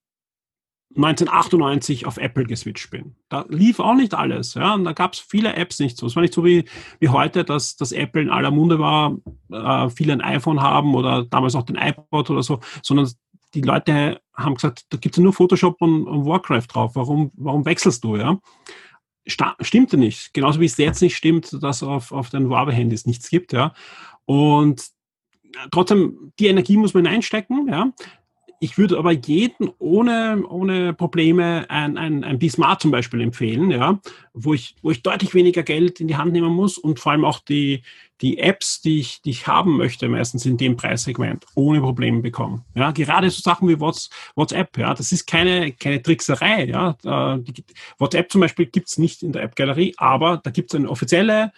1998 0.95 2.05
auf 2.05 2.17
Apple 2.17 2.45
geswitcht 2.45 2.91
bin. 2.91 3.15
Da 3.29 3.45
lief 3.49 3.79
auch 3.79 3.95
nicht 3.95 4.13
alles. 4.13 4.53
Ja, 4.53 4.75
und 4.75 4.83
da 4.83 4.93
gab 4.93 5.13
es 5.13 5.19
viele 5.19 5.55
Apps 5.55 5.79
nicht 5.79 5.97
so. 5.97 6.05
Es 6.05 6.15
war 6.15 6.21
nicht 6.21 6.33
so 6.33 6.45
wie, 6.45 6.65
wie 6.99 7.09
heute, 7.09 7.43
dass, 7.43 7.75
dass 7.75 7.91
Apple 7.91 8.21
in 8.21 8.29
aller 8.29 8.51
Munde 8.51 8.79
war, 8.79 9.17
äh, 9.51 9.89
viele 9.89 10.13
ein 10.13 10.21
iPhone 10.21 10.61
haben 10.61 10.93
oder 10.93 11.25
damals 11.25 11.55
auch 11.55 11.63
den 11.63 11.77
iPod 11.77 12.29
oder 12.29 12.43
so, 12.43 12.59
sondern 12.83 13.09
die 13.53 13.61
Leute 13.61 14.21
haben 14.35 14.55
gesagt, 14.55 14.85
da 14.89 14.97
gibt 14.97 15.17
es 15.17 15.21
nur 15.21 15.33
Photoshop 15.33 15.81
und, 15.81 16.07
und, 16.07 16.25
Warcraft 16.25 16.67
drauf. 16.67 16.95
Warum, 16.95 17.31
warum 17.35 17.65
wechselst 17.65 18.03
du? 18.03 18.17
Ja? 18.17 18.39
Sta 19.25 19.55
stimmte 19.61 19.97
nicht. 19.97 20.33
Genauso 20.33 20.59
wie 20.59 20.65
es 20.65 20.77
jetzt 20.77 21.01
nicht 21.01 21.15
stimmt, 21.15 21.61
dass 21.63 21.83
auf, 21.83 22.11
auf 22.11 22.29
den 22.29 22.49
Huawei-Handys 22.49 23.05
nichts 23.05 23.29
gibt. 23.29 23.53
Ja? 23.53 23.73
Und 24.25 24.87
trotzdem, 25.71 26.31
die 26.39 26.47
Energie 26.47 26.77
muss 26.77 26.93
man 26.93 27.07
einstecken. 27.07 27.67
Ja? 27.67 27.91
Ich 28.63 28.77
würde 28.77 28.97
aber 28.97 29.11
jeden 29.11 29.71
ohne, 29.77 30.41
ohne 30.47 30.93
Probleme 30.93 31.65
ein, 31.69 31.97
ein, 31.97 32.23
ein 32.23 32.39
B-Smart 32.39 32.81
zum 32.81 32.91
Beispiel 32.91 33.19
empfehlen, 33.19 33.71
ja, 33.71 33.99
wo 34.33 34.53
ich, 34.53 34.77
wo 34.81 34.89
ich 34.89 35.03
deutlich 35.03 35.33
weniger 35.33 35.63
Geld 35.63 35.99
in 35.99 36.07
die 36.07 36.15
Hand 36.15 36.31
nehmen 36.31 36.53
muss 36.53 36.77
und 36.77 36.97
vor 36.97 37.11
allem 37.11 37.25
auch 37.25 37.39
die, 37.39 37.81
die 38.21 38.37
Apps, 38.37 38.79
die 38.79 39.01
ich, 39.01 39.21
die 39.21 39.31
ich 39.31 39.47
haben 39.47 39.75
möchte, 39.75 40.07
meistens 40.07 40.45
in 40.45 40.55
dem 40.55 40.77
Preissegment 40.77 41.45
ohne 41.55 41.81
Probleme 41.81 42.21
bekommen. 42.21 42.63
Ja, 42.73 42.91
gerade 42.91 43.29
so 43.29 43.41
Sachen 43.41 43.67
wie 43.67 43.81
WhatsApp, 43.81 44.77
ja, 44.77 44.93
das 44.93 45.11
ist 45.11 45.27
keine, 45.27 45.73
keine 45.73 46.01
Trickserei, 46.01 46.63
ja. 46.67 46.95
WhatsApp 47.97 48.31
zum 48.31 48.39
Beispiel 48.39 48.67
gibt's 48.67 48.97
nicht 48.97 49.23
in 49.23 49.33
der 49.33 49.43
App-Galerie, 49.43 49.93
aber 49.97 50.39
da 50.41 50.51
gibt's 50.51 50.73
eine 50.73 50.89
offizielle 50.89 51.51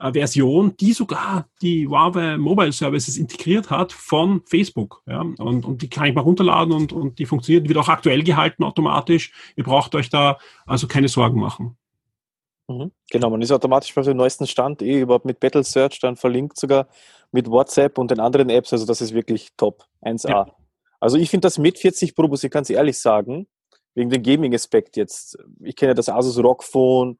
Version, 0.00 0.76
die 0.78 0.92
sogar 0.92 1.46
die 1.60 1.86
Huawei 1.86 2.38
Mobile 2.38 2.72
Services 2.72 3.18
integriert 3.18 3.70
hat 3.70 3.92
von 3.92 4.42
Facebook. 4.46 5.02
Ja? 5.06 5.20
Und, 5.20 5.64
und 5.64 5.82
die 5.82 5.90
kann 5.90 6.06
ich 6.06 6.14
mal 6.14 6.22
runterladen 6.22 6.72
und, 6.72 6.92
und 6.92 7.18
die 7.18 7.26
funktioniert, 7.26 7.68
wird 7.68 7.78
auch 7.78 7.88
aktuell 7.88 8.22
gehalten 8.22 8.64
automatisch. 8.64 9.32
Ihr 9.56 9.64
braucht 9.64 9.94
euch 9.94 10.08
da 10.08 10.38
also 10.66 10.86
keine 10.86 11.08
Sorgen 11.08 11.38
machen. 11.38 11.76
Mhm. 12.68 12.92
Genau, 13.10 13.30
man 13.30 13.42
ist 13.42 13.52
automatisch 13.52 13.96
auf 13.96 14.04
dem 14.04 14.16
neuesten 14.16 14.46
Stand, 14.46 14.80
eh 14.80 15.00
überhaupt 15.00 15.24
mit 15.24 15.40
Battle 15.40 15.64
Search 15.64 15.98
dann 16.00 16.16
verlinkt 16.16 16.56
sogar 16.56 16.88
mit 17.32 17.50
WhatsApp 17.50 17.98
und 17.98 18.10
den 18.10 18.20
anderen 18.20 18.48
Apps. 18.48 18.72
Also 18.72 18.86
das 18.86 19.00
ist 19.00 19.12
wirklich 19.12 19.50
top. 19.56 19.84
1A. 20.02 20.28
Ja. 20.28 20.46
Also 21.00 21.16
ich 21.16 21.30
finde 21.30 21.46
das 21.46 21.58
mit 21.58 21.78
40 21.78 22.14
Pro, 22.14 22.28
muss 22.28 22.44
ich 22.44 22.50
ganz 22.50 22.70
ehrlich 22.70 22.98
sagen, 22.98 23.46
wegen 23.94 24.10
dem 24.10 24.22
Gaming-Aspekt 24.22 24.96
jetzt. 24.96 25.38
Ich 25.60 25.76
kenne 25.76 25.94
das 25.94 26.08
Asus 26.08 26.38
ROG 26.38 26.62
Phone, 26.62 27.18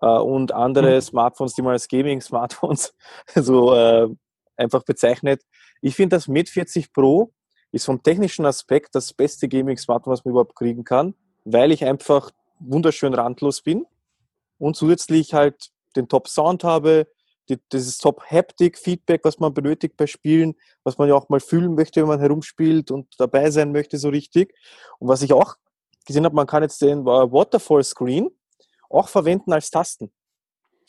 und 0.00 0.52
andere 0.52 0.96
mhm. 0.96 1.00
Smartphones, 1.00 1.54
die 1.54 1.62
man 1.62 1.72
als 1.72 1.88
Gaming-Smartphones 1.88 2.94
so 3.34 3.74
äh, 3.74 4.08
einfach 4.56 4.84
bezeichnet. 4.84 5.42
Ich 5.80 5.94
finde, 5.94 6.16
das 6.16 6.28
Mate 6.28 6.50
40 6.50 6.92
Pro 6.92 7.32
ist 7.72 7.86
vom 7.86 8.02
technischen 8.02 8.46
Aspekt 8.46 8.94
das 8.94 9.12
beste 9.12 9.48
Gaming-Smartphone, 9.48 10.12
was 10.12 10.24
man 10.24 10.30
überhaupt 10.32 10.54
kriegen 10.54 10.84
kann, 10.84 11.14
weil 11.44 11.72
ich 11.72 11.84
einfach 11.84 12.30
wunderschön 12.58 13.14
randlos 13.14 13.62
bin 13.62 13.86
und 14.58 14.76
zusätzlich 14.76 15.34
halt 15.34 15.70
den 15.94 16.08
Top-Sound 16.08 16.64
habe, 16.64 17.06
die, 17.48 17.58
dieses 17.72 17.98
Top-Haptic-Feedback, 17.98 19.24
was 19.24 19.38
man 19.38 19.54
benötigt 19.54 19.96
bei 19.96 20.06
Spielen, 20.06 20.54
was 20.84 20.98
man 20.98 21.08
ja 21.08 21.14
auch 21.14 21.28
mal 21.28 21.40
fühlen 21.40 21.74
möchte, 21.74 22.00
wenn 22.00 22.08
man 22.08 22.20
herumspielt 22.20 22.90
und 22.90 23.08
dabei 23.18 23.50
sein 23.50 23.72
möchte, 23.72 23.98
so 23.98 24.08
richtig. 24.08 24.54
Und 24.98 25.08
was 25.08 25.22
ich 25.22 25.32
auch 25.32 25.54
gesehen 26.04 26.24
habe, 26.24 26.34
man 26.34 26.46
kann 26.46 26.62
jetzt 26.62 26.82
den 26.82 27.04
Waterfall-Screen, 27.04 28.30
auch 28.90 29.08
verwenden 29.08 29.52
als 29.52 29.70
Tasten. 29.70 30.10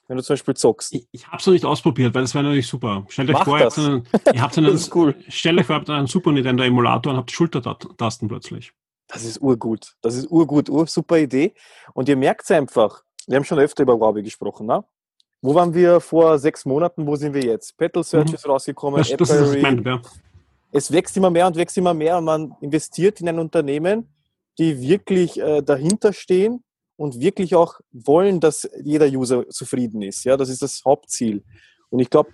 Wenn 0.07 0.17
du 0.17 0.23
zum 0.23 0.35
Beispiel 0.35 0.53
zockst. 0.53 0.93
Ich, 0.93 1.07
ich 1.11 1.27
habe 1.27 1.37
es 1.37 1.45
noch 1.45 1.53
nicht 1.53 1.65
ausprobiert, 1.65 2.15
weil 2.15 2.21
das 2.21 2.33
wäre 2.33 2.45
natürlich 2.45 2.67
super. 2.67 3.05
Stellt 3.09 3.29
euch 3.29 3.43
vor, 3.43 3.59
das. 3.59 3.77
ihr 3.77 4.41
habt 4.41 4.57
einen, 4.57 4.79
cool. 4.95 5.15
stellt 5.27 5.59
euch 5.59 5.65
vor, 5.65 5.75
ihr 5.75 5.79
habt 5.79 5.89
einen 5.89 6.07
Super 6.07 6.31
Nintendo 6.31 6.63
Emulator 6.63 7.11
und 7.11 7.17
habt 7.17 7.31
Schultertasten 7.31 8.29
plötzlich. 8.29 8.71
Das 9.07 9.25
ist 9.25 9.41
urgut. 9.41 9.95
Das 10.01 10.15
ist 10.15 10.29
urgut, 10.31 10.69
ur 10.69 10.87
super 10.87 11.17
Idee. 11.17 11.53
Und 11.93 12.07
ihr 12.07 12.15
merkt 12.15 12.43
es 12.43 12.51
einfach. 12.51 13.03
Wir 13.25 13.35
haben 13.35 13.43
schon 13.43 13.59
öfter 13.59 13.83
über 13.83 13.95
Huawei 13.95 14.21
gesprochen, 14.21 14.67
ne? 14.67 14.83
Wo 15.41 15.53
waren 15.53 15.73
wir 15.73 15.99
vor 15.99 16.39
sechs 16.39 16.65
Monaten? 16.65 17.05
Wo 17.05 17.15
sind 17.15 17.33
wir 17.33 17.43
jetzt? 17.43 17.77
Petal 17.77 18.03
Search 18.03 18.29
mhm. 18.29 18.35
ist 18.35 18.47
rausgekommen. 18.47 18.99
Das, 18.99 19.09
das 19.15 19.29
ist 19.29 19.61
mein, 19.61 19.83
ja. 19.83 20.01
Es 20.71 20.91
wächst 20.91 21.15
immer 21.17 21.29
mehr 21.29 21.47
und 21.47 21.55
wächst 21.55 21.77
immer 21.77 21.93
mehr 21.93 22.17
und 22.17 22.25
man 22.25 22.55
investiert 22.61 23.21
in 23.21 23.29
ein 23.29 23.39
Unternehmen, 23.39 24.09
die 24.57 24.81
wirklich 24.81 25.39
äh, 25.39 25.61
dahinter 25.61 26.11
stehen 26.11 26.63
und 26.97 27.19
wirklich 27.19 27.55
auch 27.55 27.79
wollen, 27.91 28.39
dass 28.39 28.69
jeder 28.83 29.07
User 29.07 29.47
zufrieden 29.49 30.01
ist. 30.01 30.25
Ja, 30.25 30.35
das 30.35 30.49
ist 30.49 30.61
das 30.61 30.81
Hauptziel. 30.83 31.43
Und 31.89 31.99
ich 31.99 32.09
glaube, 32.09 32.31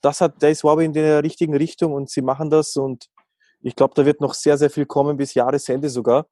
das 0.00 0.20
hat, 0.20 0.40
da 0.40 0.48
ist 0.48 0.62
Huawei 0.62 0.84
in 0.84 0.92
der 0.92 1.24
richtigen 1.24 1.56
Richtung 1.56 1.92
und 1.92 2.10
sie 2.10 2.22
machen 2.22 2.50
das 2.50 2.76
und 2.76 3.08
ich 3.62 3.76
glaube, 3.76 3.94
da 3.94 4.04
wird 4.04 4.20
noch 4.20 4.34
sehr, 4.34 4.58
sehr 4.58 4.70
viel 4.70 4.86
kommen 4.86 5.16
bis 5.16 5.34
Jahresende 5.34 5.88
sogar. 5.88 6.26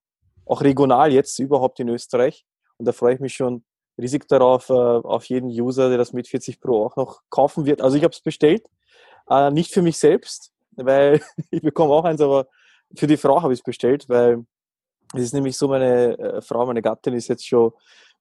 Auch 0.46 0.62
regional 0.62 1.12
jetzt 1.12 1.38
überhaupt 1.38 1.78
in 1.78 1.88
Österreich. 1.88 2.44
Und 2.76 2.86
da 2.86 2.92
freue 2.92 3.14
ich 3.14 3.20
mich 3.20 3.34
schon 3.34 3.64
riesig 3.98 4.26
darauf, 4.26 4.68
äh, 4.68 4.72
auf 4.72 5.26
jeden 5.26 5.48
User, 5.48 5.88
der 5.88 5.98
das 5.98 6.12
mit 6.12 6.26
40 6.26 6.60
Pro 6.60 6.84
auch 6.84 6.96
noch 6.96 7.20
kaufen 7.30 7.66
wird. 7.66 7.82
Also 7.82 7.96
ich 7.96 8.02
habe 8.02 8.12
es 8.12 8.20
bestellt, 8.20 8.66
äh, 9.28 9.50
nicht 9.50 9.72
für 9.72 9.82
mich 9.82 9.98
selbst, 9.98 10.52
weil 10.72 11.20
ich 11.50 11.62
bekomme 11.62 11.92
auch 11.92 12.04
eins, 12.04 12.20
aber 12.20 12.48
für 12.96 13.06
die 13.06 13.16
Frau 13.16 13.42
habe 13.42 13.52
ich 13.52 13.60
es 13.60 13.64
bestellt, 13.64 14.08
weil 14.08 14.44
es 15.14 15.22
ist 15.22 15.34
nämlich 15.34 15.56
so, 15.56 15.68
meine 15.68 16.18
äh, 16.18 16.40
Frau, 16.40 16.66
meine 16.66 16.82
Gattin 16.82 17.14
ist 17.14 17.28
jetzt 17.28 17.46
schon 17.46 17.72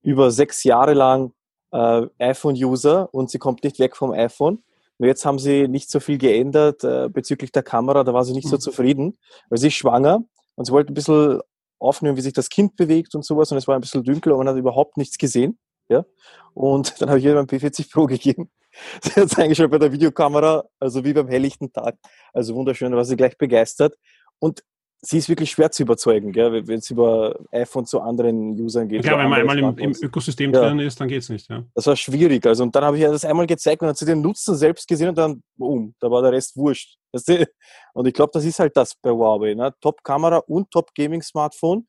über 0.01 0.31
sechs 0.31 0.63
Jahre 0.63 0.93
lang 0.93 1.33
äh, 1.71 2.05
iPhone-User 2.19 3.13
und 3.13 3.29
sie 3.29 3.39
kommt 3.39 3.63
nicht 3.63 3.79
weg 3.79 3.95
vom 3.95 4.11
iPhone. 4.11 4.63
Nur 4.97 5.07
jetzt 5.07 5.25
haben 5.25 5.39
sie 5.39 5.67
nicht 5.67 5.89
so 5.89 5.99
viel 5.99 6.17
geändert 6.17 6.83
äh, 6.83 7.09
bezüglich 7.09 7.51
der 7.51 7.63
Kamera, 7.63 8.03
da 8.03 8.13
war 8.13 8.23
sie 8.25 8.33
nicht 8.33 8.45
mhm. 8.45 8.51
so 8.51 8.57
zufrieden, 8.57 9.17
weil 9.49 9.59
sie 9.59 9.67
ist 9.67 9.75
schwanger 9.75 10.23
und 10.55 10.65
sie 10.65 10.71
wollte 10.71 10.91
ein 10.91 10.95
bisschen 10.95 11.41
aufnehmen, 11.79 12.17
wie 12.17 12.21
sich 12.21 12.33
das 12.33 12.49
Kind 12.49 12.75
bewegt 12.75 13.15
und 13.15 13.23
sowas 13.23 13.51
und 13.51 13.57
es 13.57 13.67
war 13.67 13.75
ein 13.75 13.81
bisschen 13.81 14.03
dunkel 14.03 14.33
und 14.33 14.39
man 14.39 14.49
hat 14.49 14.57
überhaupt 14.57 14.97
nichts 14.97 15.17
gesehen. 15.17 15.57
Ja? 15.87 16.05
Und 16.53 16.95
dann 17.01 17.09
habe 17.09 17.19
ich 17.19 17.25
ihr 17.25 17.35
mein 17.35 17.47
P40 17.47 17.91
Pro 17.91 18.05
gegeben 18.05 18.49
Sie 19.01 19.19
hat 19.19 19.37
eigentlich 19.37 19.57
schon 19.57 19.69
bei 19.69 19.77
der 19.77 19.91
Videokamera, 19.91 20.63
also 20.79 21.03
wie 21.03 21.13
beim 21.13 21.27
helllichten 21.27 21.71
Tag. 21.71 21.97
Also 22.33 22.55
wunderschön, 22.55 22.95
war 22.95 23.05
sie 23.05 23.15
gleich 23.15 23.37
begeistert. 23.37 23.95
Und 24.39 24.63
sie 25.01 25.17
ist 25.17 25.29
wirklich 25.29 25.51
schwer 25.51 25.71
zu 25.71 25.83
überzeugen, 25.83 26.35
wenn 26.35 26.79
es 26.79 26.89
über 26.89 27.39
iPhone 27.51 27.85
zu 27.85 28.01
anderen 28.01 28.59
Usern 28.59 28.87
geht. 28.87 29.05
Ja, 29.05 29.17
wenn 29.17 29.29
man 29.29 29.39
einmal 29.39 29.57
im, 29.57 29.77
im, 29.77 29.95
Ökosystem 30.01 30.53
ja. 30.53 30.61
drin 30.61 30.79
ist, 30.79 30.99
dann 30.99 31.07
geht 31.07 31.21
es 31.21 31.29
nicht. 31.29 31.49
Ja. 31.49 31.63
Das 31.73 31.87
war 31.87 31.95
schwierig. 31.95 32.45
Also, 32.45 32.63
und 32.63 32.75
dann 32.75 32.83
habe 32.83 32.97
ich 32.97 33.03
ihr 33.03 33.11
das 33.11 33.25
einmal 33.25 33.47
gezeigt 33.47 33.81
und 33.81 33.87
hat 33.87 33.97
sie 33.97 34.05
den 34.05 34.21
Nutzen 34.21 34.55
selbst 34.55 34.87
gesehen 34.87 35.09
und 35.09 35.17
dann, 35.17 35.41
boom, 35.57 35.95
da 35.99 36.11
war 36.11 36.21
der 36.21 36.33
Rest 36.33 36.55
wurscht. 36.57 36.97
Und 37.93 38.07
ich 38.07 38.13
glaube, 38.13 38.29
das 38.33 38.45
ist 38.45 38.59
halt 38.59 38.77
das 38.77 38.93
bei 39.01 39.09
Huawei. 39.09 39.55
Ne? 39.55 39.73
Top-Kamera 39.81 40.37
und 40.47 40.69
Top-Gaming-Smartphone. 40.69 41.87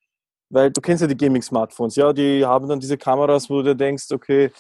Weil 0.49 0.71
du 0.71 0.81
kennst 0.81 1.03
ja 1.03 1.07
die 1.07 1.17
Gaming-Smartphones, 1.17 1.95
ja, 1.97 2.13
die 2.13 2.45
haben 2.45 2.67
dann 2.69 2.81
diese 2.81 2.97
Kameras, 2.97 3.51
wo 3.51 3.61
du 3.63 3.77
denkst, 3.77 4.07
okay, 4.13 4.51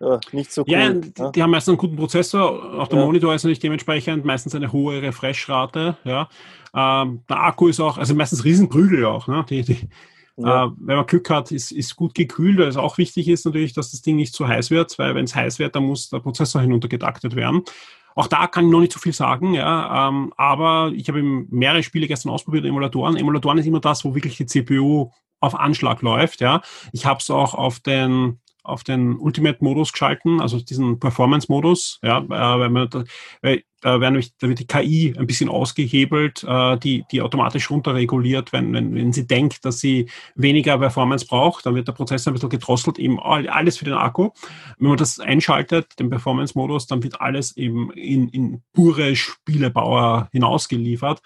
ja, 0.00 0.18
nicht 0.32 0.52
so 0.52 0.62
cool. 0.62 0.72
Ja, 0.72 0.92
die, 0.92 1.12
ja. 1.16 1.30
die 1.30 1.42
haben 1.42 1.50
meistens 1.50 1.72
einen 1.72 1.78
guten 1.78 1.96
Prozessor, 1.96 2.80
auch 2.80 2.88
der 2.88 2.98
ja. 2.98 3.04
Monitor 3.04 3.34
ist 3.34 3.44
natürlich 3.44 3.58
dementsprechend 3.60 4.24
meistens 4.24 4.54
eine 4.54 4.72
hohe 4.72 5.02
Refresh-Rate, 5.02 5.96
ja. 6.04 6.28
Ähm, 6.74 7.22
der 7.28 7.42
Akku 7.42 7.68
ist 7.68 7.80
auch, 7.80 7.98
also 7.98 8.14
meistens 8.14 8.44
Riesenprügel 8.44 9.04
auch, 9.04 9.26
ne? 9.26 9.44
Die, 9.48 9.62
die, 9.62 9.88
ja. 10.36 10.66
äh, 10.66 10.70
wenn 10.78 10.96
man 10.96 11.06
Glück 11.06 11.28
hat, 11.28 11.52
ist, 11.52 11.70
ist 11.70 11.96
gut 11.96 12.14
gekühlt, 12.14 12.58
weil 12.58 12.68
es 12.68 12.76
auch 12.76 12.96
wichtig 12.96 13.28
ist 13.28 13.44
natürlich, 13.44 13.74
dass 13.74 13.90
das 13.90 14.02
Ding 14.02 14.16
nicht 14.16 14.34
zu 14.34 14.48
heiß 14.48 14.70
wird, 14.70 14.98
weil 14.98 15.14
wenn 15.14 15.24
es 15.24 15.34
heiß 15.34 15.58
wird, 15.58 15.76
dann 15.76 15.84
muss 15.84 16.08
der 16.08 16.20
Prozessor 16.20 16.62
hinuntergetaktet 16.62 17.36
werden. 17.36 17.62
Auch 18.14 18.26
da 18.26 18.46
kann 18.46 18.66
ich 18.66 18.70
noch 18.70 18.80
nicht 18.80 18.92
so 18.92 18.98
viel 18.98 19.12
sagen, 19.12 19.54
ja, 19.54 20.08
ähm, 20.08 20.32
aber 20.36 20.92
ich 20.94 21.08
habe 21.08 21.22
mehrere 21.22 21.82
Spiele 21.82 22.08
gestern 22.08 22.30
ausprobiert, 22.30 22.64
Emulatoren. 22.64 23.16
Emulatoren 23.16 23.58
ist 23.58 23.66
immer 23.66 23.80
das, 23.80 24.04
wo 24.04 24.14
wirklich 24.14 24.36
die 24.36 24.46
CPU 24.46 25.10
auf 25.40 25.54
Anschlag 25.54 26.02
läuft, 26.02 26.40
ja. 26.40 26.62
Ich 26.92 27.06
habe 27.06 27.20
es 27.20 27.30
auch 27.30 27.54
auf 27.54 27.80
den 27.80 28.39
auf 28.62 28.84
den 28.84 29.16
Ultimate-Modus 29.16 29.92
geschalten, 29.92 30.40
also 30.40 30.60
diesen 30.60 30.98
Performance-Modus, 30.98 32.00
ja, 32.02 32.18
äh, 32.18 32.60
wenn 32.60 32.72
man 32.72 32.90
da, 32.90 33.04
weil 33.42 33.62
da, 33.80 34.00
werden, 34.00 34.22
da 34.38 34.48
wird 34.48 34.58
die 34.58 34.66
KI 34.66 35.14
ein 35.18 35.26
bisschen 35.26 35.48
ausgehebelt, 35.48 36.44
äh, 36.44 36.78
die, 36.78 37.04
die 37.10 37.22
automatisch 37.22 37.70
runterreguliert, 37.70 38.52
wenn, 38.52 38.72
wenn, 38.72 38.94
wenn 38.94 39.12
sie 39.12 39.26
denkt, 39.26 39.64
dass 39.64 39.80
sie 39.80 40.08
weniger 40.34 40.78
Performance 40.78 41.26
braucht, 41.26 41.64
dann 41.66 41.74
wird 41.74 41.88
der 41.88 41.92
Prozessor 41.92 42.30
ein 42.30 42.34
bisschen 42.34 42.50
gedrosselt, 42.50 42.98
eben 42.98 43.18
alles 43.20 43.78
für 43.78 43.84
den 43.84 43.94
Akku. 43.94 44.30
Wenn 44.78 44.88
man 44.88 44.98
das 44.98 45.18
einschaltet, 45.18 45.98
den 45.98 46.10
Performance-Modus, 46.10 46.86
dann 46.86 47.02
wird 47.02 47.20
alles 47.20 47.56
eben 47.56 47.90
in, 47.92 48.28
in 48.28 48.62
pure 48.72 49.16
Spielebauer 49.16 50.28
hinausgeliefert. 50.32 51.20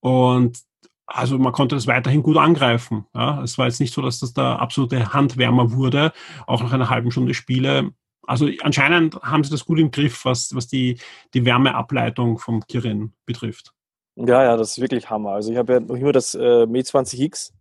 Und 0.00 0.60
also 1.06 1.38
man 1.38 1.52
konnte 1.52 1.76
das 1.76 1.86
weiterhin 1.86 2.22
gut 2.22 2.36
angreifen. 2.36 3.06
Ja. 3.14 3.42
Es 3.42 3.58
war 3.58 3.66
jetzt 3.66 3.80
nicht 3.80 3.94
so, 3.94 4.02
dass 4.02 4.18
das 4.18 4.34
der 4.34 4.60
absolute 4.60 5.12
Handwärmer 5.12 5.72
wurde, 5.72 6.12
auch 6.46 6.62
nach 6.62 6.72
einer 6.72 6.90
halben 6.90 7.10
Stunde 7.10 7.34
Spiele. 7.34 7.92
Also 8.26 8.48
anscheinend 8.62 9.14
haben 9.22 9.44
sie 9.44 9.50
das 9.50 9.64
gut 9.64 9.78
im 9.78 9.92
Griff, 9.92 10.24
was, 10.24 10.54
was 10.54 10.66
die, 10.66 10.98
die 11.32 11.44
Wärmeableitung 11.44 12.38
vom 12.38 12.66
Kirin 12.66 13.12
betrifft. 13.24 13.72
Ja, 14.16 14.42
ja, 14.42 14.56
das 14.56 14.72
ist 14.72 14.80
wirklich 14.80 15.08
Hammer. 15.08 15.30
Also 15.30 15.52
ich 15.52 15.58
habe 15.58 15.74
ja 15.74 15.80
noch 15.80 15.94
immer 15.94 16.12
das 16.12 16.34
äh, 16.34 16.66
Me 16.66 16.80
20X, 16.80 17.52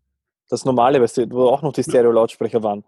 das 0.49 0.65
normale, 0.65 0.99
wo 1.01 1.49
auch 1.49 1.61
noch 1.61 1.73
die 1.73 1.83
Stereo-Lautsprecher 1.83 2.63
waren. 2.63 2.83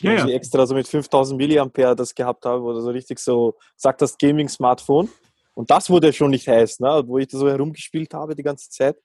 Ja, 0.00 0.12
ja. 0.12 0.26
ich 0.26 0.34
extra 0.34 0.64
so 0.64 0.74
mit 0.74 0.86
5000 0.86 1.36
Milliampere 1.36 1.96
das 1.96 2.14
gehabt 2.14 2.46
habe, 2.46 2.62
wo 2.62 2.72
du 2.72 2.80
so 2.80 2.90
richtig 2.90 3.18
so 3.18 3.56
sagt 3.76 4.00
das 4.00 4.16
Gaming-Smartphone. 4.16 5.08
Und 5.54 5.70
das 5.70 5.90
wurde 5.90 6.12
schon 6.12 6.30
nicht 6.30 6.46
heiß, 6.46 6.78
ne? 6.78 7.02
wo 7.04 7.18
ich 7.18 7.26
da 7.26 7.36
so 7.36 7.48
herumgespielt 7.48 8.14
habe 8.14 8.36
die 8.36 8.44
ganze 8.44 8.70
Zeit 8.70 8.96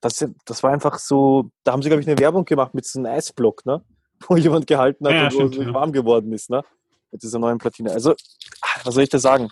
das, 0.00 0.24
das 0.44 0.62
war 0.62 0.72
einfach 0.72 0.98
so, 0.98 1.50
da 1.64 1.72
haben 1.72 1.82
sie, 1.82 1.88
glaube 1.88 2.02
ich, 2.02 2.08
eine 2.08 2.18
Werbung 2.18 2.44
gemacht 2.44 2.74
mit 2.74 2.86
so 2.86 2.98
einem 2.98 3.12
Eisblock, 3.12 3.64
ne? 3.66 3.82
wo 4.28 4.36
jemand 4.36 4.66
gehalten 4.66 5.06
hat 5.06 5.12
ja, 5.12 5.26
und 5.26 5.56
wo 5.56 5.60
es 5.60 5.66
ja. 5.66 5.74
warm 5.74 5.92
geworden 5.92 6.32
ist, 6.32 6.48
ne? 6.48 6.62
mit 7.16 7.22
dieser 7.22 7.38
neuen 7.38 7.58
Platine. 7.58 7.92
Also, 7.92 8.14
was 8.84 8.94
soll 8.94 9.02
ich 9.02 9.08
da 9.08 9.18
sagen? 9.18 9.50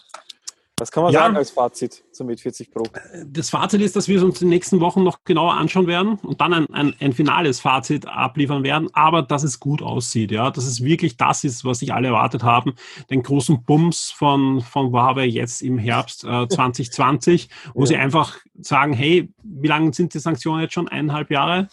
Was 0.80 0.90
kann 0.90 1.04
man 1.04 1.12
ja, 1.12 1.20
sagen 1.20 1.36
als 1.36 1.52
Fazit 1.52 2.02
zum 2.10 2.26
Med 2.26 2.40
40 2.40 2.72
Pro? 2.72 2.82
Das 3.26 3.50
Fazit 3.50 3.80
ist, 3.80 3.94
dass 3.94 4.08
wir 4.08 4.16
es 4.16 4.24
uns 4.24 4.42
in 4.42 4.46
den 4.46 4.54
nächsten 4.54 4.80
Wochen 4.80 5.04
noch 5.04 5.22
genauer 5.24 5.54
anschauen 5.54 5.86
werden 5.86 6.18
und 6.22 6.40
dann 6.40 6.52
ein, 6.52 6.66
ein, 6.74 6.94
ein 6.98 7.12
finales 7.12 7.60
Fazit 7.60 8.08
abliefern 8.08 8.64
werden, 8.64 8.88
aber 8.92 9.22
dass 9.22 9.44
es 9.44 9.60
gut 9.60 9.82
aussieht, 9.82 10.32
ja, 10.32 10.50
dass 10.50 10.66
es 10.66 10.82
wirklich 10.82 11.16
das 11.16 11.44
ist, 11.44 11.64
was 11.64 11.78
sich 11.78 11.94
alle 11.94 12.08
erwartet 12.08 12.42
haben, 12.42 12.74
den 13.08 13.22
großen 13.22 13.62
Bums 13.62 14.10
von, 14.10 14.62
von 14.62 14.90
Huawei 14.90 15.26
jetzt 15.26 15.62
im 15.62 15.78
Herbst 15.78 16.24
äh, 16.24 16.48
2020, 16.48 17.48
wo 17.72 17.82
ja. 17.82 17.86
sie 17.86 17.96
einfach 17.96 18.38
sagen, 18.60 18.94
hey, 18.94 19.32
wie 19.44 19.68
lange 19.68 19.92
sind 19.94 20.12
die 20.12 20.18
Sanktionen 20.18 20.62
jetzt 20.62 20.74
schon? 20.74 20.88
Eineinhalb 20.88 21.30
Jahre? 21.30 21.68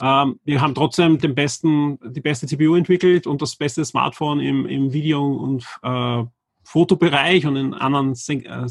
Ähm, 0.00 0.40
wir 0.44 0.62
haben 0.62 0.74
trotzdem 0.74 1.18
den 1.18 1.34
besten, 1.34 1.98
die 2.02 2.20
beste 2.22 2.46
CPU 2.46 2.76
entwickelt 2.76 3.26
und 3.26 3.42
das 3.42 3.56
beste 3.56 3.84
Smartphone 3.84 4.40
im, 4.40 4.64
im 4.64 4.92
Video- 4.94 5.34
und 5.36 5.66
äh, 5.82 6.24
Fotobereich 6.68 7.46
und 7.46 7.56
in 7.56 7.72
anderen 7.72 8.12
äh, 8.28 8.66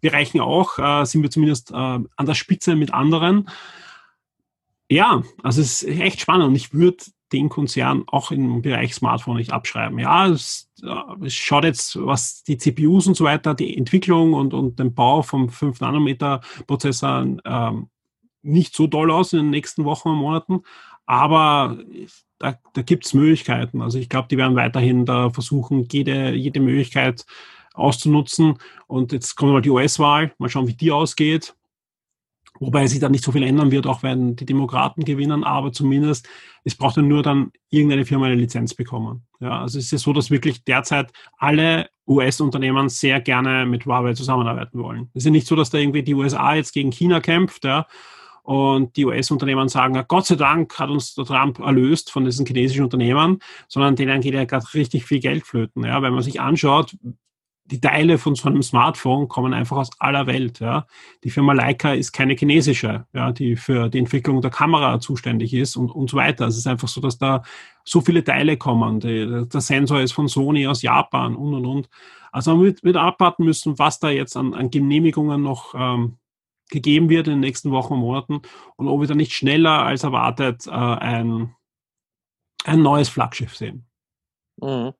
Bereichen 0.00 0.40
auch, 0.40 0.78
äh, 0.78 1.04
sind 1.04 1.22
wir 1.22 1.30
zumindest 1.30 1.72
äh, 1.72 1.74
an 1.74 2.08
der 2.20 2.34
Spitze 2.34 2.76
mit 2.76 2.94
anderen. 2.94 3.48
Ja, 4.88 5.24
also 5.42 5.60
es 5.60 5.82
ist 5.82 6.00
echt 6.00 6.20
spannend 6.20 6.46
und 6.46 6.54
ich 6.54 6.72
würde 6.72 6.98
den 7.32 7.48
Konzern 7.48 8.04
auch 8.06 8.30
im 8.30 8.62
Bereich 8.62 8.94
Smartphone 8.94 9.38
nicht 9.38 9.52
abschreiben. 9.52 9.98
Ja, 9.98 10.28
es, 10.28 10.70
es, 11.24 11.34
schaut 11.34 11.64
jetzt, 11.64 11.98
was 12.00 12.44
die 12.44 12.58
CPUs 12.58 13.08
und 13.08 13.16
so 13.16 13.24
weiter, 13.24 13.54
die 13.54 13.76
Entwicklung 13.76 14.32
und, 14.32 14.54
und 14.54 14.78
den 14.78 14.94
Bau 14.94 15.22
vom 15.22 15.48
5-Nanometer-Prozessor 15.48 17.26
ähm, 17.44 17.88
nicht 18.42 18.76
so 18.76 18.86
toll 18.86 19.10
aus 19.10 19.32
in 19.32 19.40
den 19.40 19.50
nächsten 19.50 19.84
Wochen 19.84 20.10
und 20.10 20.18
Monaten, 20.18 20.62
aber 21.06 21.78
da, 22.38 22.58
da 22.74 22.82
gibt 22.82 23.06
es 23.06 23.14
Möglichkeiten. 23.14 23.80
Also 23.80 23.98
ich 23.98 24.08
glaube, 24.08 24.28
die 24.28 24.36
werden 24.36 24.56
weiterhin 24.56 25.06
da 25.06 25.30
versuchen, 25.30 25.86
jede, 25.90 26.34
jede 26.34 26.60
Möglichkeit 26.60 27.24
auszunutzen. 27.72 28.58
Und 28.86 29.12
jetzt 29.12 29.36
kommt 29.36 29.52
mal 29.52 29.62
die 29.62 29.70
US-Wahl, 29.70 30.32
mal 30.38 30.48
schauen, 30.48 30.68
wie 30.68 30.74
die 30.74 30.92
ausgeht. 30.92 31.54
Wobei 32.58 32.86
sich 32.86 33.00
da 33.00 33.08
nicht 33.10 33.22
so 33.22 33.32
viel 33.32 33.42
ändern 33.42 33.70
wird, 33.70 33.86
auch 33.86 34.02
wenn 34.02 34.34
die 34.34 34.46
Demokraten 34.46 35.04
gewinnen, 35.04 35.44
aber 35.44 35.72
zumindest, 35.72 36.26
es 36.64 36.74
braucht 36.74 36.96
dann 36.96 37.06
nur 37.06 37.22
dann 37.22 37.52
irgendeine 37.68 38.06
Firma 38.06 38.26
eine 38.26 38.34
Lizenz 38.34 38.72
bekommen. 38.72 39.26
Ja, 39.40 39.60
also 39.60 39.78
es 39.78 39.86
ist 39.86 39.90
ja 39.90 39.98
so, 39.98 40.14
dass 40.14 40.30
wirklich 40.30 40.64
derzeit 40.64 41.12
alle 41.36 41.90
US-Unternehmen 42.06 42.88
sehr 42.88 43.20
gerne 43.20 43.66
mit 43.66 43.84
Huawei 43.84 44.14
zusammenarbeiten 44.14 44.78
wollen. 44.78 45.10
Es 45.12 45.22
ist 45.22 45.26
ja 45.26 45.30
nicht 45.32 45.46
so, 45.46 45.54
dass 45.54 45.68
da 45.68 45.76
irgendwie 45.76 46.02
die 46.02 46.14
USA 46.14 46.54
jetzt 46.54 46.72
gegen 46.72 46.92
China 46.92 47.20
kämpft, 47.20 47.64
ja, 47.64 47.86
und 48.46 48.96
die 48.96 49.04
US-Unternehmen 49.04 49.68
sagen, 49.68 50.00
Gott 50.06 50.26
sei 50.26 50.36
Dank 50.36 50.78
hat 50.78 50.88
uns 50.88 51.16
der 51.16 51.24
Trump 51.24 51.58
erlöst 51.58 52.12
von 52.12 52.24
diesen 52.24 52.46
chinesischen 52.46 52.84
Unternehmen, 52.84 53.40
sondern 53.66 53.96
denen 53.96 54.20
geht 54.20 54.34
ja 54.34 54.44
gerade 54.44 54.64
richtig 54.72 55.04
viel 55.04 55.18
Geld 55.18 55.44
flöten. 55.44 55.84
Ja. 55.84 56.00
Wenn 56.00 56.12
man 56.12 56.22
sich 56.22 56.40
anschaut, 56.40 56.96
die 57.64 57.80
Teile 57.80 58.18
von 58.18 58.36
so 58.36 58.48
einem 58.48 58.62
Smartphone 58.62 59.26
kommen 59.26 59.52
einfach 59.52 59.78
aus 59.78 59.90
aller 59.98 60.28
Welt. 60.28 60.60
Ja. 60.60 60.86
Die 61.24 61.30
Firma 61.30 61.54
Leica 61.54 61.92
ist 61.92 62.12
keine 62.12 62.34
chinesische, 62.34 63.06
ja, 63.12 63.32
die 63.32 63.56
für 63.56 63.88
die 63.88 63.98
Entwicklung 63.98 64.40
der 64.40 64.52
Kamera 64.52 65.00
zuständig 65.00 65.52
ist 65.52 65.74
und, 65.74 65.90
und 65.90 66.08
so 66.08 66.16
weiter. 66.16 66.46
Es 66.46 66.56
ist 66.56 66.68
einfach 66.68 66.86
so, 66.86 67.00
dass 67.00 67.18
da 67.18 67.42
so 67.82 68.00
viele 68.00 68.22
Teile 68.22 68.56
kommen. 68.56 69.00
Die, 69.00 69.44
der 69.52 69.60
Sensor 69.60 70.00
ist 70.02 70.12
von 70.12 70.28
Sony 70.28 70.68
aus 70.68 70.82
Japan 70.82 71.34
und 71.34 71.52
und 71.52 71.66
und. 71.66 71.88
Also 72.30 72.54
man 72.54 72.64
wird, 72.64 72.84
wird 72.84 72.96
abwarten 72.96 73.44
müssen, 73.44 73.76
was 73.80 73.98
da 73.98 74.08
jetzt 74.08 74.36
an, 74.36 74.54
an 74.54 74.70
Genehmigungen 74.70 75.42
noch 75.42 75.74
ähm, 75.76 76.18
gegeben 76.70 77.08
wird 77.08 77.26
in 77.28 77.34
den 77.34 77.40
nächsten 77.40 77.70
Wochen 77.70 77.94
und 77.94 78.00
Monaten 78.00 78.42
und 78.76 78.88
ob 78.88 79.00
wir 79.00 79.06
dann 79.06 79.16
nicht 79.16 79.32
schneller 79.32 79.84
als 79.84 80.02
erwartet 80.02 80.66
äh, 80.66 80.70
ein, 80.70 81.54
ein 82.64 82.82
neues 82.82 83.08
Flaggschiff 83.08 83.56
sehen. 83.56 83.86
Mhm. 84.60 84.92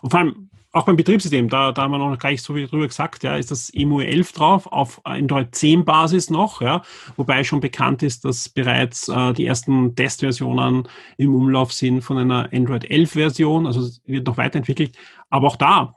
Und 0.00 0.10
vor 0.10 0.20
allem 0.20 0.50
auch 0.74 0.86
beim 0.86 0.96
Betriebssystem, 0.96 1.50
da, 1.50 1.70
da 1.72 1.82
haben 1.82 1.90
wir 1.90 1.98
noch 1.98 2.18
gar 2.18 2.30
nicht 2.30 2.42
so 2.42 2.54
viel 2.54 2.66
drüber 2.66 2.86
gesagt, 2.86 3.22
ja, 3.22 3.36
ist 3.36 3.50
das 3.50 3.68
EMUI 3.70 4.06
11 4.06 4.32
drauf, 4.32 4.66
auf 4.66 5.04
Android 5.04 5.54
10 5.54 5.84
Basis 5.84 6.30
noch, 6.30 6.62
ja, 6.62 6.82
wobei 7.16 7.44
schon 7.44 7.60
bekannt 7.60 8.02
ist, 8.02 8.24
dass 8.24 8.48
bereits 8.48 9.08
äh, 9.08 9.34
die 9.34 9.44
ersten 9.44 9.94
Testversionen 9.94 10.88
im 11.18 11.34
Umlauf 11.34 11.74
sind 11.74 12.00
von 12.00 12.16
einer 12.16 12.48
Android 12.52 12.90
11 12.90 13.12
Version, 13.12 13.66
also 13.66 13.86
wird 14.06 14.26
noch 14.26 14.38
weiterentwickelt, 14.38 14.96
aber 15.28 15.48
auch 15.48 15.56
da 15.56 15.94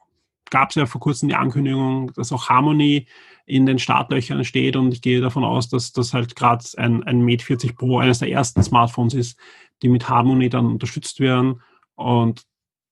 gab 0.50 0.70
es 0.70 0.76
ja 0.76 0.86
vor 0.86 1.02
kurzem 1.02 1.30
die 1.30 1.36
Ankündigung, 1.36 2.12
dass 2.14 2.34
auch 2.34 2.50
Harmony 2.50 3.08
in 3.46 3.66
den 3.66 3.80
Startlöchern 3.80 4.44
steht 4.44 4.76
und 4.76 4.94
ich 4.94 5.02
gehe 5.02 5.22
davon 5.22 5.44
aus, 5.44 5.70
dass 5.70 5.92
das 5.92 6.14
halt 6.14 6.36
gerade 6.36 6.66
ein, 6.78 7.04
ein 7.04 7.24
Mate 7.24 7.46
40 7.46 7.76
Pro 7.76 8.00
eines 8.00 8.20
der 8.20 8.32
ersten 8.32 8.64
Smartphones 8.64 9.14
ist, 9.14 9.40
die 9.82 9.90
mit 9.90 10.10
Harmony 10.10 10.50
dann 10.50 10.66
unterstützt 10.66 11.20
werden 11.20 11.62
und 11.96 12.44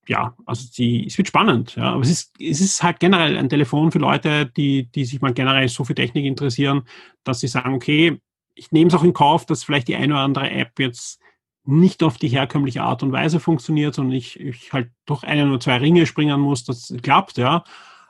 ja, 0.07 0.35
also 0.45 0.67
die, 0.77 1.07
es 1.07 1.17
wird 1.17 1.29
spannend, 1.29 1.75
ja. 1.75 1.93
Aber 1.93 2.01
es 2.01 2.09
ist, 2.09 2.33
es 2.39 2.59
ist 2.59 2.83
halt 2.83 2.99
generell 2.99 3.37
ein 3.37 3.49
Telefon 3.49 3.91
für 3.91 3.99
Leute, 3.99 4.45
die, 4.45 4.91
die 4.91 5.05
sich 5.05 5.21
mal 5.21 5.33
generell 5.33 5.69
so 5.69 5.85
für 5.85 5.95
Technik 5.95 6.25
interessieren, 6.25 6.83
dass 7.23 7.39
sie 7.39 7.47
sagen, 7.47 7.73
okay, 7.73 8.19
ich 8.55 8.71
nehme 8.71 8.89
es 8.89 8.93
auch 8.93 9.03
in 9.03 9.13
Kauf, 9.13 9.45
dass 9.45 9.63
vielleicht 9.63 9.87
die 9.87 9.95
eine 9.95 10.13
oder 10.13 10.23
andere 10.23 10.51
App 10.51 10.77
jetzt 10.79 11.21
nicht 11.65 12.03
auf 12.03 12.17
die 12.17 12.27
herkömmliche 12.27 12.83
Art 12.83 13.03
und 13.03 13.13
Weise 13.13 13.39
funktioniert, 13.39 13.95
sondern 13.95 14.15
ich, 14.15 14.39
ich 14.39 14.73
halt 14.73 14.91
durch 15.05 15.23
eine 15.23 15.47
oder 15.47 15.59
zwei 15.59 15.77
Ringe 15.77 16.05
springen 16.05 16.41
muss, 16.41 16.65
das 16.65 16.93
klappt, 17.01 17.37
ja. 17.37 17.63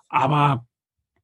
Aber 0.09 0.65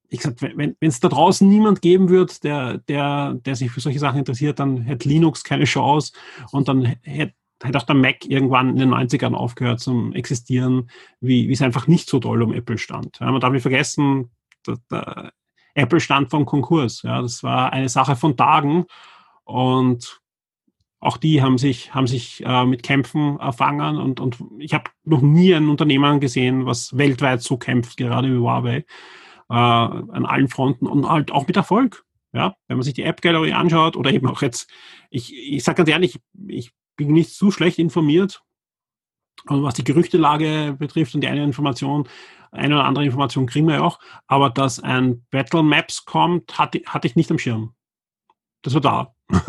wie 0.09 0.17
gesagt, 0.17 0.41
wenn 0.41 0.75
es 0.79 0.99
da 0.99 1.07
draußen 1.07 1.47
niemand 1.47 1.81
geben 1.81 2.09
wird, 2.09 2.43
der, 2.43 2.79
der, 2.79 3.35
der 3.35 3.55
sich 3.55 3.71
für 3.71 3.79
solche 3.79 3.99
Sachen 3.99 4.19
interessiert, 4.19 4.59
dann 4.59 4.81
hätte 4.81 5.07
Linux 5.07 5.43
keine 5.43 5.65
Chance 5.65 6.13
und 6.51 6.67
dann 6.67 6.83
hätte 7.03 7.33
hätte 7.61 7.77
auch 7.77 7.83
der 7.83 7.95
Mac 7.95 8.25
irgendwann 8.25 8.69
in 8.69 8.77
den 8.77 8.93
90ern 8.93 9.33
aufgehört 9.33 9.79
zum 9.79 10.13
Existieren, 10.13 10.89
wie, 11.19 11.49
wie 11.49 11.53
es 11.53 11.61
einfach 11.61 11.87
nicht 11.87 12.09
so 12.09 12.19
toll 12.19 12.41
um 12.41 12.53
Apple 12.53 12.77
stand. 12.77 13.19
Ja, 13.19 13.31
man 13.31 13.41
darf 13.41 13.51
nicht 13.51 13.63
vergessen, 13.63 14.31
der, 14.65 14.77
der 14.89 15.33
Apple 15.75 15.99
stand 15.99 16.29
vom 16.29 16.45
Konkurs. 16.45 17.01
Ja, 17.03 17.21
das 17.21 17.43
war 17.43 17.73
eine 17.73 17.89
Sache 17.89 18.15
von 18.15 18.37
Tagen 18.37 18.85
und 19.43 20.21
auch 21.01 21.17
die 21.17 21.41
haben 21.41 21.57
sich, 21.57 21.93
haben 21.93 22.07
sich 22.07 22.43
äh, 22.45 22.65
mit 22.65 22.83
Kämpfen 22.83 23.39
erfangen 23.39 23.97
und, 23.97 24.19
und 24.19 24.43
ich 24.59 24.73
habe 24.73 24.91
noch 25.05 25.21
nie 25.21 25.53
ein 25.53 25.69
Unternehmen 25.69 26.19
gesehen, 26.19 26.65
was 26.65 26.97
weltweit 26.97 27.41
so 27.41 27.57
kämpft, 27.57 27.97
gerade 27.97 28.29
wie 28.29 28.37
Huawei, 28.37 28.85
äh, 29.49 29.53
an 29.53 30.25
allen 30.25 30.47
Fronten 30.47 30.87
und 30.87 31.07
halt 31.07 31.31
auch 31.31 31.47
mit 31.47 31.57
Erfolg. 31.57 32.05
Ja, 32.31 32.55
wenn 32.67 32.77
man 32.77 32.83
sich 32.83 32.93
die 32.93 33.03
App-Galerie 33.03 33.53
anschaut 33.53 33.97
oder 33.97 34.11
eben 34.11 34.27
auch 34.27 34.43
jetzt, 34.43 34.69
ich, 35.09 35.35
ich 35.35 35.63
sage 35.63 35.77
ganz 35.77 35.89
ehrlich, 35.89 36.19
ich 36.47 36.71
bin 36.95 37.11
nicht 37.11 37.31
so 37.31 37.49
schlecht 37.49 37.79
informiert, 37.79 38.43
was 39.45 39.73
die 39.73 39.83
Gerüchtelage 39.83 40.75
betrifft 40.77 41.15
und 41.15 41.21
die 41.21 41.27
eine 41.27 41.43
Information, 41.43 42.07
eine 42.51 42.75
oder 42.75 42.85
andere 42.85 43.05
Information 43.05 43.47
kriegen 43.47 43.67
wir 43.67 43.75
ja 43.75 43.81
auch, 43.81 43.99
aber 44.27 44.51
dass 44.51 44.79
ein 44.79 45.25
Battle 45.31 45.63
Maps 45.63 46.05
kommt, 46.05 46.59
hatte, 46.59 46.81
hatte 46.85 47.07
ich 47.07 47.15
nicht 47.15 47.31
am 47.31 47.39
Schirm. 47.39 47.73
Das 48.61 48.73
war 48.73 48.81
da. 48.81 49.15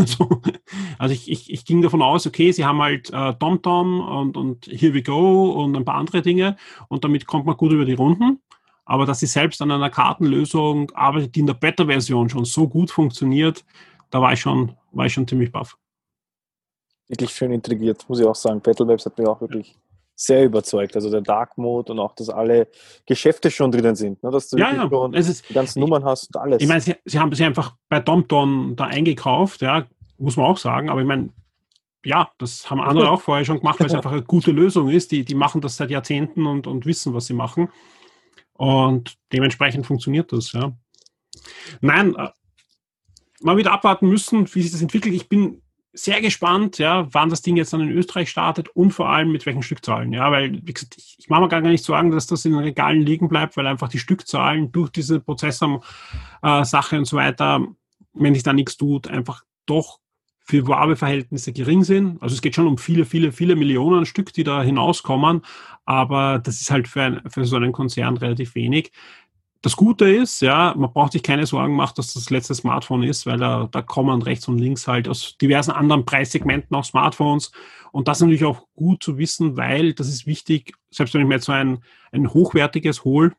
also 0.99 1.13
ich, 1.13 1.31
ich, 1.31 1.53
ich 1.53 1.65
ging 1.65 1.83
davon 1.83 2.03
aus, 2.03 2.27
okay, 2.27 2.53
sie 2.53 2.65
haben 2.65 2.81
halt 2.81 3.11
äh, 3.11 3.35
TomTom 3.35 4.01
und, 4.01 4.37
und 4.37 4.67
Here 4.67 4.95
We 4.95 5.03
Go 5.03 5.51
und 5.51 5.77
ein 5.77 5.85
paar 5.85 5.97
andere 5.97 6.23
Dinge 6.23 6.57
und 6.89 7.05
damit 7.05 7.27
kommt 7.27 7.47
man 7.47 7.57
gut 7.57 7.73
über 7.73 7.85
die 7.85 7.95
Runden. 7.95 8.41
Aber 8.91 9.07
dass 9.07 9.21
sie 9.21 9.27
selbst 9.27 9.63
an 9.63 9.71
einer 9.71 9.89
Kartenlösung 9.89 10.91
arbeitet, 10.97 11.37
die 11.37 11.41
in 11.41 11.47
der 11.47 11.55
Beta-Version 11.55 12.29
schon 12.29 12.45
so 12.45 12.67
gut 12.67 12.91
funktioniert, 12.91 13.65
da 14.11 14.21
war 14.21 14.33
ich 14.33 14.41
schon, 14.41 14.75
war 14.91 15.07
ich 15.07 15.13
schon 15.13 15.29
ziemlich 15.29 15.53
baff. 15.53 15.77
Wirklich 17.07 17.31
schön 17.31 17.53
intrigiert, 17.53 18.05
muss 18.09 18.19
ich 18.19 18.27
auch 18.27 18.35
sagen. 18.35 18.61
Battle 18.61 18.87
Maps 18.87 19.07
hat 19.07 19.17
mich 19.17 19.29
auch 19.29 19.41
wirklich 19.41 19.79
sehr 20.17 20.45
überzeugt. 20.45 20.97
Also 20.97 21.09
der 21.09 21.21
Dark 21.21 21.57
Mode 21.57 21.93
und 21.93 22.01
auch, 22.01 22.17
dass 22.17 22.31
alle 22.31 22.67
Geschäfte 23.07 23.53
schon 23.53 23.71
drinnen 23.71 23.95
sind. 23.95 24.25
Ne? 24.25 24.33
Dass 24.33 24.49
du 24.49 24.57
ja, 24.59 24.75
ja. 24.75 24.89
Schon 24.89 25.15
ist, 25.15 25.49
die 25.49 25.55
ganzen 25.55 25.79
Nummern 25.79 26.05
hast 26.05 26.35
und 26.35 26.41
alles. 26.41 26.61
Ich 26.61 26.67
meine, 26.67 26.81
sie, 26.81 26.97
sie 27.05 27.21
haben 27.21 27.33
sie 27.33 27.45
einfach 27.45 27.77
bei 27.89 28.01
TomTom 28.01 28.75
da 28.75 28.87
eingekauft, 28.87 29.63
ja, 29.63 29.87
muss 30.19 30.37
man 30.37 30.47
auch 30.47 30.59
sagen. 30.59 30.91
Aber 30.91 31.01
ich 31.01 31.07
meine, 31.07 31.29
ja, 32.05 32.29
das 32.39 32.69
haben 32.69 32.81
andere 32.81 33.09
auch 33.13 33.21
vorher 33.21 33.45
schon 33.45 33.59
gemacht, 33.59 33.79
weil 33.79 33.87
es 33.87 33.95
einfach 33.95 34.11
eine 34.11 34.23
gute 34.23 34.51
Lösung 34.51 34.89
ist. 34.89 35.13
Die, 35.13 35.25
die 35.25 35.37
machen 35.37 35.61
das 35.61 35.77
seit 35.77 35.93
Jahrzehnten 35.93 36.45
und, 36.47 36.67
und 36.67 36.87
wissen, 36.87 37.15
was 37.15 37.27
sie 37.27 37.35
machen. 37.35 37.69
Und 38.61 39.17
dementsprechend 39.33 39.87
funktioniert 39.87 40.35
das, 40.35 40.53
ja. 40.53 40.77
Nein, 41.81 42.15
äh, 42.15 42.29
mal 43.41 43.57
wieder 43.57 43.73
abwarten 43.73 44.07
müssen, 44.07 44.55
wie 44.55 44.61
sich 44.61 44.71
das 44.71 44.83
entwickelt. 44.83 45.15
Ich 45.15 45.31
bin 45.31 45.63
sehr 45.95 46.21
gespannt, 46.21 46.77
ja, 46.77 47.09
wann 47.15 47.31
das 47.31 47.41
Ding 47.41 47.57
jetzt 47.57 47.73
dann 47.73 47.81
in 47.81 47.91
Österreich 47.91 48.29
startet 48.29 48.69
und 48.69 48.91
vor 48.91 49.09
allem 49.09 49.33
mit 49.33 49.47
welchen 49.47 49.63
Stückzahlen. 49.63 50.13
Ja, 50.13 50.31
weil, 50.31 50.61
wie 50.63 50.75
gesagt, 50.75 50.99
ich, 50.99 51.17
ich 51.19 51.31
mache 51.31 51.41
mir 51.41 51.49
gar 51.49 51.63
nicht 51.63 51.83
Sorgen, 51.83 52.11
dass 52.11 52.27
das 52.27 52.45
in 52.45 52.53
den 52.53 52.61
Regalen 52.61 53.01
liegen 53.01 53.31
bleibt, 53.31 53.57
weil 53.57 53.67
einfach 53.67 53.89
die 53.89 53.99
Stückzahlen 53.99 54.71
durch 54.73 54.91
diese 54.91 55.21
Prozessor-Sache 55.21 56.97
äh, 56.97 56.99
und 56.99 57.07
so 57.07 57.17
weiter, 57.17 57.67
wenn 58.13 58.35
sich 58.35 58.43
da 58.43 58.53
nichts 58.53 58.77
tut, 58.77 59.09
einfach 59.09 59.43
doch 59.65 60.01
für 60.51 60.67
Huawei-Verhältnisse 60.67 61.53
gering 61.53 61.85
sind. 61.85 62.21
Also 62.21 62.35
es 62.35 62.43
geht 62.43 62.57
schon 62.57 62.67
um 62.67 62.77
viele, 62.77 63.05
viele, 63.05 63.31
viele 63.31 63.55
Millionen 63.55 64.05
Stück, 64.05 64.33
die 64.33 64.43
da 64.43 64.63
hinauskommen, 64.63 65.43
aber 65.85 66.41
das 66.41 66.61
ist 66.61 66.71
halt 66.73 66.89
für, 66.89 67.03
ein, 67.03 67.21
für 67.29 67.45
so 67.45 67.57
einen 67.57 67.71
Konzern 67.71 68.17
relativ 68.17 68.57
wenig. 68.57 68.91
Das 69.63 69.77
Gute 69.77 70.11
ist, 70.11 70.41
ja, 70.41 70.75
man 70.77 70.93
braucht 70.93 71.13
sich 71.13 71.23
keine 71.23 71.47
Sorgen 71.47 71.77
machen, 71.77 71.93
dass 71.97 72.15
das 72.15 72.31
letzte 72.31 72.55
Smartphone 72.55 73.05
ist, 73.05 73.27
weil 73.27 73.39
da, 73.39 73.69
da 73.71 73.83
kommen 73.83 74.23
rechts 74.23 74.49
und 74.49 74.59
links 74.59 74.89
halt 74.89 75.07
aus 75.07 75.37
diversen 75.39 75.71
anderen 75.71 76.05
Preissegmenten 76.05 76.75
auch 76.75 76.85
Smartphones. 76.85 77.53
Und 77.93 78.09
das 78.09 78.19
ist 78.19 78.23
natürlich 78.23 78.45
auch 78.45 78.67
gut 78.75 79.03
zu 79.03 79.19
wissen, 79.19 79.57
weil 79.57 79.93
das 79.93 80.09
ist 80.09 80.27
wichtig, 80.27 80.73
selbst 80.91 81.15
wenn 81.15 81.21
ich 81.21 81.29
mir 81.29 81.35
jetzt 81.35 81.45
so 81.45 81.53
ein, 81.53 81.79
ein 82.11 82.33
hochwertiges 82.33 83.05
hole, 83.05 83.33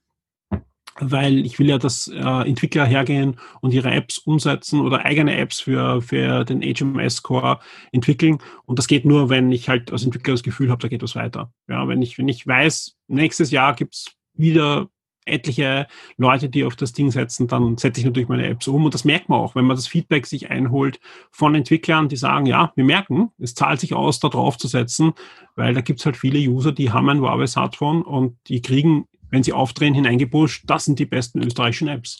weil 1.00 1.46
ich 1.46 1.60
will 1.60 1.70
ja, 1.70 1.78
dass 1.78 2.08
äh, 2.08 2.20
Entwickler 2.20 2.86
hergehen 2.86 3.38
und 3.62 3.74
ihre 3.74 3.92
Apps 3.92 4.18
umsetzen 4.18 4.82
oder 4.82 5.06
eigene 5.06 5.38
Apps 5.38 5.60
für, 5.60 6.02
für 6.02 6.44
den 6.44 6.62
HMS-Core 6.62 7.60
entwickeln. 7.92 8.40
Und 8.66 8.80
das 8.80 8.88
geht 8.88 9.06
nur, 9.06 9.30
wenn 9.30 9.52
ich 9.52 9.70
halt 9.70 9.92
als 9.92 10.04
Entwickler 10.04 10.34
das 10.34 10.44
Gefühl 10.44 10.70
habe, 10.70 10.82
da 10.82 10.88
geht 10.88 11.04
was 11.04 11.16
weiter. 11.16 11.52
Ja, 11.68 11.88
wenn 11.88 12.02
ich, 12.02 12.18
wenn 12.18 12.28
ich 12.28 12.46
weiß, 12.46 12.98
nächstes 13.08 13.52
Jahr 13.52 13.76
gibt's 13.76 14.14
wieder 14.34 14.90
etliche 15.26 15.88
Leute, 16.18 16.50
die 16.50 16.64
auf 16.64 16.76
das 16.76 16.94
Ding 16.94 17.12
setzen, 17.12 17.48
dann 17.48 17.78
setze 17.78 18.00
ich 18.00 18.06
natürlich 18.06 18.30
meine 18.30 18.48
Apps 18.48 18.68
um. 18.68 18.86
Und 18.86 18.94
das 18.94 19.06
merkt 19.06 19.30
man 19.30 19.40
auch, 19.40 19.56
wenn 19.56 19.66
man 19.66 19.76
das 19.76 19.88
Feedback 19.88 20.26
sich 20.26 20.50
einholt 20.50 21.00
von 21.32 21.54
Entwicklern, 21.56 22.10
die 22.10 22.16
sagen, 22.16 22.46
ja, 22.46 22.72
wir 22.76 22.84
merken, 22.84 23.32
es 23.38 23.54
zahlt 23.54 23.80
sich 23.80 23.94
aus, 23.94 24.20
da 24.20 24.30
drauf 24.30 24.58
zu 24.58 24.68
setzen, 24.68 25.14
weil 25.56 25.74
da 25.74 25.82
gibt 25.82 26.00
es 26.00 26.06
halt 26.06 26.18
viele 26.18 26.40
User, 26.40 26.72
die 26.72 26.92
haben 26.92 27.10
ein 27.10 27.22
Huawei 27.22 27.48
Smartphone 27.48 28.02
und 28.02 28.38
die 28.48 28.62
kriegen, 28.62 29.06
wenn 29.32 29.44
sie 29.44 29.54
aufdrehen, 29.54 29.94
hineingepusht, 29.94 30.64
das 30.68 30.86
sind 30.86 31.00
die 31.00 31.06
besten 31.06 31.42
österreichischen 31.42 31.88
Apps. 31.88 32.20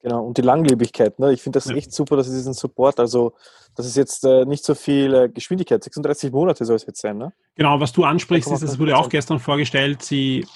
Genau, 0.00 0.24
und 0.24 0.38
die 0.38 0.42
Langlebigkeit. 0.42 1.18
Ne? 1.18 1.32
Ich 1.32 1.42
finde 1.42 1.56
das 1.56 1.68
ja. 1.68 1.74
echt 1.74 1.92
super, 1.92 2.16
dass 2.16 2.28
es 2.28 2.34
diesen 2.34 2.54
Support, 2.54 3.00
also 3.00 3.34
das 3.74 3.86
ist 3.86 3.96
jetzt 3.96 4.24
äh, 4.24 4.44
nicht 4.44 4.64
so 4.64 4.76
viel 4.76 5.12
äh, 5.12 5.28
Geschwindigkeit, 5.28 5.82
36 5.82 6.30
Monate 6.30 6.64
soll 6.64 6.76
es 6.76 6.86
jetzt 6.86 7.00
sein. 7.00 7.18
Ne? 7.18 7.32
Genau, 7.56 7.80
was 7.80 7.92
du 7.92 8.04
ansprichst, 8.04 8.50
ist, 8.52 8.62
das 8.62 8.78
wurde 8.78 8.96
auch 8.96 9.08
gestern 9.08 9.40
vorgestellt, 9.40 10.02
sie 10.02 10.46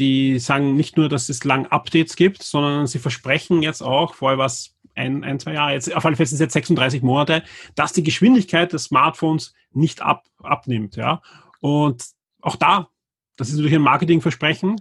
Sie 0.00 0.38
sagen 0.38 0.76
nicht 0.76 0.96
nur, 0.96 1.10
dass 1.10 1.28
es 1.28 1.44
lang 1.44 1.66
Updates 1.66 2.16
gibt, 2.16 2.42
sondern 2.42 2.86
sie 2.86 2.98
versprechen 2.98 3.60
jetzt 3.60 3.82
auch, 3.82 4.14
vorher 4.14 4.38
was 4.38 4.74
ein, 4.94 5.24
ein, 5.24 5.38
zwei 5.38 5.52
Jahre, 5.52 5.72
jetzt 5.72 5.94
auf 5.94 6.06
alle 6.06 6.16
Fälle 6.16 6.26
sind 6.26 6.36
es 6.36 6.40
jetzt 6.40 6.52
36 6.54 7.02
Monate, 7.02 7.42
dass 7.74 7.92
die 7.92 8.02
Geschwindigkeit 8.02 8.72
des 8.72 8.84
Smartphones 8.84 9.52
nicht 9.72 10.00
ab, 10.00 10.24
abnimmt. 10.42 10.96
Ja? 10.96 11.20
Und 11.60 12.04
auch 12.40 12.56
da, 12.56 12.88
das 13.40 13.48
ist 13.48 13.56
natürlich 13.56 13.76
ein 13.76 13.82
Marketingversprechen, 13.82 14.78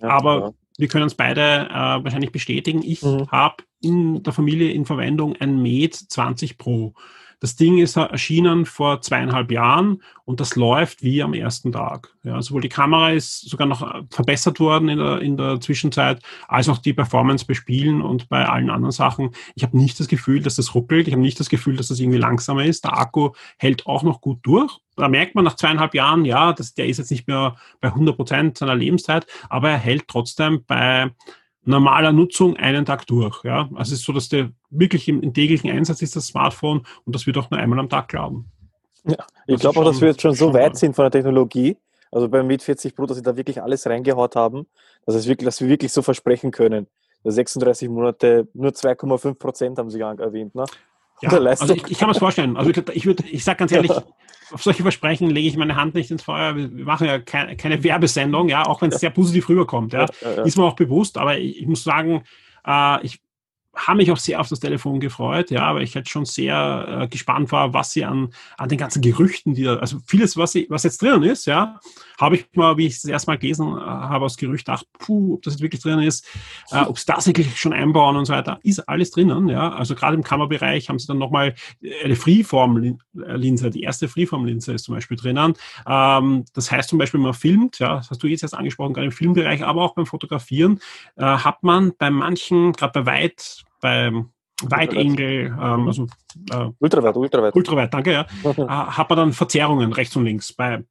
ja, 0.00 0.08
aber 0.08 0.40
ja. 0.40 0.50
wir 0.78 0.88
können 0.88 1.04
uns 1.04 1.14
beide 1.14 1.68
äh, 1.68 2.02
wahrscheinlich 2.02 2.32
bestätigen. 2.32 2.82
Ich 2.82 3.02
mhm. 3.02 3.30
habe 3.30 3.62
in 3.82 4.22
der 4.22 4.32
Familie 4.32 4.72
in 4.72 4.86
Verwendung 4.86 5.36
ein 5.36 5.60
Med 5.60 5.94
20 5.94 6.56
Pro. 6.56 6.94
Das 7.40 7.56
Ding 7.56 7.78
ist 7.78 7.96
erschienen 7.96 8.66
vor 8.66 9.00
zweieinhalb 9.00 9.50
Jahren 9.50 10.02
und 10.26 10.40
das 10.40 10.56
läuft 10.56 11.02
wie 11.02 11.22
am 11.22 11.32
ersten 11.32 11.72
Tag. 11.72 12.14
Ja, 12.22 12.40
sowohl 12.42 12.60
die 12.60 12.68
Kamera 12.68 13.12
ist 13.12 13.48
sogar 13.48 13.66
noch 13.66 13.82
äh, 13.82 14.02
verbessert 14.10 14.60
worden 14.60 14.90
in 14.90 14.98
der, 14.98 15.20
in 15.22 15.36
der 15.38 15.58
Zwischenzeit, 15.58 16.22
als 16.48 16.68
auch 16.68 16.76
die 16.76 16.92
Performance 16.92 17.46
bei 17.46 17.54
Spielen 17.54 18.02
und 18.02 18.28
bei 18.28 18.46
allen 18.46 18.68
anderen 18.68 18.92
Sachen. 18.92 19.30
Ich 19.54 19.62
habe 19.62 19.76
nicht 19.78 19.98
das 19.98 20.06
Gefühl, 20.06 20.42
dass 20.42 20.56
das 20.56 20.74
ruckelt. 20.74 21.08
Ich 21.08 21.14
habe 21.14 21.22
nicht 21.22 21.40
das 21.40 21.48
Gefühl, 21.48 21.76
dass 21.76 21.88
das 21.88 21.98
irgendwie 21.98 22.18
langsamer 22.18 22.64
ist. 22.64 22.84
Der 22.84 22.98
Akku 22.98 23.30
hält 23.56 23.86
auch 23.86 24.02
noch 24.02 24.20
gut 24.20 24.40
durch. 24.42 24.78
Da 24.96 25.08
merkt 25.08 25.34
man 25.34 25.44
nach 25.44 25.56
zweieinhalb 25.56 25.94
Jahren, 25.94 26.26
ja, 26.26 26.52
das, 26.52 26.74
der 26.74 26.88
ist 26.88 26.98
jetzt 26.98 27.10
nicht 27.10 27.26
mehr 27.26 27.56
bei 27.80 27.88
100 27.88 28.16
Prozent 28.16 28.58
seiner 28.58 28.74
Lebenszeit, 28.74 29.26
aber 29.48 29.70
er 29.70 29.78
hält 29.78 30.08
trotzdem 30.08 30.62
bei 30.66 31.10
normaler 31.64 32.12
Nutzung 32.12 32.56
einen 32.56 32.84
Tag 32.84 33.06
durch. 33.06 33.44
Ja? 33.44 33.68
Also 33.74 33.92
es 33.92 34.00
ist 34.00 34.04
so, 34.04 34.12
dass 34.12 34.28
der 34.28 34.50
wirklich 34.70 35.08
im, 35.08 35.22
im 35.22 35.34
täglichen 35.34 35.70
Einsatz 35.70 36.02
ist, 36.02 36.16
das 36.16 36.26
Smartphone, 36.26 36.82
und 37.04 37.14
das 37.14 37.26
wird 37.26 37.38
auch 37.38 37.50
nur 37.50 37.60
einmal 37.60 37.78
am 37.78 37.88
Tag 37.88 38.08
glauben. 38.08 38.50
Ja, 39.04 39.16
ich 39.46 39.60
glaube 39.60 39.80
auch, 39.80 39.84
dass 39.84 40.00
wir 40.00 40.08
jetzt 40.08 40.20
schon 40.20 40.34
so 40.34 40.52
weit 40.52 40.76
sind 40.76 40.94
von 40.94 41.04
der 41.04 41.10
Technologie, 41.10 41.76
also 42.10 42.28
beim 42.28 42.46
Mate 42.46 42.64
40 42.64 42.94
Pro, 42.94 43.06
dass 43.06 43.16
sie 43.16 43.22
da 43.22 43.36
wirklich 43.36 43.62
alles 43.62 43.86
reingehaut 43.86 44.36
haben, 44.36 44.66
dass, 45.06 45.14
es 45.14 45.26
wirklich, 45.26 45.46
dass 45.46 45.60
wir 45.60 45.68
wirklich 45.68 45.92
so 45.92 46.02
versprechen 46.02 46.50
können. 46.50 46.86
36 47.24 47.88
Monate, 47.88 48.48
nur 48.54 48.70
2,5 48.70 49.34
Prozent 49.34 49.78
haben 49.78 49.90
sie 49.90 50.00
erwähnt. 50.00 50.54
Ne? 50.54 50.64
Ja, 51.22 51.30
also 51.30 51.74
ich, 51.74 51.84
ich, 51.90 51.98
kann 51.98 52.08
mir 52.08 52.14
das 52.14 52.18
vorstellen. 52.18 52.56
Also 52.56 52.70
ich, 52.70 52.78
ich, 52.94 53.06
würde, 53.06 53.24
ich 53.24 53.44
sage 53.44 53.58
ganz 53.58 53.72
ehrlich, 53.72 53.92
auf 54.52 54.62
solche 54.62 54.82
Versprechen 54.82 55.30
lege 55.30 55.48
ich 55.48 55.56
meine 55.56 55.76
Hand 55.76 55.94
nicht 55.94 56.10
ins 56.10 56.22
Feuer. 56.22 56.56
Wir 56.56 56.68
machen 56.84 57.06
ja 57.06 57.18
keine, 57.18 57.56
keine 57.56 57.82
Werbesendung, 57.84 58.48
ja, 58.48 58.66
auch 58.66 58.82
wenn 58.82 58.90
es 58.90 59.00
sehr 59.00 59.10
positiv 59.10 59.48
rüberkommt. 59.48 59.92
Ja. 59.92 60.06
Ist 60.44 60.56
mir 60.56 60.64
auch 60.64 60.76
bewusst, 60.76 61.18
aber 61.18 61.38
ich, 61.38 61.60
ich 61.60 61.66
muss 61.66 61.84
sagen, 61.84 62.22
äh, 62.66 63.04
ich 63.04 63.20
habe 63.86 63.98
mich 63.98 64.10
auch 64.12 64.18
sehr 64.18 64.40
auf 64.40 64.48
das 64.48 64.60
Telefon 64.60 65.00
gefreut, 65.00 65.50
ja, 65.50 65.74
weil 65.74 65.82
ich 65.82 65.94
halt 65.94 66.08
schon 66.08 66.24
sehr 66.24 67.02
äh, 67.02 67.08
gespannt 67.08 67.50
war, 67.52 67.72
was 67.72 67.92
sie 67.92 68.04
an, 68.04 68.32
an 68.58 68.68
den 68.68 68.78
ganzen 68.78 69.00
Gerüchten, 69.02 69.54
die 69.54 69.64
da, 69.64 69.76
also 69.76 69.98
vieles, 70.06 70.36
was, 70.36 70.52
sie, 70.52 70.66
was 70.68 70.82
jetzt 70.82 71.02
drin 71.02 71.22
ist, 71.22 71.46
ja, 71.46 71.80
habe 72.20 72.36
ich 72.36 72.46
mal, 72.54 72.76
wie 72.76 72.86
ich 72.86 72.94
es 72.94 73.02
das 73.02 73.10
erste 73.10 73.30
Mal 73.30 73.38
gelesen 73.38 73.76
äh, 73.76 73.80
habe, 73.80 74.24
aus 74.24 74.36
Gerücht 74.36 74.66
gedacht, 74.66 74.86
puh, 74.98 75.34
ob 75.34 75.42
das 75.42 75.54
jetzt 75.54 75.62
wirklich 75.62 75.82
drin 75.82 76.00
ist, 76.00 76.26
äh, 76.70 76.82
ob 76.82 76.98
sie 76.98 77.06
das 77.06 77.26
wirklich 77.26 77.58
schon 77.58 77.72
einbauen 77.72 78.16
und 78.16 78.26
so 78.26 78.32
weiter, 78.32 78.60
ist 78.62 78.80
alles 78.88 79.10
drinnen, 79.10 79.48
ja, 79.48 79.72
also 79.72 79.94
gerade 79.94 80.16
im 80.16 80.22
Kammerbereich 80.22 80.88
haben 80.88 80.98
sie 80.98 81.06
dann 81.06 81.18
nochmal 81.18 81.54
eine 82.04 82.16
Freeform-Linse, 82.16 83.70
die 83.70 83.82
erste 83.82 84.08
Freeform-Linse 84.08 84.74
ist 84.74 84.84
zum 84.84 84.94
Beispiel 84.94 85.16
drinnen, 85.16 85.54
ähm, 85.86 86.44
das 86.52 86.70
heißt 86.70 86.90
zum 86.90 86.98
Beispiel, 86.98 87.20
man 87.20 87.34
filmt, 87.34 87.78
ja, 87.78 87.96
das 87.96 88.10
hast 88.10 88.22
du 88.22 88.26
jetzt 88.26 88.42
erst 88.42 88.54
angesprochen, 88.54 88.92
gerade 88.92 89.06
im 89.06 89.12
Filmbereich, 89.12 89.64
aber 89.64 89.82
auch 89.82 89.94
beim 89.94 90.06
Fotografieren, 90.06 90.80
äh, 91.16 91.24
hat 91.24 91.62
man 91.62 91.92
bei 91.98 92.10
manchen, 92.10 92.72
gerade 92.72 93.02
bei 93.02 93.06
weit 93.06 93.64
beim 93.80 94.30
Wide 94.62 94.96
Angle, 94.96 95.46
ähm, 95.46 95.86
also 95.86 96.06
äh, 96.50 96.70
Ultraweit, 96.78 97.16
Ultraweit. 97.16 97.54
Ultraweit, 97.54 97.94
danke, 97.94 98.12
ja, 98.12 98.26
äh, 98.44 98.66
hat 98.66 99.08
man 99.08 99.16
dann 99.16 99.32
Verzerrungen 99.32 99.92
rechts 99.92 100.16
und 100.16 100.24
links 100.24 100.52
bei 100.52 100.84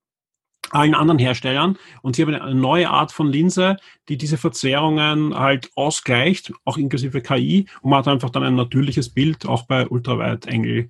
allen 0.72 0.94
anderen 0.94 1.20
Herstellern 1.20 1.78
und 2.02 2.16
sie 2.16 2.24
haben 2.24 2.34
eine 2.34 2.54
neue 2.54 2.90
Art 2.90 3.12
von 3.12 3.32
Linse, 3.32 3.78
die 4.08 4.18
diese 4.18 4.38
Verzerrungen 4.38 5.38
halt 5.38 5.72
ausgleicht, 5.76 6.52
auch 6.66 6.78
inklusive 6.78 7.22
KI 7.22 7.68
und 7.82 7.92
man 7.92 8.00
hat 8.00 8.08
einfach 8.08 8.30
dann 8.30 8.44
ein 8.44 8.56
natürliches 8.56 9.10
Bild 9.10 9.48
auch 9.48 9.64
bei 9.64 9.88
Ultraweit 9.88 10.48
Angle 10.48 10.90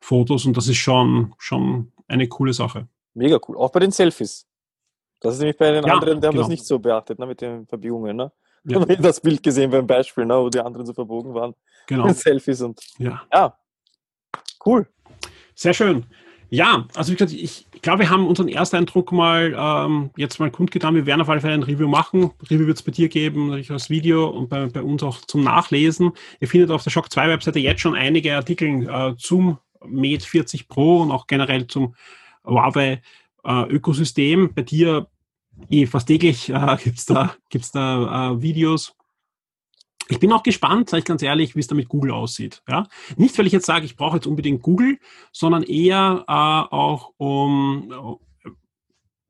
Fotos 0.00 0.46
und 0.46 0.56
das 0.56 0.68
ist 0.68 0.78
schon, 0.78 1.34
schon 1.38 1.92
eine 2.08 2.26
coole 2.28 2.52
Sache. 2.52 2.88
Mega 3.14 3.38
cool. 3.46 3.56
Auch 3.56 3.70
bei 3.70 3.80
den 3.80 3.90
Selfies. 3.90 4.46
Das 5.20 5.34
ist 5.34 5.40
nämlich 5.40 5.58
bei 5.58 5.70
den 5.70 5.84
Ja, 5.84 5.94
anderen, 5.94 6.20
die 6.20 6.26
haben 6.26 6.32
genau. 6.32 6.42
das 6.42 6.48
nicht 6.48 6.64
so 6.64 6.78
beachtet, 6.78 7.18
ne, 7.18 7.26
mit 7.26 7.40
den 7.40 7.66
Verbiegungen. 7.66 8.16
Ne? 8.16 8.32
Ja. 8.64 8.80
Haben 8.80 9.02
das 9.02 9.20
Bild 9.20 9.42
gesehen 9.42 9.70
beim 9.70 9.86
Beispiel, 9.86 10.24
ne, 10.24 10.36
wo 10.36 10.48
die 10.48 10.60
anderen 10.60 10.86
so 10.86 10.92
verbogen 10.92 11.34
waren. 11.34 11.54
Genau. 11.86 12.06
Mit 12.06 12.16
Selfies 12.18 12.60
und 12.60 12.80
Ja. 12.98 13.22
ja, 13.32 13.56
cool. 14.64 14.86
Sehr 15.54 15.74
schön. 15.74 16.04
Ja, 16.52 16.88
also 16.96 17.12
wie 17.12 17.16
gesagt, 17.16 17.32
ich 17.32 17.66
glaube, 17.80 18.00
wir 18.00 18.10
haben 18.10 18.26
unseren 18.26 18.48
Ersteindruck 18.48 19.12
mal 19.12 19.54
ähm, 19.56 20.10
jetzt 20.16 20.40
mal 20.40 20.50
kundgetan. 20.50 20.96
Wir 20.96 21.06
werden 21.06 21.20
auf 21.20 21.28
alle 21.28 21.40
Fälle 21.40 21.54
ein 21.54 21.62
Review 21.62 21.86
machen. 21.86 22.32
Review 22.50 22.66
wird 22.66 22.76
es 22.76 22.82
bei 22.82 22.90
dir 22.90 23.08
geben, 23.08 23.46
natürlich 23.46 23.70
als 23.70 23.88
Video 23.88 24.28
und 24.28 24.48
bei, 24.48 24.66
bei 24.66 24.82
uns 24.82 25.04
auch 25.04 25.20
zum 25.20 25.44
Nachlesen. 25.44 26.10
Ihr 26.40 26.48
findet 26.48 26.72
auf 26.72 26.82
der 26.82 26.90
Shock 26.90 27.12
2 27.12 27.28
Webseite 27.28 27.60
jetzt 27.60 27.80
schon 27.80 27.94
einige 27.94 28.34
Artikel 28.34 28.88
äh, 28.88 29.14
zum 29.16 29.58
Mate 29.86 30.26
40 30.26 30.66
Pro 30.66 31.02
und 31.02 31.12
auch 31.12 31.28
generell 31.28 31.68
zum 31.68 31.94
Huawei 32.44 33.00
äh, 33.44 33.62
Ökosystem. 33.68 34.52
Bei 34.52 34.62
dir 34.62 35.06
eh 35.68 35.86
fast 35.86 36.08
täglich 36.08 36.48
äh, 36.48 36.76
gibt's 36.82 37.06
da, 37.06 37.34
gibt's 37.48 37.72
da 37.72 38.32
äh, 38.32 38.42
Videos. 38.42 38.94
Ich 40.08 40.18
bin 40.18 40.32
auch 40.32 40.42
gespannt, 40.42 40.90
sage 40.90 41.00
ich 41.00 41.04
ganz 41.04 41.22
ehrlich, 41.22 41.54
wie 41.54 41.60
es 41.60 41.68
da 41.68 41.76
mit 41.76 41.88
Google 41.88 42.10
aussieht. 42.10 42.62
Ja? 42.68 42.88
Nicht, 43.16 43.38
weil 43.38 43.46
ich 43.46 43.52
jetzt 43.52 43.66
sage, 43.66 43.84
ich 43.84 43.96
brauche 43.96 44.16
jetzt 44.16 44.26
unbedingt 44.26 44.60
Google, 44.60 44.98
sondern 45.30 45.62
eher 45.62 46.24
äh, 46.26 46.74
auch 46.74 47.12
um, 47.16 48.18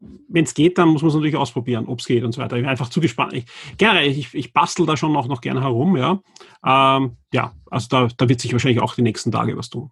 wenn 0.00 0.44
es 0.44 0.54
geht, 0.54 0.78
dann 0.78 0.88
muss 0.88 1.02
man 1.02 1.10
es 1.10 1.14
natürlich 1.14 1.36
ausprobieren, 1.36 1.86
ob 1.86 2.00
es 2.00 2.06
geht 2.06 2.24
und 2.24 2.32
so 2.32 2.40
weiter. 2.40 2.56
Ich 2.56 2.62
bin 2.62 2.70
einfach 2.70 2.88
zu 2.88 3.00
gespannt. 3.00 3.34
Ich, 3.34 3.44
generell, 3.76 4.08
ich, 4.10 4.34
ich 4.34 4.52
bastel 4.52 4.86
da 4.86 4.96
schon 4.96 5.12
noch, 5.12 5.28
noch 5.28 5.42
gerne 5.42 5.60
herum. 5.60 5.96
Ja, 5.96 6.20
ähm, 6.64 7.16
ja 7.32 7.52
also 7.70 7.88
da, 7.90 8.08
da 8.16 8.28
wird 8.28 8.40
sich 8.40 8.52
wahrscheinlich 8.52 8.80
auch 8.80 8.94
die 8.94 9.02
nächsten 9.02 9.30
Tage 9.30 9.56
was 9.56 9.68
tun. 9.68 9.90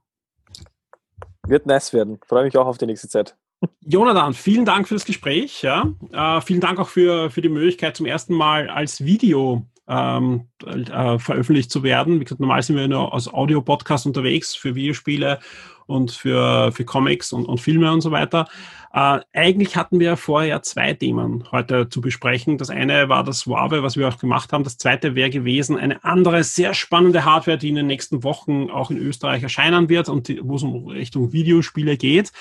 Wird 1.47 1.67
nice 1.67 1.93
werden. 1.93 2.19
Freue 2.27 2.45
mich 2.45 2.57
auch 2.57 2.67
auf 2.67 2.79
die 2.79 2.87
nächste 2.87 3.09
Zeit. 3.09 3.37
Jonathan, 3.81 4.35
vielen 4.35 4.65
Dank 4.65 4.87
für 4.87 4.95
das 4.95 5.05
Gespräch. 5.05 5.63
Ja. 5.63 5.93
Äh, 6.13 6.41
vielen 6.41 6.61
Dank 6.61 6.79
auch 6.79 6.89
für, 6.89 7.31
für 7.31 7.41
die 7.41 7.49
Möglichkeit, 7.49 7.97
zum 7.97 8.07
ersten 8.07 8.35
Mal 8.35 8.69
als 8.69 9.05
Video 9.05 9.67
ähm, 9.89 10.49
äh, 10.67 11.19
veröffentlicht 11.19 11.71
zu 11.71 11.83
werden. 11.83 12.21
Wie 12.21 12.25
gesagt, 12.25 12.41
normal 12.41 12.63
sind 12.63 12.77
wir 12.77 12.87
nur 12.87 13.13
als 13.13 13.33
Audio-Podcast 13.33 14.07
unterwegs 14.07 14.55
für 14.55 14.75
Videospiele 14.75 15.41
und 15.87 16.13
für, 16.13 16.71
für 16.73 16.85
Comics 16.85 17.33
und, 17.33 17.47
und 17.47 17.61
Filme 17.61 17.91
und 17.91 18.03
so 18.03 18.11
weiter. 18.11 18.47
Äh, 18.93 19.21
eigentlich 19.33 19.77
hatten 19.77 19.99
wir 19.99 20.19
vorher 20.19 20.63
zwei 20.63 20.93
Themen 20.93 21.45
heute 21.51 21.89
zu 21.89 22.03
besprechen. 22.03 22.59
Das 22.59 22.69
eine 22.69 23.09
war 23.09 23.25
das 23.25 23.47
Huawei, 23.47 23.83
was 23.83 23.97
wir 23.97 24.07
auch 24.07 24.19
gemacht 24.19 24.53
haben. 24.53 24.65
Das 24.65 24.77
zweite 24.77 25.15
wäre 25.15 25.31
gewesen 25.31 25.79
eine 25.79 26.05
andere 26.05 26.45
sehr 26.45 26.75
spannende 26.75 27.25
Hardware, 27.25 27.57
die 27.57 27.71
in 27.71 27.77
den 27.77 27.87
nächsten 27.87 28.23
Wochen 28.23 28.69
auch 28.71 28.91
in 28.91 28.99
Österreich 28.99 29.43
erscheinen 29.43 29.89
wird 29.89 30.11
und 30.11 30.29
wo 30.43 30.57
es 30.57 30.63
um 30.63 30.89
Richtung 30.89 31.33
Videospiele 31.33 31.97
geht. 31.97 32.33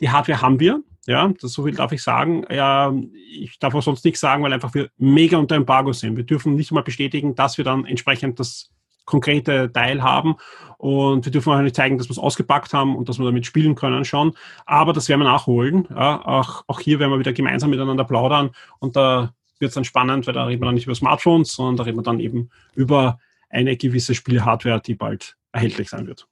Die 0.00 0.10
Hardware 0.10 0.42
haben 0.42 0.60
wir. 0.60 0.82
Ja, 1.06 1.32
das 1.40 1.52
so 1.52 1.64
viel 1.64 1.74
darf 1.74 1.92
ich 1.92 2.02
sagen. 2.02 2.44
Ja, 2.50 2.92
ich 3.32 3.58
darf 3.58 3.74
auch 3.74 3.82
sonst 3.82 4.04
nichts 4.04 4.20
sagen, 4.20 4.42
weil 4.42 4.52
einfach 4.52 4.74
wir 4.74 4.90
mega 4.98 5.38
unter 5.38 5.56
Embargo 5.56 5.92
sind. 5.92 6.16
Wir 6.16 6.24
dürfen 6.24 6.54
nicht 6.54 6.70
mal 6.70 6.82
bestätigen, 6.82 7.34
dass 7.34 7.56
wir 7.56 7.64
dann 7.64 7.86
entsprechend 7.86 8.38
das 8.38 8.70
konkrete 9.06 9.72
Teil 9.72 10.02
haben. 10.02 10.36
Und 10.76 11.24
wir 11.24 11.32
dürfen 11.32 11.52
auch 11.52 11.60
nicht 11.60 11.74
zeigen, 11.74 11.96
dass 11.96 12.08
wir 12.08 12.12
es 12.12 12.18
ausgepackt 12.18 12.74
haben 12.74 12.94
und 12.94 13.08
dass 13.08 13.18
wir 13.18 13.24
damit 13.24 13.46
spielen 13.46 13.74
können 13.74 14.04
schon. 14.04 14.34
Aber 14.66 14.92
das 14.92 15.08
werden 15.08 15.20
wir 15.20 15.24
nachholen. 15.24 15.88
Ja, 15.90 16.24
auch, 16.24 16.62
auch 16.66 16.78
hier 16.78 17.00
werden 17.00 17.10
wir 17.10 17.18
wieder 17.18 17.32
gemeinsam 17.32 17.70
miteinander 17.70 18.04
plaudern. 18.04 18.50
Und 18.78 18.94
da 18.94 19.32
wird 19.58 19.70
es 19.70 19.74
dann 19.74 19.84
spannend, 19.84 20.26
weil 20.26 20.34
da 20.34 20.44
reden 20.44 20.60
wir 20.60 20.66
dann 20.66 20.74
nicht 20.74 20.86
über 20.86 20.94
Smartphones, 20.94 21.52
sondern 21.52 21.76
da 21.76 21.82
reden 21.84 21.96
wir 21.96 22.02
dann 22.02 22.20
eben 22.20 22.50
über 22.74 23.18
eine 23.48 23.76
gewisse 23.76 24.14
Spielhardware, 24.14 24.80
die 24.80 24.94
bald 24.94 25.36
erhältlich 25.52 25.88
sein 25.88 26.06
wird. 26.06 26.28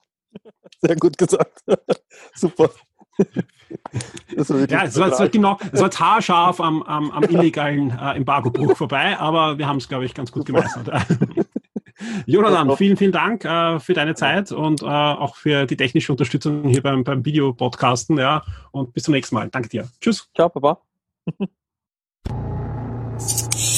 Sehr 0.81 0.97
gut 0.97 1.17
gesagt. 1.17 1.65
Super 2.35 2.71
das 4.37 4.51
war 4.51 4.69
ja, 4.69 4.85
es 4.85 4.99
war, 4.99 5.09
es 5.09 5.19
war 5.19 5.29
genau, 5.29 5.59
es 5.73 5.81
war 5.81 5.91
haarscharf 5.91 6.61
am, 6.61 6.83
am, 6.83 7.11
am 7.11 7.25
illegalen 7.25 7.91
äh, 7.91 8.17
Embargo-Buch 8.17 8.77
vorbei, 8.77 9.19
aber 9.19 9.59
wir 9.59 9.67
haben 9.67 9.79
es, 9.79 9.89
glaube 9.89 10.05
ich, 10.05 10.15
ganz 10.15 10.33
gut 10.33 10.47
gemeistert. 10.47 10.89
Jonathan, 12.27 12.77
vielen, 12.77 12.97
vielen 12.97 13.13
Dank 13.13 13.45
äh, 13.45 13.81
für 13.81 13.95
deine 13.95 14.15
Zeit 14.15 14.53
und 14.53 14.83
äh, 14.83 14.87
auch 14.87 15.37
für 15.37 15.67
die 15.67 15.77
technische 15.77 16.13
Unterstützung 16.13 16.69
hier 16.69 16.83
beim, 16.83 17.05
beim 17.05 17.25
Video-Podcasten. 17.25 18.19
Ja, 18.19 18.45
und 18.71 18.93
bis 18.93 19.05
zum 19.05 19.15
nächsten 19.15 19.35
Mal. 19.35 19.49
Danke 19.49 19.69
dir. 19.69 19.89
Tschüss. 20.01 20.29
Ciao, 20.35 20.49
Papa. 20.49 20.81